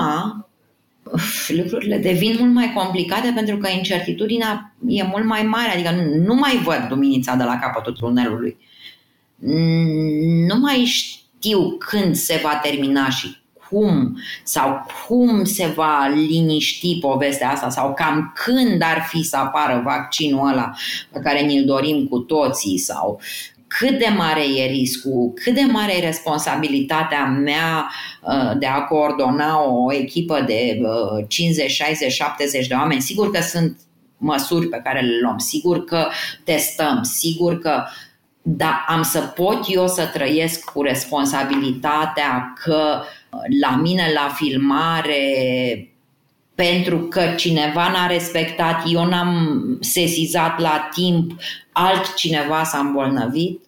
lucrurile 1.47 1.97
devin 1.97 2.35
mult 2.39 2.53
mai 2.53 2.73
complicate 2.75 3.31
pentru 3.35 3.57
că 3.57 3.69
incertitudinea 3.69 4.75
e 4.87 5.03
mult 5.03 5.25
mai 5.25 5.43
mare, 5.43 5.69
adică 5.69 5.91
nu, 5.91 6.25
nu 6.25 6.35
mai 6.35 6.61
văd 6.63 6.85
luminița 6.89 7.35
de 7.35 7.43
la 7.43 7.59
capătul 7.59 7.93
tunelului 7.93 8.57
nu 10.47 10.55
mai 10.59 10.83
știu 10.85 11.77
când 11.77 12.15
se 12.15 12.39
va 12.43 12.59
termina 12.63 13.09
și 13.09 13.37
cum 13.69 14.17
sau 14.43 14.85
cum 15.07 15.43
se 15.43 15.65
va 15.65 16.11
liniști 16.15 16.99
povestea 16.99 17.49
asta 17.49 17.69
sau 17.69 17.93
cam 17.93 18.33
când 18.35 18.81
ar 18.81 19.05
fi 19.07 19.23
să 19.23 19.37
apară 19.37 19.81
vaccinul 19.85 20.47
ăla 20.47 20.73
pe 21.11 21.19
care 21.19 21.41
ni-l 21.41 21.65
dorim 21.65 22.07
cu 22.07 22.19
toții 22.19 22.77
sau 22.77 23.21
cât 23.67 23.97
de 23.97 24.13
mare 24.17 24.43
e 24.55 24.65
riscul, 24.65 25.31
cât 25.43 25.53
de 25.53 25.65
mare 25.71 25.97
e 25.97 26.05
responsabilitatea 26.05 27.25
mea 27.25 27.91
uh, 28.21 28.57
de 28.59 28.65
a 28.65 28.81
coordona 28.81 29.63
o 29.63 29.93
echipă 29.93 30.43
de 30.47 30.81
50, 31.27 31.71
60, 31.71 32.13
70 32.13 32.67
de 32.67 32.73
oameni. 32.73 33.01
Sigur 33.01 33.31
că 33.31 33.41
sunt 33.41 33.77
măsuri 34.17 34.67
pe 34.67 34.81
care 34.83 35.01
le 35.01 35.19
luăm, 35.21 35.37
sigur 35.37 35.83
că 35.83 36.07
testăm, 36.43 37.03
sigur 37.03 37.59
că 37.59 37.83
uh, 37.83 38.06
dar 38.49 38.85
am 38.87 39.01
să 39.01 39.19
pot 39.19 39.59
eu 39.67 39.87
să 39.87 40.09
trăiesc 40.13 40.71
cu 40.71 40.81
responsabilitatea 40.81 42.53
că 42.63 43.01
uh, 43.01 43.39
la 43.61 43.75
mine 43.75 44.11
la 44.13 44.33
filmare 44.33 45.21
pentru 46.55 46.97
că 46.97 47.21
cineva 47.37 47.89
n-a 47.91 48.07
respectat, 48.07 48.83
eu 48.91 49.05
n-am 49.05 49.57
sesizat 49.81 50.59
la 50.59 50.89
timp, 50.93 51.31
altcineva 51.71 52.63
s-a 52.63 52.77
îmbolnăvit. 52.77 53.65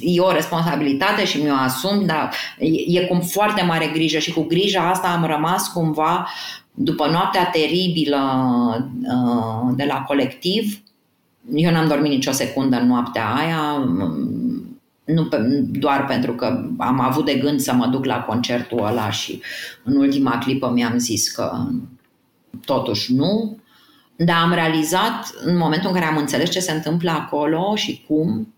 E 0.00 0.20
o 0.20 0.32
responsabilitate 0.32 1.24
și 1.24 1.42
mi-o 1.42 1.54
asum, 1.54 2.06
dar 2.06 2.34
e, 2.58 2.98
e 3.00 3.04
cu 3.04 3.20
foarte 3.20 3.62
mare 3.62 3.90
grijă 3.92 4.18
și 4.18 4.32
cu 4.32 4.42
grija 4.42 4.90
asta 4.90 5.08
am 5.08 5.24
rămas 5.24 5.68
cumva 5.68 6.28
după 6.74 7.06
noaptea 7.06 7.50
teribilă 7.50 8.20
uh, 9.02 9.74
de 9.76 9.84
la 9.84 10.02
colectiv, 10.02 10.82
eu 11.50 11.70
n-am 11.70 11.88
dormit 11.88 12.10
nicio 12.10 12.32
secundă 12.32 12.76
în 12.76 12.86
noaptea 12.86 13.34
aia, 13.34 13.84
nu 15.04 15.24
pe, 15.24 15.36
doar 15.70 16.04
pentru 16.04 16.34
că 16.34 16.70
am 16.78 17.00
avut 17.00 17.24
de 17.24 17.34
gând 17.34 17.60
să 17.60 17.72
mă 17.72 17.86
duc 17.86 18.04
la 18.04 18.20
concertul 18.20 18.84
ăla 18.86 19.10
și 19.10 19.40
în 19.84 19.96
ultima 19.96 20.38
clipă 20.38 20.70
mi-am 20.70 20.98
zis 20.98 21.30
că 21.30 21.66
totuși 22.64 23.14
nu, 23.14 23.56
dar 24.16 24.36
am 24.42 24.52
realizat 24.52 25.34
în 25.44 25.56
momentul 25.56 25.88
în 25.88 25.94
care 25.94 26.06
am 26.06 26.16
înțeles 26.16 26.50
ce 26.50 26.60
se 26.60 26.72
întâmplă 26.72 27.10
acolo 27.10 27.74
și 27.76 28.04
cum, 28.06 28.54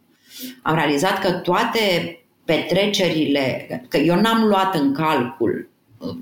am 0.63 0.75
realizat 0.75 1.21
că 1.21 1.33
toate 1.33 2.19
petrecerile, 2.45 3.67
că 3.89 3.97
eu 3.97 4.21
n-am 4.21 4.45
luat 4.45 4.75
în 4.75 4.93
calcul 4.93 5.69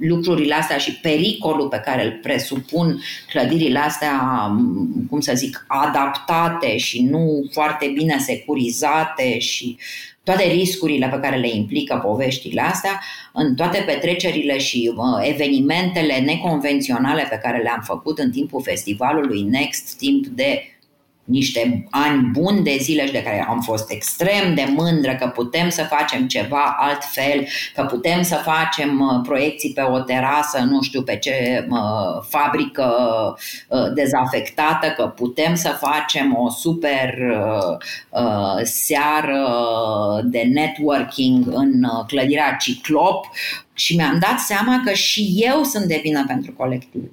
lucrurile 0.01 0.55
astea 0.55 0.79
și 0.79 1.01
pericolul 1.01 1.69
pe 1.69 1.83
care 1.85 2.05
îl 2.05 2.19
presupun 2.23 3.03
clădirile 3.31 3.79
astea, 3.79 4.21
cum 5.11 5.21
să 5.21 5.33
zic, 5.35 5.65
adaptate 5.69 6.77
și 6.77 7.03
nu 7.03 7.49
foarte 7.51 7.93
bine 7.95 8.19
securizate 8.19 9.39
și 9.39 9.77
toate 10.25 10.45
riscurile 10.45 11.09
pe 11.09 11.21
care 11.21 11.37
le 11.37 11.51
implică 11.55 12.01
poveștile 12.05 12.61
astea, 12.61 13.01
în 13.33 13.55
toate 13.55 13.83
petrecerile 13.87 14.59
și 14.59 14.93
evenimentele 15.21 16.19
neconvenționale 16.19 17.27
pe 17.31 17.41
care 17.43 17.63
le-am 17.63 17.83
făcut 17.85 18.19
în 18.19 18.31
timpul 18.31 18.63
festivalului 18.63 19.43
Next, 19.43 19.97
timp 19.97 20.27
de 20.27 20.72
niște 21.25 21.87
ani 21.91 22.31
buni 22.33 22.63
de 22.63 22.77
zile 22.81 23.07
și 23.07 23.13
de 23.13 23.23
care 23.23 23.47
am 23.49 23.61
fost 23.61 23.91
extrem 23.91 24.55
de 24.55 24.65
mândră 24.77 25.15
că 25.15 25.27
putem 25.27 25.69
să 25.69 25.83
facem 25.83 26.27
ceva 26.27 26.77
altfel, 26.79 27.47
că 27.75 27.83
putem 27.83 28.23
să 28.23 28.35
facem 28.35 29.01
uh, 29.01 29.21
proiecții 29.23 29.73
pe 29.73 29.81
o 29.81 30.01
terasă, 30.01 30.59
nu 30.59 30.83
știu 30.83 31.03
pe 31.03 31.17
ce 31.17 31.67
uh, 31.71 32.25
fabrică 32.29 32.95
uh, 33.69 33.93
dezafectată, 33.95 34.87
că 34.97 35.07
putem 35.07 35.55
să 35.55 35.69
facem 35.69 36.37
o 36.37 36.51
super 36.51 37.15
seară 38.63 39.49
de 40.25 40.43
networking 40.53 41.47
în 41.47 41.85
clădirea 42.07 42.57
Ciclop. 42.61 43.27
Și 43.75 43.97
mi-am 43.97 44.19
dat 44.19 44.39
seama 44.39 44.83
că 44.85 44.93
și 44.93 45.35
eu 45.37 45.63
sunt 45.63 45.85
de 45.85 46.01
vină 46.03 46.25
pentru 46.27 46.53
colectiv 46.53 47.11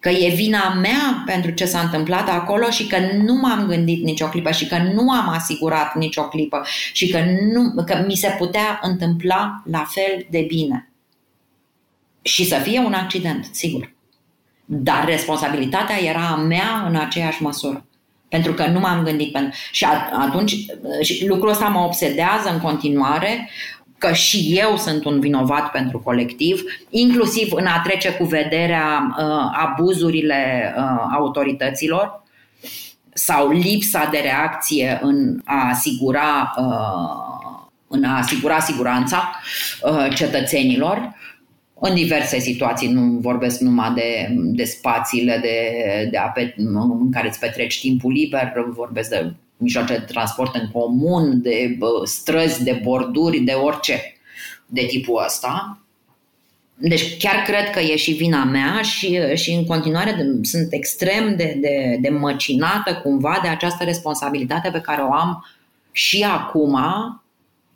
că 0.00 0.08
e 0.08 0.34
vina 0.34 0.74
mea 0.74 1.22
pentru 1.26 1.50
ce 1.50 1.64
s-a 1.64 1.80
întâmplat 1.80 2.28
acolo 2.28 2.70
și 2.70 2.86
că 2.86 2.96
nu 3.22 3.34
m-am 3.34 3.66
gândit 3.66 4.04
nicio 4.04 4.28
clipă 4.28 4.50
și 4.50 4.66
că 4.66 4.76
nu 4.76 5.10
am 5.10 5.28
asigurat 5.28 5.94
nicio 5.94 6.28
clipă 6.28 6.66
și 6.92 7.08
că, 7.08 7.24
nu, 7.52 7.84
că 7.84 8.04
mi 8.06 8.14
se 8.14 8.34
putea 8.38 8.78
întâmpla 8.82 9.62
la 9.70 9.86
fel 9.88 10.26
de 10.30 10.44
bine. 10.48 10.90
Și 12.22 12.44
să 12.44 12.54
fie 12.54 12.78
un 12.78 12.92
accident, 12.92 13.48
sigur. 13.52 13.92
Dar 14.64 15.04
responsabilitatea 15.04 16.02
era 16.02 16.26
a 16.26 16.36
mea 16.36 16.84
în 16.86 16.96
aceeași 16.96 17.42
măsură. 17.42 17.84
Pentru 18.28 18.52
că 18.52 18.66
nu 18.66 18.80
m-am 18.80 19.04
gândit. 19.04 19.32
Pentru... 19.32 19.58
Și 19.72 19.86
atunci 20.12 20.56
și 21.02 21.26
lucrul 21.26 21.50
ăsta 21.50 21.68
mă 21.68 21.80
obsedează 21.80 22.50
în 22.52 22.60
continuare 22.60 23.50
că 24.00 24.12
și 24.12 24.52
eu 24.56 24.76
sunt 24.76 25.04
un 25.04 25.20
vinovat 25.20 25.70
pentru 25.70 25.98
colectiv, 25.98 26.62
inclusiv 26.90 27.52
în 27.52 27.66
a 27.66 27.80
trece 27.84 28.12
cu 28.12 28.24
vederea 28.24 29.14
uh, 29.18 29.24
abuzurile 29.52 30.74
uh, 30.76 30.82
autorităților 31.18 32.22
sau 33.12 33.50
lipsa 33.50 34.08
de 34.10 34.18
reacție 34.18 34.98
în 35.02 35.40
a 35.44 35.68
asigura, 35.68 36.54
uh, 36.58 37.68
în 37.88 38.04
a 38.04 38.16
asigura 38.16 38.60
siguranța 38.60 39.30
uh, 39.82 40.14
cetățenilor. 40.14 41.14
În 41.80 41.94
diverse 41.94 42.38
situații, 42.38 42.92
nu 42.92 43.18
vorbesc 43.20 43.60
numai 43.60 43.92
de, 43.94 44.28
de 44.36 44.64
spațiile 44.64 45.38
de, 45.42 45.58
de 46.10 46.16
ape, 46.16 46.54
în 46.56 47.10
care 47.10 47.28
îți 47.28 47.38
petreci 47.38 47.80
timpul 47.80 48.12
liber, 48.12 48.52
vorbesc 48.74 49.10
de 49.10 49.32
mijloace 49.60 49.92
de 49.92 50.04
transport 50.12 50.54
în 50.54 50.70
comun, 50.70 51.42
de 51.42 51.78
străzi, 52.04 52.64
de 52.64 52.80
borduri, 52.82 53.40
de 53.40 53.52
orice 53.52 54.14
de 54.66 54.82
tipul 54.82 55.22
ăsta. 55.24 55.78
Deci 56.74 57.16
chiar 57.16 57.42
cred 57.42 57.70
că 57.70 57.80
e 57.80 57.96
și 57.96 58.12
vina 58.12 58.44
mea 58.44 58.82
și, 58.82 59.20
și 59.34 59.50
în 59.50 59.66
continuare 59.66 60.26
sunt 60.42 60.72
extrem 60.72 61.36
de, 61.36 61.58
de, 61.60 61.98
de 62.00 62.08
măcinată 62.08 62.94
cumva 62.94 63.38
de 63.42 63.48
această 63.48 63.84
responsabilitate 63.84 64.70
pe 64.70 64.80
care 64.80 65.02
o 65.02 65.12
am 65.12 65.46
și 65.92 66.22
acum 66.22 66.78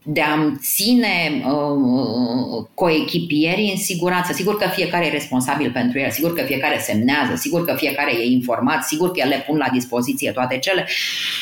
de 0.07 0.21
a-mi 0.21 0.57
ține 0.61 1.45
uh, 1.47 2.67
coechipierii 2.75 3.71
în 3.71 3.77
siguranță. 3.77 4.33
Sigur 4.33 4.59
că 4.59 4.69
fiecare 4.69 5.07
e 5.07 5.11
responsabil 5.11 5.71
pentru 5.71 5.99
el, 5.99 6.11
sigur 6.11 6.35
că 6.35 6.43
fiecare 6.43 6.79
semnează, 6.79 7.35
sigur 7.35 7.65
că 7.65 7.75
fiecare 7.75 8.13
e 8.13 8.25
informat, 8.25 8.85
sigur 8.85 9.11
că 9.11 9.27
le 9.27 9.45
pun 9.47 9.57
la 9.57 9.69
dispoziție 9.73 10.31
toate 10.31 10.59
cele, 10.59 10.89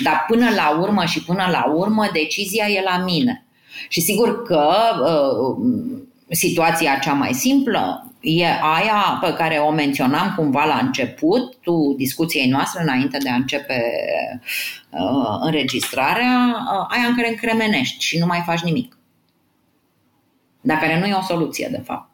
dar 0.02 0.24
până 0.28 0.46
la 0.54 0.78
urmă 0.80 1.04
și 1.04 1.24
până 1.24 1.48
la 1.50 1.72
urmă 1.74 2.08
decizia 2.12 2.66
e 2.68 2.82
la 2.84 3.04
mine. 3.04 3.46
Și 3.88 4.00
sigur 4.00 4.42
că 4.42 4.70
uh, 5.00 6.01
situația 6.34 6.98
cea 6.98 7.12
mai 7.12 7.32
simplă 7.32 8.12
e 8.20 8.46
aia 8.46 9.18
pe 9.20 9.34
care 9.34 9.56
o 9.56 9.70
menționam 9.70 10.32
cumva 10.36 10.64
la 10.64 10.78
începutul 10.82 11.94
discuției 11.96 12.48
noastre, 12.48 12.82
înainte 12.82 13.18
de 13.18 13.28
a 13.28 13.34
începe 13.34 13.82
uh, 14.90 15.38
înregistrarea, 15.40 16.46
uh, 16.48 16.86
aia 16.88 17.06
în 17.06 17.14
care 17.16 17.28
încremenești 17.28 18.04
și 18.04 18.18
nu 18.18 18.26
mai 18.26 18.42
faci 18.46 18.60
nimic. 18.60 18.96
Dar 20.60 20.78
care 20.78 20.98
nu 20.98 21.06
e 21.06 21.14
o 21.14 21.22
soluție, 21.22 21.68
de 21.70 21.80
fapt. 21.84 22.10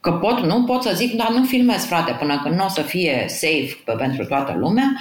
Că 0.00 0.12
pot, 0.12 0.40
nu 0.40 0.64
pot 0.64 0.82
să 0.82 0.92
zic, 0.94 1.12
dar 1.12 1.30
nu 1.30 1.44
filmez, 1.44 1.84
frate, 1.84 2.12
până 2.12 2.40
când 2.42 2.54
nu 2.54 2.64
o 2.64 2.68
să 2.68 2.82
fie 2.82 3.24
safe 3.28 3.76
pe, 3.84 3.92
pentru 3.92 4.24
toată 4.24 4.56
lumea, 4.58 4.96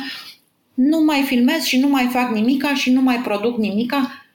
nu 0.73 1.03
mai 1.03 1.21
filmez 1.21 1.63
și 1.63 1.79
nu 1.79 1.87
mai 1.87 2.07
fac 2.11 2.29
nimica 2.29 2.73
și 2.73 2.91
nu 2.91 3.01
mai 3.01 3.17
produc 3.17 3.57
nimica 3.57 4.25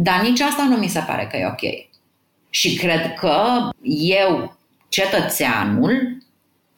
Dar 0.00 0.20
nici 0.20 0.40
asta 0.40 0.62
nu 0.62 0.76
mi 0.76 0.88
se 0.88 1.00
pare 1.06 1.28
că 1.30 1.36
e 1.36 1.46
ok. 1.46 1.87
Și 2.50 2.76
cred 2.76 3.14
că 3.14 3.68
eu, 3.82 4.56
cetățeanul 4.88 6.22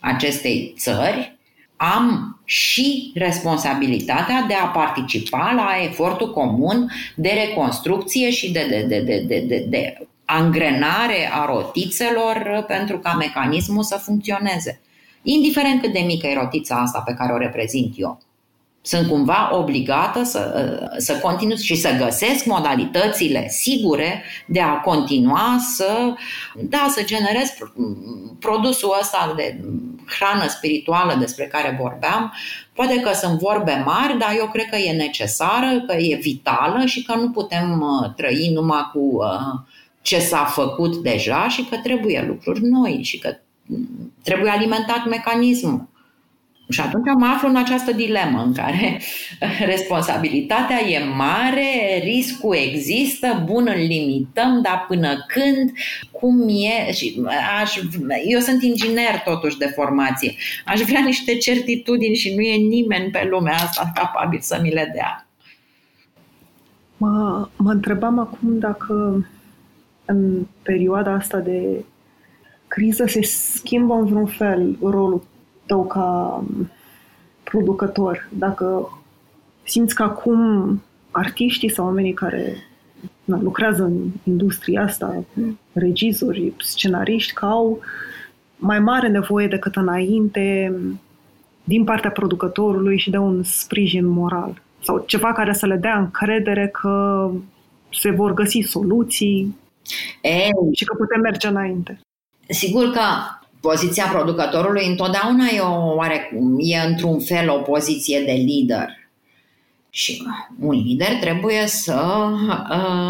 acestei 0.01 0.75
țări, 0.79 1.39
am 1.77 2.41
și 2.45 3.13
responsabilitatea 3.15 4.45
de 4.49 4.55
a 4.55 4.67
participa 4.67 5.53
la 5.57 5.85
efortul 5.85 6.33
comun 6.33 6.93
de 7.17 7.29
reconstrucție 7.29 8.31
și 8.31 8.53
de, 8.53 8.67
de, 8.69 8.85
de, 8.89 9.01
de, 9.01 9.25
de, 9.27 9.41
de, 9.41 9.67
de 9.69 10.09
angrenare 10.25 11.31
a 11.33 11.45
rotițelor 11.45 12.65
pentru 12.67 12.99
ca 12.99 13.15
mecanismul 13.15 13.83
să 13.83 13.97
funcționeze. 13.97 14.81
Indiferent 15.23 15.81
cât 15.81 15.93
de 15.93 15.99
mică 15.99 16.27
e 16.27 16.35
rotița 16.35 16.77
asta 16.77 17.03
pe 17.07 17.15
care 17.15 17.33
o 17.33 17.39
reprezint 17.39 17.95
eu 17.97 18.21
sunt 18.83 19.09
cumva 19.09 19.51
obligată 19.53 20.23
să, 20.23 20.79
să 20.97 21.19
continui 21.19 21.57
și 21.57 21.75
să 21.75 21.97
găsesc 21.99 22.45
modalitățile 22.45 23.49
sigure 23.49 24.23
de 24.47 24.61
a 24.61 24.81
continua 24.81 25.59
să, 25.77 26.15
da, 26.55 26.87
să 26.91 27.03
generez 27.05 27.49
produsul 28.39 28.97
ăsta 29.01 29.33
de 29.37 29.61
hrană 30.07 30.49
spirituală 30.49 31.17
despre 31.19 31.45
care 31.45 31.79
vorbeam. 31.81 32.33
Poate 32.73 33.01
că 33.01 33.13
sunt 33.13 33.39
vorbe 33.39 33.83
mari, 33.87 34.19
dar 34.19 34.35
eu 34.37 34.49
cred 34.49 34.69
că 34.69 34.77
e 34.77 34.93
necesară, 34.93 35.81
că 35.87 35.93
e 35.97 36.17
vitală 36.17 36.85
și 36.85 37.03
că 37.03 37.15
nu 37.15 37.31
putem 37.31 37.81
uh, 37.81 38.15
trăi 38.17 38.51
numai 38.55 38.91
cu 38.93 38.99
uh, 38.99 39.61
ce 40.03 40.19
s-a 40.19 40.45
făcut 40.45 40.97
deja 40.97 41.49
și 41.49 41.65
că 41.65 41.77
trebuie 41.77 42.25
lucruri 42.27 42.61
noi 42.63 43.01
și 43.03 43.19
că 43.19 43.37
mm, 43.67 44.13
trebuie 44.23 44.51
alimentat 44.51 45.07
mecanismul. 45.09 45.89
Și 46.71 46.81
atunci 46.81 47.05
mă 47.19 47.27
aflu 47.27 47.49
în 47.49 47.57
această 47.57 47.93
dilemă 47.93 48.43
în 48.47 48.53
care 48.53 49.01
responsabilitatea 49.75 50.81
e 50.89 51.05
mare, 51.05 52.01
riscul 52.03 52.55
există, 52.55 53.43
bun 53.45 53.69
îl 53.75 53.81
limităm, 53.87 54.63
dar 54.63 54.85
până 54.89 55.27
când, 55.27 55.73
cum 56.11 56.49
e, 56.49 56.93
și 56.93 57.23
aș, 57.63 57.77
eu 58.27 58.41
sunt 58.41 58.63
inginer 58.63 59.19
totuși 59.25 59.59
de 59.59 59.73
formație, 59.75 60.35
aș 60.65 60.81
vrea 60.81 61.01
niște 61.01 61.37
certitudini 61.37 62.15
și 62.15 62.35
nu 62.35 62.41
e 62.41 62.57
nimeni 62.57 63.11
pe 63.11 63.27
lumea 63.31 63.55
asta 63.55 63.91
capabil 63.95 64.39
să 64.41 64.59
mi 64.63 64.73
le 64.73 64.91
dea. 64.95 65.27
Mă, 66.97 67.49
mă 67.57 67.71
întrebam 67.71 68.19
acum 68.19 68.59
dacă 68.59 69.27
în 70.05 70.47
perioada 70.63 71.13
asta 71.13 71.39
de 71.39 71.85
criză 72.69 73.05
se 73.07 73.23
schimbă 73.23 73.95
în 73.95 74.07
vreun 74.07 74.27
fel 74.27 74.77
rolul 74.83 75.23
tău 75.71 75.87
ca 75.87 76.45
producător, 77.43 78.29
dacă 78.33 78.99
simți 79.63 79.95
că 79.95 80.03
acum 80.03 80.83
artiștii 81.11 81.71
sau 81.71 81.85
oamenii 81.85 82.13
care 82.13 82.57
na, 83.25 83.41
lucrează 83.43 83.83
în 83.83 84.11
industria 84.25 84.83
asta, 84.83 85.25
regizori, 85.73 86.53
scenariști, 86.59 87.33
că 87.33 87.45
au 87.45 87.81
mai 88.57 88.79
mare 88.79 89.09
nevoie 89.09 89.47
decât 89.47 89.77
înainte 89.77 90.75
din 91.65 91.85
partea 91.85 92.11
producătorului 92.11 92.99
și 92.99 93.11
de 93.11 93.17
un 93.17 93.43
sprijin 93.43 94.07
moral 94.07 94.63
sau 94.83 95.05
ceva 95.07 95.33
care 95.33 95.53
să 95.53 95.67
le 95.67 95.77
dea 95.77 95.99
încredere 95.99 96.69
că 96.69 97.31
se 97.93 98.11
vor 98.11 98.35
găsi 98.35 98.61
soluții 98.61 99.57
Ei, 100.23 100.51
și 100.73 100.85
că 100.85 100.95
putem 100.97 101.21
merge 101.21 101.49
înainte. 101.49 102.01
Sigur 102.49 102.91
că 102.91 103.01
poziția 103.61 104.07
producătorului 104.07 104.87
întotdeauna 104.87 105.45
e, 105.55 105.61
o, 105.61 105.95
oarecum, 105.95 106.57
e 106.59 106.77
într-un 106.77 107.21
fel 107.21 107.51
o 107.51 107.61
poziție 107.61 108.21
de 108.21 108.33
lider. 108.33 108.89
Și 109.91 110.23
un 110.61 110.75
lider 110.75 111.17
trebuie 111.21 111.67
să, 111.67 112.29
uh, 112.71 113.07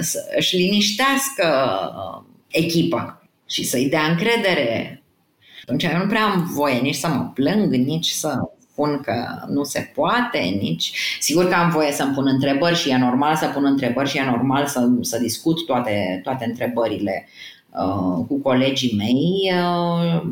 să 0.00 0.18
își 0.36 0.56
liniștească 0.56 1.46
echipa 2.48 3.28
și 3.48 3.64
să-i 3.64 3.88
dea 3.88 4.02
încredere. 4.02 5.02
Atunci 5.62 5.82
eu 5.82 5.98
nu 5.98 6.06
prea 6.06 6.24
am 6.24 6.50
voie 6.54 6.78
nici 6.78 6.94
să 6.94 7.08
mă 7.08 7.30
plâng, 7.34 7.74
nici 7.74 8.08
să 8.08 8.38
spun 8.70 9.00
că 9.00 9.44
nu 9.48 9.64
se 9.64 9.92
poate, 9.94 10.38
nici... 10.38 10.92
Sigur 11.20 11.48
că 11.48 11.54
am 11.54 11.70
voie 11.70 11.92
să-mi 11.92 12.14
pun 12.14 12.26
întrebări 12.26 12.76
și 12.76 12.90
e 12.90 12.96
normal 12.96 13.36
să 13.36 13.46
pun 13.46 13.64
întrebări 13.64 14.08
și 14.08 14.18
e 14.18 14.24
normal 14.24 14.66
să, 14.66 14.88
să 15.00 15.18
discut 15.18 15.66
toate, 15.66 16.20
toate 16.22 16.44
întrebările 16.44 17.28
Uh, 17.28 17.53
cu 18.28 18.40
colegii 18.42 18.96
mei, 18.96 19.52
uh, 19.52 20.22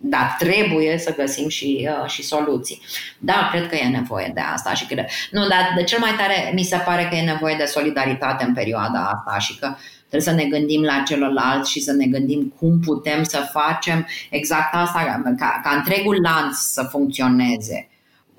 dar 0.00 0.36
trebuie 0.38 0.98
să 0.98 1.14
găsim 1.14 1.48
și, 1.48 1.88
uh, 2.02 2.10
și 2.10 2.22
soluții. 2.22 2.80
Da, 3.18 3.48
cred 3.52 3.68
că 3.68 3.76
e 3.76 3.88
nevoie 3.88 4.30
de 4.34 4.40
asta 4.40 4.74
și 4.74 4.86
cred. 4.86 5.06
Nu, 5.30 5.48
dar 5.48 5.72
de 5.76 5.82
cel 5.82 5.98
mai 5.98 6.14
tare 6.16 6.52
mi 6.54 6.62
se 6.62 6.76
pare 6.76 7.06
că 7.10 7.16
e 7.16 7.22
nevoie 7.22 7.54
de 7.58 7.64
solidaritate 7.64 8.44
în 8.44 8.54
perioada 8.54 8.98
asta 8.98 9.38
și 9.38 9.58
că 9.58 9.74
trebuie 9.98 10.34
să 10.34 10.42
ne 10.42 10.44
gândim 10.44 10.82
la 10.82 11.02
celălalt 11.06 11.66
și 11.66 11.80
să 11.80 11.92
ne 11.92 12.06
gândim 12.06 12.52
cum 12.58 12.80
putem 12.80 13.22
să 13.22 13.48
facem 13.52 14.06
exact 14.30 14.74
asta, 14.74 15.22
ca, 15.38 15.60
ca 15.62 15.70
întregul 15.76 16.20
lanț 16.22 16.56
să 16.56 16.82
funcționeze 16.82 17.89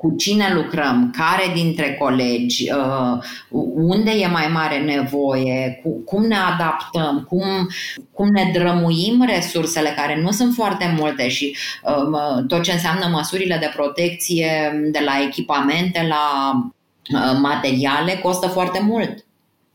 cu 0.02 0.16
cine 0.18 0.54
lucrăm, 0.54 1.14
care 1.18 1.52
dintre 1.54 1.94
colegi, 1.94 2.72
uh, 2.72 3.24
unde 3.76 4.12
e 4.12 4.28
mai 4.28 4.48
mare 4.48 4.78
nevoie, 4.78 5.82
cum 6.06 6.26
ne 6.26 6.36
adaptăm, 6.36 7.26
cum, 7.30 7.70
cum 8.14 8.28
ne 8.28 8.50
drămuim 8.54 9.26
resursele 9.36 9.94
care 9.96 10.22
nu 10.22 10.32
sunt 10.32 10.54
foarte 10.54 10.96
multe 10.98 11.30
și 11.30 11.58
uh, 11.84 12.44
tot 12.48 12.62
ce 12.62 12.72
înseamnă 12.72 13.08
măsurile 13.12 13.58
de 13.58 13.72
protecție 13.76 14.80
de 14.92 15.00
la 15.06 15.12
echipamente 15.28 16.08
la 16.08 16.52
uh, 17.14 17.38
materiale 17.42 18.14
costă 18.14 18.48
foarte 18.48 18.80
mult. 18.84 19.26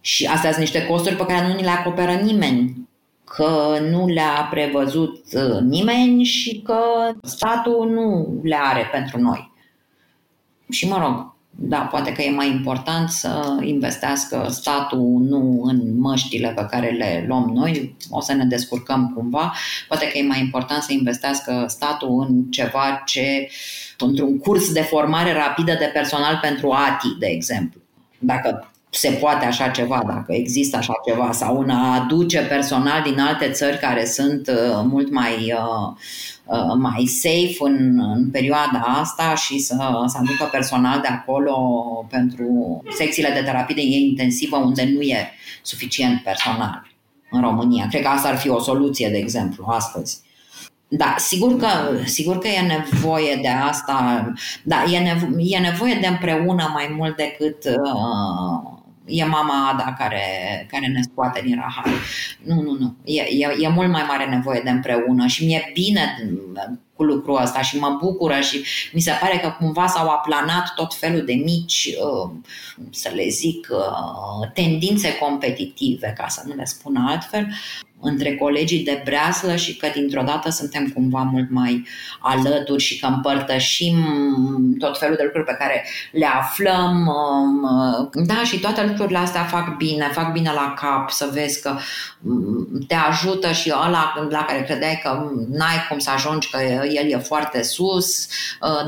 Și 0.00 0.26
astea 0.26 0.50
sunt 0.50 0.62
niște 0.62 0.86
costuri 0.86 1.16
pe 1.16 1.26
care 1.26 1.46
nu 1.46 1.54
ni 1.54 1.62
le 1.62 1.70
acoperă 1.70 2.12
nimeni 2.12 2.88
că 3.24 3.78
nu 3.90 4.06
le-a 4.06 4.48
prevăzut 4.50 5.22
nimeni 5.62 6.24
și 6.24 6.60
că 6.64 6.78
statul 7.22 7.90
nu 7.90 8.40
le 8.42 8.56
are 8.62 8.88
pentru 8.92 9.20
noi. 9.20 9.54
Și 10.70 10.88
mă 10.88 10.98
rog, 10.98 11.36
da, 11.58 11.78
poate 11.78 12.12
că 12.12 12.22
e 12.22 12.30
mai 12.30 12.50
important 12.50 13.10
să 13.10 13.56
investească 13.62 14.46
statul 14.50 15.18
nu 15.28 15.62
în 15.62 15.98
măștile 16.00 16.52
pe 16.56 16.66
care 16.70 16.90
le 16.90 17.24
luăm 17.28 17.50
noi, 17.54 17.96
o 18.10 18.20
să 18.20 18.32
ne 18.32 18.44
descurcăm 18.44 19.12
cumva, 19.14 19.54
poate 19.88 20.08
că 20.08 20.18
e 20.18 20.26
mai 20.26 20.40
important 20.40 20.82
să 20.82 20.92
investească 20.92 21.64
statul 21.68 22.26
în 22.28 22.42
ceva 22.50 23.02
ce, 23.04 23.48
într-un 23.98 24.38
curs 24.38 24.72
de 24.72 24.80
formare 24.80 25.32
rapidă 25.32 25.72
de 25.78 25.90
personal 25.92 26.38
pentru 26.42 26.70
ATI, 26.70 27.18
de 27.18 27.26
exemplu. 27.26 27.80
Dacă 28.18 28.70
se 28.90 29.10
poate 29.10 29.44
așa 29.44 29.68
ceva, 29.68 30.02
dacă 30.06 30.32
există 30.32 30.76
așa 30.76 30.94
ceva, 31.06 31.32
sau 31.32 31.58
în 31.58 31.70
a 31.70 31.94
aduce 31.94 32.38
personal 32.38 33.02
din 33.02 33.20
alte 33.20 33.50
țări 33.50 33.78
care 33.78 34.04
sunt 34.04 34.48
uh, 34.48 34.82
mult 34.84 35.10
mai 35.10 35.32
uh, 35.52 35.96
Uh, 35.96 35.96
mai 36.78 37.06
safe 37.06 37.56
în, 37.58 38.00
în 38.14 38.30
perioada 38.30 38.78
asta 38.78 39.34
și 39.34 39.58
să, 39.58 39.74
să 40.06 40.18
aducă 40.18 40.48
personal 40.50 41.00
de 41.00 41.08
acolo 41.08 41.54
pentru 42.10 42.82
secțiile 42.96 43.30
de 43.34 43.42
terapie 43.42 44.06
intensivă 44.06 44.56
unde 44.56 44.84
nu 44.94 45.00
e 45.00 45.30
suficient 45.62 46.22
personal 46.22 46.86
în 47.30 47.40
România. 47.40 47.86
Cred 47.90 48.02
că 48.02 48.08
asta 48.08 48.28
ar 48.28 48.36
fi 48.36 48.48
o 48.48 48.60
soluție, 48.60 49.08
de 49.08 49.18
exemplu, 49.18 49.64
astăzi. 49.68 50.24
Da, 50.88 51.14
sigur 51.18 51.56
că, 51.56 51.68
sigur 52.04 52.38
că 52.38 52.48
e 52.48 52.60
nevoie 52.60 53.38
de 53.42 53.48
asta, 53.48 54.32
da, 54.62 54.84
e, 54.92 54.98
nevo- 54.98 55.38
e 55.38 55.58
nevoie 55.58 55.98
de 56.00 56.06
împreună 56.06 56.70
mai 56.72 56.94
mult 56.96 57.16
decât 57.16 57.64
uh, 57.64 58.76
e 59.06 59.24
mama 59.24 59.68
Ada 59.68 59.94
care, 59.98 60.66
care 60.70 60.86
ne 60.86 61.02
scoate 61.02 61.40
din 61.44 61.56
rahar. 61.56 61.86
Nu, 62.42 62.62
nu, 62.62 62.76
nu. 62.78 62.96
E, 63.04 63.20
e, 63.20 63.56
e 63.60 63.68
mult 63.68 63.90
mai 63.90 64.04
mare 64.08 64.26
nevoie 64.26 64.60
de 64.64 64.70
împreună 64.70 65.26
și 65.26 65.44
mi-e 65.44 65.70
bine 65.72 66.16
cu 66.96 67.02
lucrul 67.02 67.40
ăsta 67.42 67.62
și 67.62 67.78
mă 67.78 67.96
bucură 68.00 68.40
și 68.40 68.64
mi 68.92 69.00
se 69.00 69.12
pare 69.20 69.38
că 69.38 69.54
cumva 69.58 69.86
s-au 69.86 70.08
aplanat 70.08 70.72
tot 70.74 70.94
felul 70.94 71.24
de 71.24 71.34
mici, 71.34 71.88
uh, 72.00 72.30
să 72.90 73.10
le 73.14 73.28
zic, 73.28 73.68
uh, 73.70 74.50
tendințe 74.54 75.16
competitive, 75.18 76.14
ca 76.16 76.28
să 76.28 76.42
nu 76.46 76.54
le 76.54 76.64
spun 76.64 76.96
altfel, 76.96 77.48
între 78.00 78.34
colegii 78.34 78.84
de 78.84 79.02
breaslă 79.04 79.56
și 79.56 79.76
că 79.76 79.88
dintr-o 79.94 80.22
dată 80.22 80.50
suntem 80.50 80.88
cumva 80.94 81.22
mult 81.22 81.50
mai 81.50 81.86
alături 82.20 82.82
și 82.82 82.98
că 82.98 83.06
împărtășim 83.06 83.96
tot 84.78 84.98
felul 84.98 85.16
de 85.16 85.22
lucruri 85.22 85.46
pe 85.46 85.56
care 85.58 85.84
le 86.12 86.26
aflăm. 86.26 87.06
Um, 87.06 88.24
da, 88.26 88.42
și 88.44 88.58
toate 88.58 88.84
lucrurile 88.86 89.18
astea 89.18 89.42
fac 89.42 89.76
bine, 89.76 90.10
fac 90.12 90.32
bine 90.32 90.50
la 90.54 90.74
cap 90.80 91.10
să 91.10 91.30
vezi 91.32 91.62
că 91.62 91.76
um, 92.22 92.68
te 92.86 92.94
ajută 92.94 93.52
și 93.52 93.72
ăla 93.86 94.26
la 94.30 94.44
care 94.44 94.62
credeai 94.62 95.00
că 95.02 95.30
n-ai 95.50 95.86
cum 95.88 95.98
să 95.98 96.10
ajungi, 96.10 96.50
că 96.50 96.58
el 96.92 97.10
e 97.10 97.18
foarte 97.18 97.62
sus, 97.62 98.28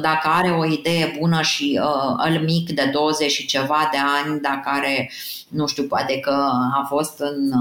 dacă 0.03 0.29
are 0.29 0.51
o 0.51 0.67
idee 0.67 1.17
bună 1.19 1.43
și 1.43 1.81
îl 2.17 2.41
mic 2.45 2.71
de 2.71 2.91
20 2.93 3.31
și 3.31 3.47
ceva 3.47 3.89
de 3.93 3.99
ani, 3.99 4.41
dacă 4.41 4.63
are 4.65 5.11
nu 5.49 5.67
știu, 5.67 5.83
poate 5.83 6.19
că 6.19 6.51
a 6.75 6.87
fost 6.89 7.19
în 7.19 7.53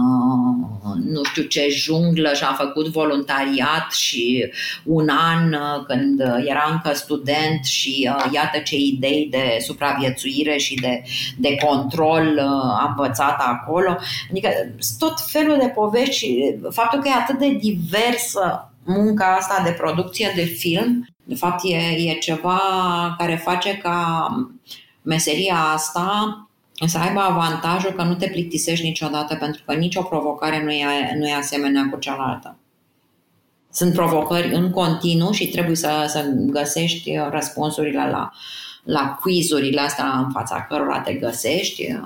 nu 1.06 1.24
știu 1.24 1.44
ce 1.44 1.68
junglă 1.70 2.34
și 2.34 2.44
a 2.44 2.54
făcut 2.54 2.88
voluntariat 2.88 3.92
și 3.92 4.52
un 4.84 5.10
an 5.10 5.56
când 5.88 6.20
era 6.46 6.70
încă 6.72 6.98
student 6.98 7.66
și 7.66 8.10
iată 8.34 8.58
ce 8.64 8.76
idei 8.76 9.28
de 9.32 9.58
supraviețuire 9.60 10.58
și 10.58 10.76
de, 10.76 11.04
de 11.38 11.56
control 11.66 12.40
a 12.80 12.86
învățat 12.88 13.40
acolo. 13.40 13.98
Adică 14.30 14.50
tot 15.00 15.20
felul 15.26 15.58
de 15.60 15.72
povești 15.76 16.16
și 16.16 16.56
faptul 16.70 17.00
că 17.00 17.08
e 17.08 17.12
atât 17.12 17.40
de 17.40 17.58
diversă 17.62 18.72
munca 18.88 19.36
asta 19.36 19.62
de 19.64 19.72
producție 19.72 20.32
de 20.36 20.44
film, 20.44 21.08
de 21.24 21.36
fapt 21.36 21.64
e, 21.64 21.76
e 21.78 22.14
ceva 22.14 22.60
care 23.18 23.36
face 23.36 23.78
ca 23.78 24.28
meseria 25.02 25.58
asta 25.74 26.42
să 26.86 26.98
aibă 26.98 27.20
avantajul 27.20 27.92
că 27.92 28.04
nu 28.04 28.16
te 28.16 28.28
plictisești 28.28 28.86
niciodată, 28.86 29.36
pentru 29.36 29.62
că 29.66 29.74
nicio 29.74 30.02
provocare 30.02 30.64
nu 30.64 30.72
e, 30.72 31.16
nu 31.18 31.28
e 31.28 31.34
asemenea 31.34 31.90
cu 31.92 32.00
cealaltă. 32.00 32.58
Sunt 33.72 33.94
provocări 33.94 34.54
în 34.54 34.70
continuu 34.70 35.32
și 35.32 35.48
trebuie 35.48 35.76
să, 35.76 36.06
să 36.08 36.32
găsești 36.36 37.20
răspunsurile 37.30 38.10
la, 38.10 38.32
la 38.84 39.18
quizurile 39.22 39.82
astea 39.82 40.18
în 40.18 40.32
fața 40.32 40.66
cărora 40.70 41.00
te 41.00 41.14
găsești, 41.14 42.00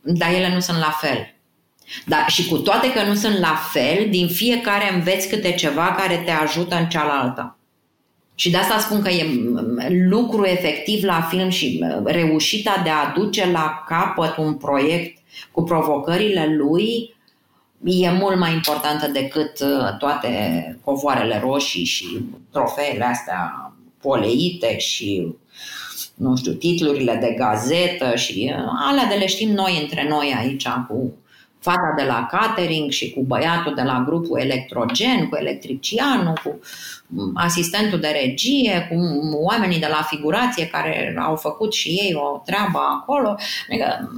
dar 0.00 0.32
ele 0.32 0.54
nu 0.54 0.60
sunt 0.60 0.78
la 0.78 0.90
fel. 1.00 1.34
Dar 2.06 2.24
și 2.28 2.48
cu 2.48 2.56
toate 2.56 2.92
că 2.92 3.02
nu 3.02 3.14
sunt 3.14 3.38
la 3.38 3.58
fel, 3.72 4.06
din 4.10 4.28
fiecare 4.28 4.94
înveți 4.94 5.28
câte 5.28 5.52
ceva 5.52 5.94
care 5.98 6.22
te 6.24 6.30
ajută 6.30 6.76
în 6.76 6.88
cealaltă. 6.88 7.54
Și 8.34 8.50
de 8.50 8.56
asta 8.56 8.78
spun 8.78 9.02
că 9.02 9.08
e 9.08 9.26
lucru 10.08 10.44
efectiv 10.44 11.04
la 11.04 11.26
film 11.30 11.48
și 11.48 11.84
reușita 12.04 12.80
de 12.84 12.90
a 12.90 13.12
duce 13.14 13.50
la 13.50 13.84
capăt 13.88 14.36
un 14.36 14.54
proiect 14.54 15.18
cu 15.50 15.62
provocările 15.62 16.54
lui 16.56 17.14
e 17.84 18.10
mult 18.10 18.38
mai 18.38 18.52
importantă 18.52 19.06
decât 19.06 19.60
uh, 19.60 19.96
toate 19.98 20.30
covoarele 20.84 21.40
roșii 21.44 21.84
și 21.84 22.06
trofeele 22.52 23.04
astea 23.04 23.72
poleite 24.00 24.78
și 24.78 25.34
nu 26.14 26.36
știu, 26.36 26.52
titlurile 26.52 27.18
de 27.20 27.34
gazetă 27.38 28.16
și 28.16 28.52
uh, 28.56 28.64
alea 28.88 29.06
de 29.06 29.14
le 29.14 29.26
știm 29.26 29.50
noi 29.50 29.78
între 29.82 30.06
noi 30.08 30.34
aici 30.38 30.68
cu 30.88 31.12
fata 31.60 31.94
de 31.96 32.02
la 32.02 32.26
catering 32.30 32.90
și 32.90 33.12
cu 33.12 33.22
băiatul 33.22 33.74
de 33.74 33.82
la 33.82 34.02
grupul 34.06 34.38
electrogen, 34.38 35.28
cu 35.28 35.36
electricianul, 35.36 36.40
cu 36.44 36.60
asistentul 37.34 38.00
de 38.00 38.18
regie, 38.22 38.88
cu 38.90 38.96
oamenii 39.32 39.80
de 39.80 39.88
la 39.90 40.02
figurație 40.02 40.66
care 40.66 41.14
au 41.18 41.36
făcut 41.36 41.72
și 41.72 41.88
ei 41.88 42.14
o 42.14 42.42
treabă 42.44 42.78
acolo. 42.78 43.36
Adică, 43.68 44.10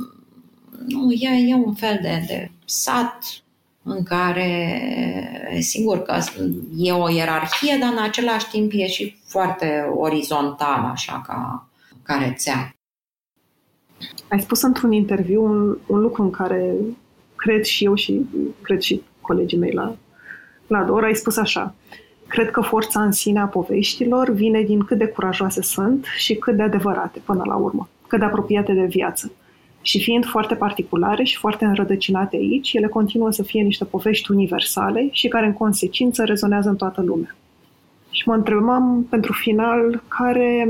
nu, 0.86 1.12
e, 1.12 1.48
e 1.48 1.54
un 1.54 1.74
fel 1.74 1.98
de, 2.02 2.24
de 2.26 2.50
sat 2.64 3.18
în 3.82 4.02
care, 4.02 5.58
sigur 5.60 6.02
că 6.02 6.18
e 6.76 6.92
o 6.92 7.10
ierarhie, 7.10 7.76
dar 7.80 7.92
în 7.92 8.02
același 8.02 8.48
timp 8.48 8.70
e 8.74 8.86
și 8.86 9.16
foarte 9.26 9.92
orizontal, 9.96 10.90
așa, 10.92 11.22
ca, 11.26 11.68
ca 12.02 12.14
rețea. 12.14 12.76
Ai 14.28 14.40
spus 14.40 14.62
într-un 14.62 14.92
interviu 14.92 15.44
un, 15.44 15.78
un 15.86 16.00
lucru 16.00 16.22
în 16.22 16.30
care 16.30 16.74
cred 17.42 17.64
și 17.64 17.84
eu 17.84 17.94
și 17.94 18.26
cred 18.60 18.80
și 18.80 19.02
colegii 19.20 19.58
mei 19.58 19.72
la, 19.72 19.96
la 20.66 20.82
DOR, 20.82 21.04
ai 21.04 21.14
spus 21.14 21.36
așa. 21.36 21.74
Cred 22.26 22.50
că 22.50 22.60
forța 22.60 23.02
în 23.02 23.12
sine 23.12 23.40
a 23.40 23.46
poveștilor 23.46 24.30
vine 24.30 24.62
din 24.62 24.84
cât 24.84 24.98
de 24.98 25.06
curajoase 25.06 25.62
sunt 25.62 26.06
și 26.16 26.34
cât 26.34 26.56
de 26.56 26.62
adevărate 26.62 27.20
până 27.24 27.42
la 27.46 27.56
urmă, 27.56 27.88
cât 28.06 28.18
de 28.18 28.24
apropiate 28.24 28.72
de 28.72 28.84
viață. 28.84 29.32
Și 29.80 30.02
fiind 30.02 30.24
foarte 30.24 30.54
particulare 30.54 31.24
și 31.24 31.36
foarte 31.36 31.64
înrădăcinate 31.64 32.36
aici, 32.36 32.72
ele 32.72 32.86
continuă 32.86 33.30
să 33.30 33.42
fie 33.42 33.62
niște 33.62 33.84
povești 33.84 34.30
universale 34.30 35.08
și 35.10 35.28
care 35.28 35.46
în 35.46 35.52
consecință 35.52 36.24
rezonează 36.24 36.68
în 36.68 36.76
toată 36.76 37.02
lumea. 37.02 37.36
Și 38.10 38.28
mă 38.28 38.34
întrebam 38.34 39.06
pentru 39.10 39.32
final 39.32 40.02
care, 40.08 40.68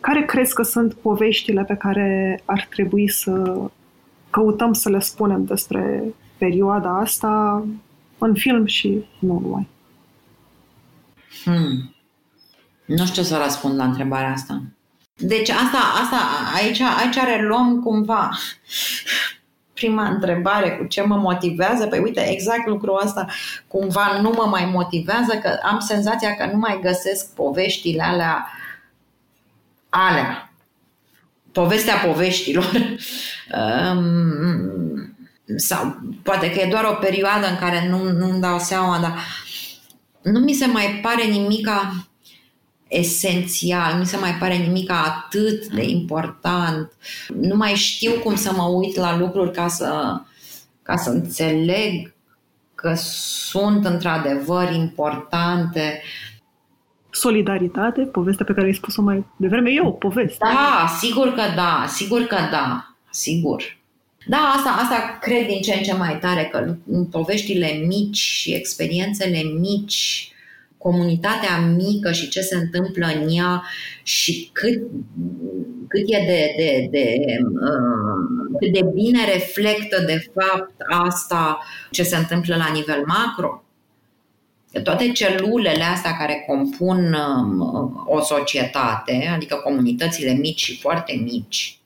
care 0.00 0.24
crezi 0.24 0.54
că 0.54 0.62
sunt 0.62 0.94
poveștile 0.94 1.64
pe 1.64 1.74
care 1.74 2.40
ar 2.44 2.66
trebui 2.70 3.08
să 3.08 3.60
căutăm 4.32 4.72
să 4.72 4.88
le 4.88 5.00
spunem 5.00 5.44
despre 5.44 6.04
perioada 6.38 6.98
asta 6.98 7.64
în 8.18 8.34
film 8.34 8.66
și 8.66 9.04
nu 9.18 9.38
numai. 9.38 9.68
Hmm. 11.44 11.94
Nu 12.84 13.06
știu 13.06 13.22
să 13.22 13.40
răspund 13.44 13.76
la 13.76 13.84
întrebarea 13.84 14.30
asta. 14.30 14.62
Deci 15.16 15.50
asta, 15.50 15.78
asta 16.02 16.16
aici, 16.54 16.80
aici 16.80 17.16
reluăm 17.36 17.82
cumva 17.82 18.30
prima 19.80 20.08
întrebare, 20.08 20.76
cu 20.76 20.84
ce 20.84 21.02
mă 21.02 21.16
motivează? 21.16 21.86
Păi 21.86 21.98
uite, 21.98 22.30
exact 22.30 22.66
lucrul 22.66 23.00
ăsta 23.04 23.26
cumva 23.68 24.20
nu 24.20 24.30
mă 24.36 24.46
mai 24.50 24.70
motivează, 24.72 25.38
că 25.42 25.58
am 25.62 25.78
senzația 25.78 26.34
că 26.34 26.46
nu 26.52 26.58
mai 26.58 26.78
găsesc 26.82 27.34
poveștile 27.34 28.02
alea 28.02 28.46
alea 29.88 30.51
povestea 31.52 31.96
poveștilor. 31.96 32.70
sau 35.56 36.00
poate 36.22 36.50
că 36.50 36.60
e 36.60 36.70
doar 36.70 36.84
o 36.84 36.94
perioadă 36.94 37.46
în 37.46 37.56
care 37.56 37.88
nu, 37.88 38.10
nu-mi 38.10 38.40
dau 38.40 38.58
seama, 38.58 38.98
dar 38.98 39.18
nu 40.22 40.38
mi 40.38 40.52
se 40.52 40.66
mai 40.66 41.00
pare 41.02 41.24
nimica 41.24 42.06
esențial, 42.88 43.92
nu 43.92 43.98
mi 43.98 44.06
se 44.06 44.16
mai 44.16 44.34
pare 44.34 44.56
nimica 44.56 45.02
atât 45.02 45.66
de 45.66 45.82
important. 45.84 46.92
Nu 47.40 47.56
mai 47.56 47.74
știu 47.74 48.12
cum 48.12 48.36
să 48.36 48.52
mă 48.52 48.62
uit 48.62 48.96
la 48.96 49.18
lucruri 49.18 49.52
ca 49.52 49.68
să, 49.68 50.20
ca 50.82 50.96
să 50.96 51.10
înțeleg 51.10 52.14
că 52.74 52.94
sunt 52.96 53.84
într-adevăr 53.84 54.72
importante. 54.72 56.02
Solidaritate, 57.14 58.00
povestea 58.00 58.44
pe 58.44 58.52
care 58.52 58.66
ai 58.66 58.74
spus-o 58.74 59.02
mai 59.02 59.24
devreme, 59.36 59.70
e 59.70 59.80
o 59.80 59.90
poveste. 59.90 60.38
Da, 60.40 60.86
sigur 60.98 61.28
că 61.28 61.42
da, 61.56 61.84
sigur 61.88 62.22
că 62.22 62.36
da, 62.50 62.94
sigur. 63.10 63.76
Da, 64.26 64.52
asta, 64.56 64.70
asta 64.82 65.18
cred 65.20 65.46
din 65.46 65.60
ce 65.60 65.74
în 65.74 65.82
ce 65.82 65.94
mai 65.94 66.18
tare, 66.18 66.48
că 66.52 66.74
în 66.86 67.04
poveștile 67.06 67.84
mici 67.86 68.16
și 68.16 68.54
experiențele 68.54 69.42
mici, 69.42 70.32
comunitatea 70.78 71.58
mică 71.76 72.12
și 72.12 72.28
ce 72.28 72.40
se 72.40 72.56
întâmplă 72.56 73.06
în 73.06 73.28
ea 73.36 73.62
și 74.02 74.50
cât, 74.52 74.82
cât 75.88 76.02
e 76.06 76.24
de, 76.26 76.54
de, 76.56 76.88
de 76.90 77.16
uh, 77.40 78.58
cât 78.58 78.72
de 78.72 78.90
bine 78.94 79.24
reflectă 79.32 80.02
de 80.06 80.30
fapt 80.34 80.74
asta 80.88 81.58
ce 81.90 82.02
se 82.02 82.16
întâmplă 82.16 82.56
la 82.56 82.70
nivel 82.72 83.02
macro 83.06 83.62
toate 84.80 85.12
celulele 85.12 85.84
astea 85.84 86.16
care 86.16 86.44
compun 86.46 87.14
um, 87.14 88.04
o 88.06 88.20
societate, 88.20 89.30
adică 89.34 89.56
comunitățile 89.56 90.32
mici 90.32 90.62
și 90.62 90.80
foarte 90.80 91.12
mici, 91.24 91.78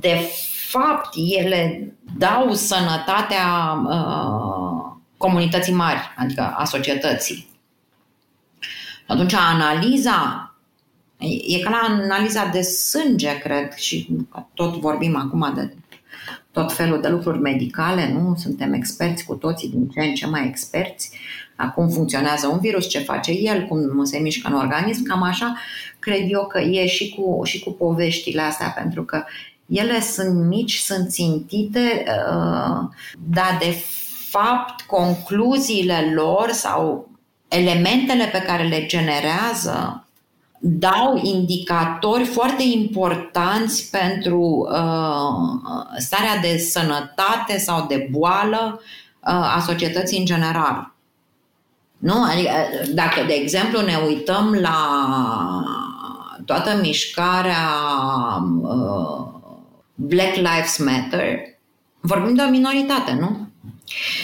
de 0.00 0.28
fapt 0.68 1.14
ele 1.38 1.92
dau 2.18 2.52
sănătatea 2.52 3.72
uh, 3.86 4.92
comunității 5.16 5.72
mari, 5.72 6.00
adică 6.16 6.54
a 6.56 6.64
societății. 6.64 7.48
Atunci 9.06 9.34
analiza 9.34 10.48
e 11.46 11.58
ca 11.58 11.70
la 11.70 12.02
analiza 12.02 12.46
de 12.46 12.60
sânge, 12.60 13.38
cred, 13.38 13.74
și 13.74 14.08
tot 14.54 14.76
vorbim 14.76 15.16
acum 15.16 15.52
de 15.54 15.74
tot 16.50 16.72
felul 16.72 17.00
de 17.00 17.08
lucruri 17.08 17.38
medicale, 17.38 18.12
nu? 18.12 18.34
Suntem 18.38 18.72
experți 18.72 19.24
cu 19.24 19.34
toții, 19.34 19.68
din 19.68 19.88
ce 19.88 20.00
în 20.00 20.14
ce 20.14 20.26
mai 20.26 20.46
experți 20.46 21.10
la 21.10 21.43
cum 21.74 21.88
funcționează 21.88 22.46
un 22.46 22.58
virus, 22.58 22.88
ce 22.88 22.98
face 22.98 23.32
el, 23.32 23.66
cum 23.66 24.04
se 24.04 24.18
mișcă 24.18 24.48
în 24.48 24.58
organism, 24.58 25.02
cam 25.02 25.22
așa 25.22 25.56
cred 25.98 26.24
eu 26.28 26.46
că 26.46 26.60
e 26.60 26.86
și 26.86 27.14
cu, 27.14 27.44
și 27.44 27.60
cu 27.60 27.70
poveștile 27.70 28.40
astea, 28.40 28.68
pentru 28.68 29.04
că 29.04 29.24
ele 29.66 30.00
sunt 30.00 30.46
mici, 30.46 30.76
sunt 30.76 31.10
țintite, 31.10 32.04
uh, 32.06 32.88
dar 33.28 33.56
de 33.58 33.76
fapt 34.30 34.80
concluziile 34.80 36.12
lor 36.14 36.50
sau 36.50 37.08
elementele 37.48 38.24
pe 38.24 38.42
care 38.42 38.62
le 38.62 38.86
generează 38.86 40.04
dau 40.66 41.20
indicatori 41.22 42.24
foarte 42.24 42.62
importanți 42.62 43.90
pentru 43.90 44.68
uh, 44.70 45.98
starea 45.98 46.36
de 46.40 46.58
sănătate 46.58 47.58
sau 47.58 47.86
de 47.86 48.08
boală 48.10 48.80
uh, 48.80 49.56
a 49.56 49.62
societății 49.66 50.18
în 50.18 50.24
general. 50.24 50.93
Nu? 52.04 52.22
Adică, 52.22 52.50
dacă, 52.94 53.22
de 53.26 53.32
exemplu, 53.32 53.80
ne 53.80 53.96
uităm 54.06 54.58
la 54.60 54.78
toată 56.44 56.78
mișcarea 56.80 57.68
uh, 58.62 59.26
Black 59.94 60.34
Lives 60.34 60.78
Matter, 60.78 61.38
vorbim 62.00 62.34
de 62.34 62.42
o 62.42 62.50
minoritate, 62.50 63.16
nu? 63.20 63.48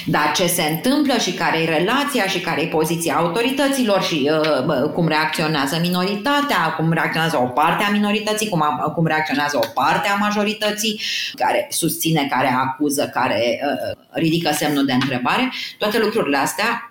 Dar 0.07 0.33
ce 0.35 0.47
se 0.47 0.63
întâmplă 0.63 1.19
și 1.19 1.33
care 1.33 1.59
e 1.59 1.79
relația 1.79 2.27
și 2.27 2.41
care 2.41 2.61
e 2.61 2.67
poziția 2.67 3.17
autorităților 3.17 4.03
și 4.03 4.31
uh, 4.67 4.91
cum 4.95 5.09
reacționează 5.09 5.79
minoritatea, 5.81 6.75
cum 6.77 6.93
reacționează 6.93 7.39
o 7.43 7.47
parte 7.47 7.85
a 7.85 7.91
minorității, 7.91 8.49
cum, 8.49 8.63
a, 8.63 8.93
cum 8.95 9.07
reacționează 9.07 9.57
o 9.57 9.67
parte 9.75 10.09
a 10.09 10.15
majorității, 10.15 11.01
care 11.35 11.67
susține, 11.71 12.27
care 12.31 12.55
acuză, 12.57 13.11
care 13.15 13.61
uh, 13.65 13.97
ridică 14.11 14.51
semnul 14.53 14.85
de 14.85 14.93
întrebare, 14.93 15.53
toate 15.79 15.99
lucrurile 15.99 16.37
astea 16.37 16.90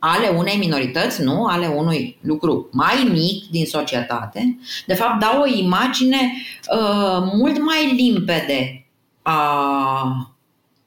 ale 0.00 0.28
unei 0.28 0.56
minorități, 0.56 1.22
nu 1.22 1.44
ale 1.44 1.66
unui 1.66 2.18
lucru 2.20 2.68
mai 2.72 3.08
mic 3.12 3.50
din 3.50 3.66
societate, 3.66 4.58
de 4.86 4.94
fapt 4.94 5.20
dau 5.20 5.40
o 5.40 5.46
imagine 5.46 6.16
uh, 6.16 7.30
mult 7.34 7.58
mai 7.58 7.94
limpede 7.94 8.86
a 9.22 10.30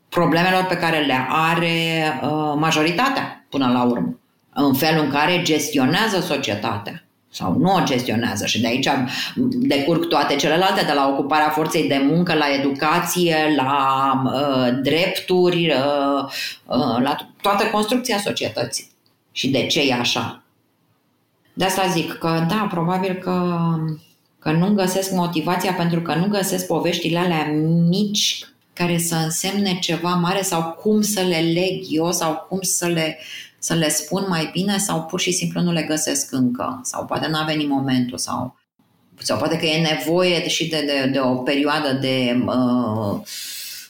problemelor 0.10 0.64
pe 0.64 0.78
care 0.78 1.00
le 1.06 1.28
are 1.30 2.04
uh, 2.24 2.54
majoritatea 2.56 3.46
până 3.50 3.72
la 3.74 3.84
urmă, 3.84 4.20
în 4.54 4.74
felul 4.74 5.04
în 5.04 5.10
care 5.10 5.42
gestionează 5.42 6.20
societatea 6.20 7.04
sau 7.30 7.58
nu 7.58 7.74
o 7.74 7.84
gestionează 7.84 8.46
și 8.46 8.62
de 8.62 8.68
aici 8.68 8.90
decurg 9.52 10.08
toate 10.08 10.36
celelalte, 10.36 10.86
de 10.86 10.92
la 10.94 11.08
ocuparea 11.08 11.50
forței 11.50 11.88
de 11.88 12.02
muncă, 12.10 12.34
la 12.34 12.46
educație, 12.60 13.54
la 13.56 14.22
uh, 14.26 14.78
drepturi, 14.82 15.70
uh, 15.70 16.24
uh, 16.66 17.02
la 17.02 17.16
toată 17.42 17.66
construcția 17.72 18.18
societății. 18.18 18.93
Și 19.36 19.50
de 19.50 19.66
ce 19.66 19.82
e 19.82 19.94
așa? 19.94 20.44
De 21.54 21.66
asta 21.66 21.88
zic 21.88 22.14
că, 22.14 22.46
da, 22.50 22.68
probabil 22.70 23.14
că, 23.14 23.58
că 24.40 24.52
nu 24.52 24.74
găsesc 24.74 25.12
motivația 25.12 25.74
pentru 25.74 26.02
că 26.02 26.16
nu 26.16 26.28
găsesc 26.28 26.68
poveștile 26.68 27.18
alea 27.18 27.52
mici 27.90 28.46
care 28.74 28.98
să 28.98 29.16
însemne 29.16 29.80
ceva 29.80 30.10
mare 30.10 30.42
sau 30.42 30.72
cum 30.72 31.02
să 31.02 31.22
le 31.22 31.40
leg 31.40 31.84
eu 31.90 32.12
sau 32.12 32.46
cum 32.50 32.62
să 32.62 32.88
le, 32.88 33.18
să 33.60 33.74
le 33.74 33.90
spun 33.90 34.26
mai 34.28 34.50
bine 34.54 34.78
sau 34.78 35.02
pur 35.02 35.20
și 35.20 35.32
simplu 35.32 35.62
nu 35.62 35.72
le 35.72 35.84
găsesc 35.84 36.32
încă 36.32 36.82
sau 36.84 37.06
poate 37.06 37.28
n-a 37.28 37.44
venit 37.44 37.68
momentul 37.68 38.18
sau, 38.18 38.58
sau 39.18 39.38
poate 39.38 39.58
că 39.58 39.66
e 39.66 39.96
nevoie 39.96 40.48
și 40.48 40.68
de, 40.68 40.84
de, 40.86 41.10
de 41.12 41.20
o 41.20 41.36
perioadă 41.36 41.94
de 41.94 42.44
uh, 42.46 43.22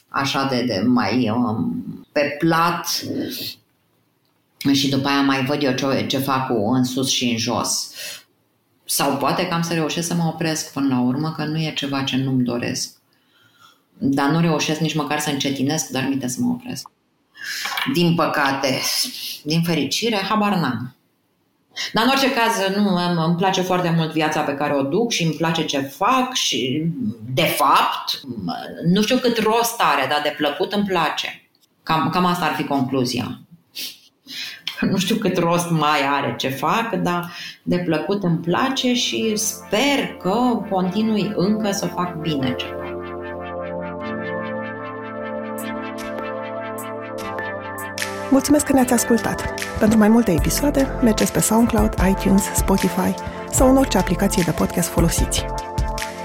așa 0.08 0.46
de, 0.50 0.62
de 0.62 0.82
mai 0.86 1.30
uh, 1.30 1.66
pe 2.12 2.36
plat 2.38 3.04
și 4.72 4.88
după 4.88 5.08
aia 5.08 5.22
mai 5.22 5.44
văd 5.44 5.62
eu 5.62 5.74
ce, 5.74 6.06
ce 6.06 6.18
fac 6.18 6.46
cu 6.46 6.70
în 6.72 6.84
sus 6.84 7.10
și 7.10 7.24
în 7.24 7.36
jos. 7.36 7.90
Sau 8.84 9.16
poate 9.16 9.46
că 9.46 9.54
am 9.54 9.62
să 9.62 9.72
reușesc 9.72 10.06
să 10.06 10.14
mă 10.14 10.24
opresc 10.32 10.72
până 10.72 10.94
la 10.94 11.00
urmă, 11.00 11.34
că 11.36 11.44
nu 11.44 11.58
e 11.58 11.72
ceva 11.74 12.02
ce 12.02 12.16
nu-mi 12.16 12.44
doresc 12.44 13.02
dar 13.98 14.30
nu 14.30 14.40
reușesc 14.40 14.80
nici 14.80 14.94
măcar 14.94 15.18
să 15.18 15.30
încetinesc, 15.30 15.88
dar 15.88 16.06
minte 16.08 16.28
să 16.28 16.38
mă 16.40 16.52
opresc. 16.52 16.90
Din 17.92 18.14
păcate, 18.14 18.80
din 19.42 19.62
fericire, 19.62 20.16
habar 20.16 20.54
n-am. 20.54 20.96
Dar 21.92 22.04
în 22.04 22.10
orice 22.10 22.32
caz, 22.32 22.76
nu, 22.76 23.24
îmi 23.24 23.36
place 23.36 23.60
foarte 23.60 23.94
mult 23.96 24.12
viața 24.12 24.40
pe 24.40 24.54
care 24.54 24.74
o 24.74 24.82
duc 24.82 25.10
și 25.10 25.22
îmi 25.22 25.34
place 25.34 25.64
ce 25.64 25.80
fac 25.80 26.34
și, 26.34 26.84
de 27.34 27.42
fapt, 27.42 28.20
nu 28.86 29.02
știu 29.02 29.16
cât 29.18 29.38
rost 29.38 29.80
are, 29.80 30.06
dar 30.08 30.20
de 30.22 30.34
plăcut 30.36 30.72
îmi 30.72 30.84
place. 30.84 31.48
Cam, 31.82 32.10
cam 32.10 32.24
asta 32.24 32.44
ar 32.44 32.54
fi 32.54 32.64
concluzia. 32.64 33.40
Nu 34.90 34.96
știu 34.98 35.16
cât 35.16 35.38
rost 35.38 35.70
mai 35.70 36.00
are 36.10 36.34
ce 36.38 36.48
fac, 36.48 36.94
dar 37.02 37.32
de 37.62 37.78
plăcut 37.78 38.22
îmi 38.22 38.38
place 38.38 38.94
și 38.94 39.36
sper 39.36 40.16
că 40.22 40.64
continui 40.70 41.32
încă 41.36 41.70
să 41.70 41.86
fac 41.86 42.14
bine 42.14 42.54
ce 42.56 42.66
fac. 42.66 42.82
Mulțumesc 48.30 48.64
că 48.64 48.72
ne-ați 48.72 48.92
ascultat! 48.92 49.54
Pentru 49.78 49.98
mai 49.98 50.08
multe 50.08 50.32
episoade, 50.32 50.88
mergeți 51.02 51.32
pe 51.32 51.40
SoundCloud, 51.40 51.94
iTunes, 52.08 52.42
Spotify 52.54 53.14
sau 53.50 53.70
în 53.70 53.76
orice 53.76 53.98
aplicație 53.98 54.42
de 54.46 54.50
podcast 54.50 54.88
folosiți. 54.88 55.44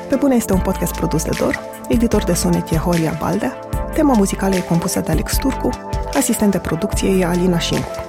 Pe 0.09 0.15
bune 0.15 0.35
este 0.35 0.53
un 0.53 0.59
podcast 0.59 0.95
produs 0.95 1.23
de 1.23 1.31
Dor, 1.37 1.59
editor 1.87 2.23
de 2.23 2.33
sonet 2.33 2.71
e 2.71 2.75
Horia 2.75 3.17
Baldea, 3.19 3.59
tema 3.93 4.13
muzicală 4.13 4.55
e 4.55 4.59
compusă 4.59 4.99
de 4.99 5.11
Alex 5.11 5.37
Turcu, 5.37 5.69
asistent 6.13 6.51
de 6.51 6.59
producție 6.59 7.09
e 7.09 7.25
Alina 7.25 7.59
Șincu. 7.59 8.08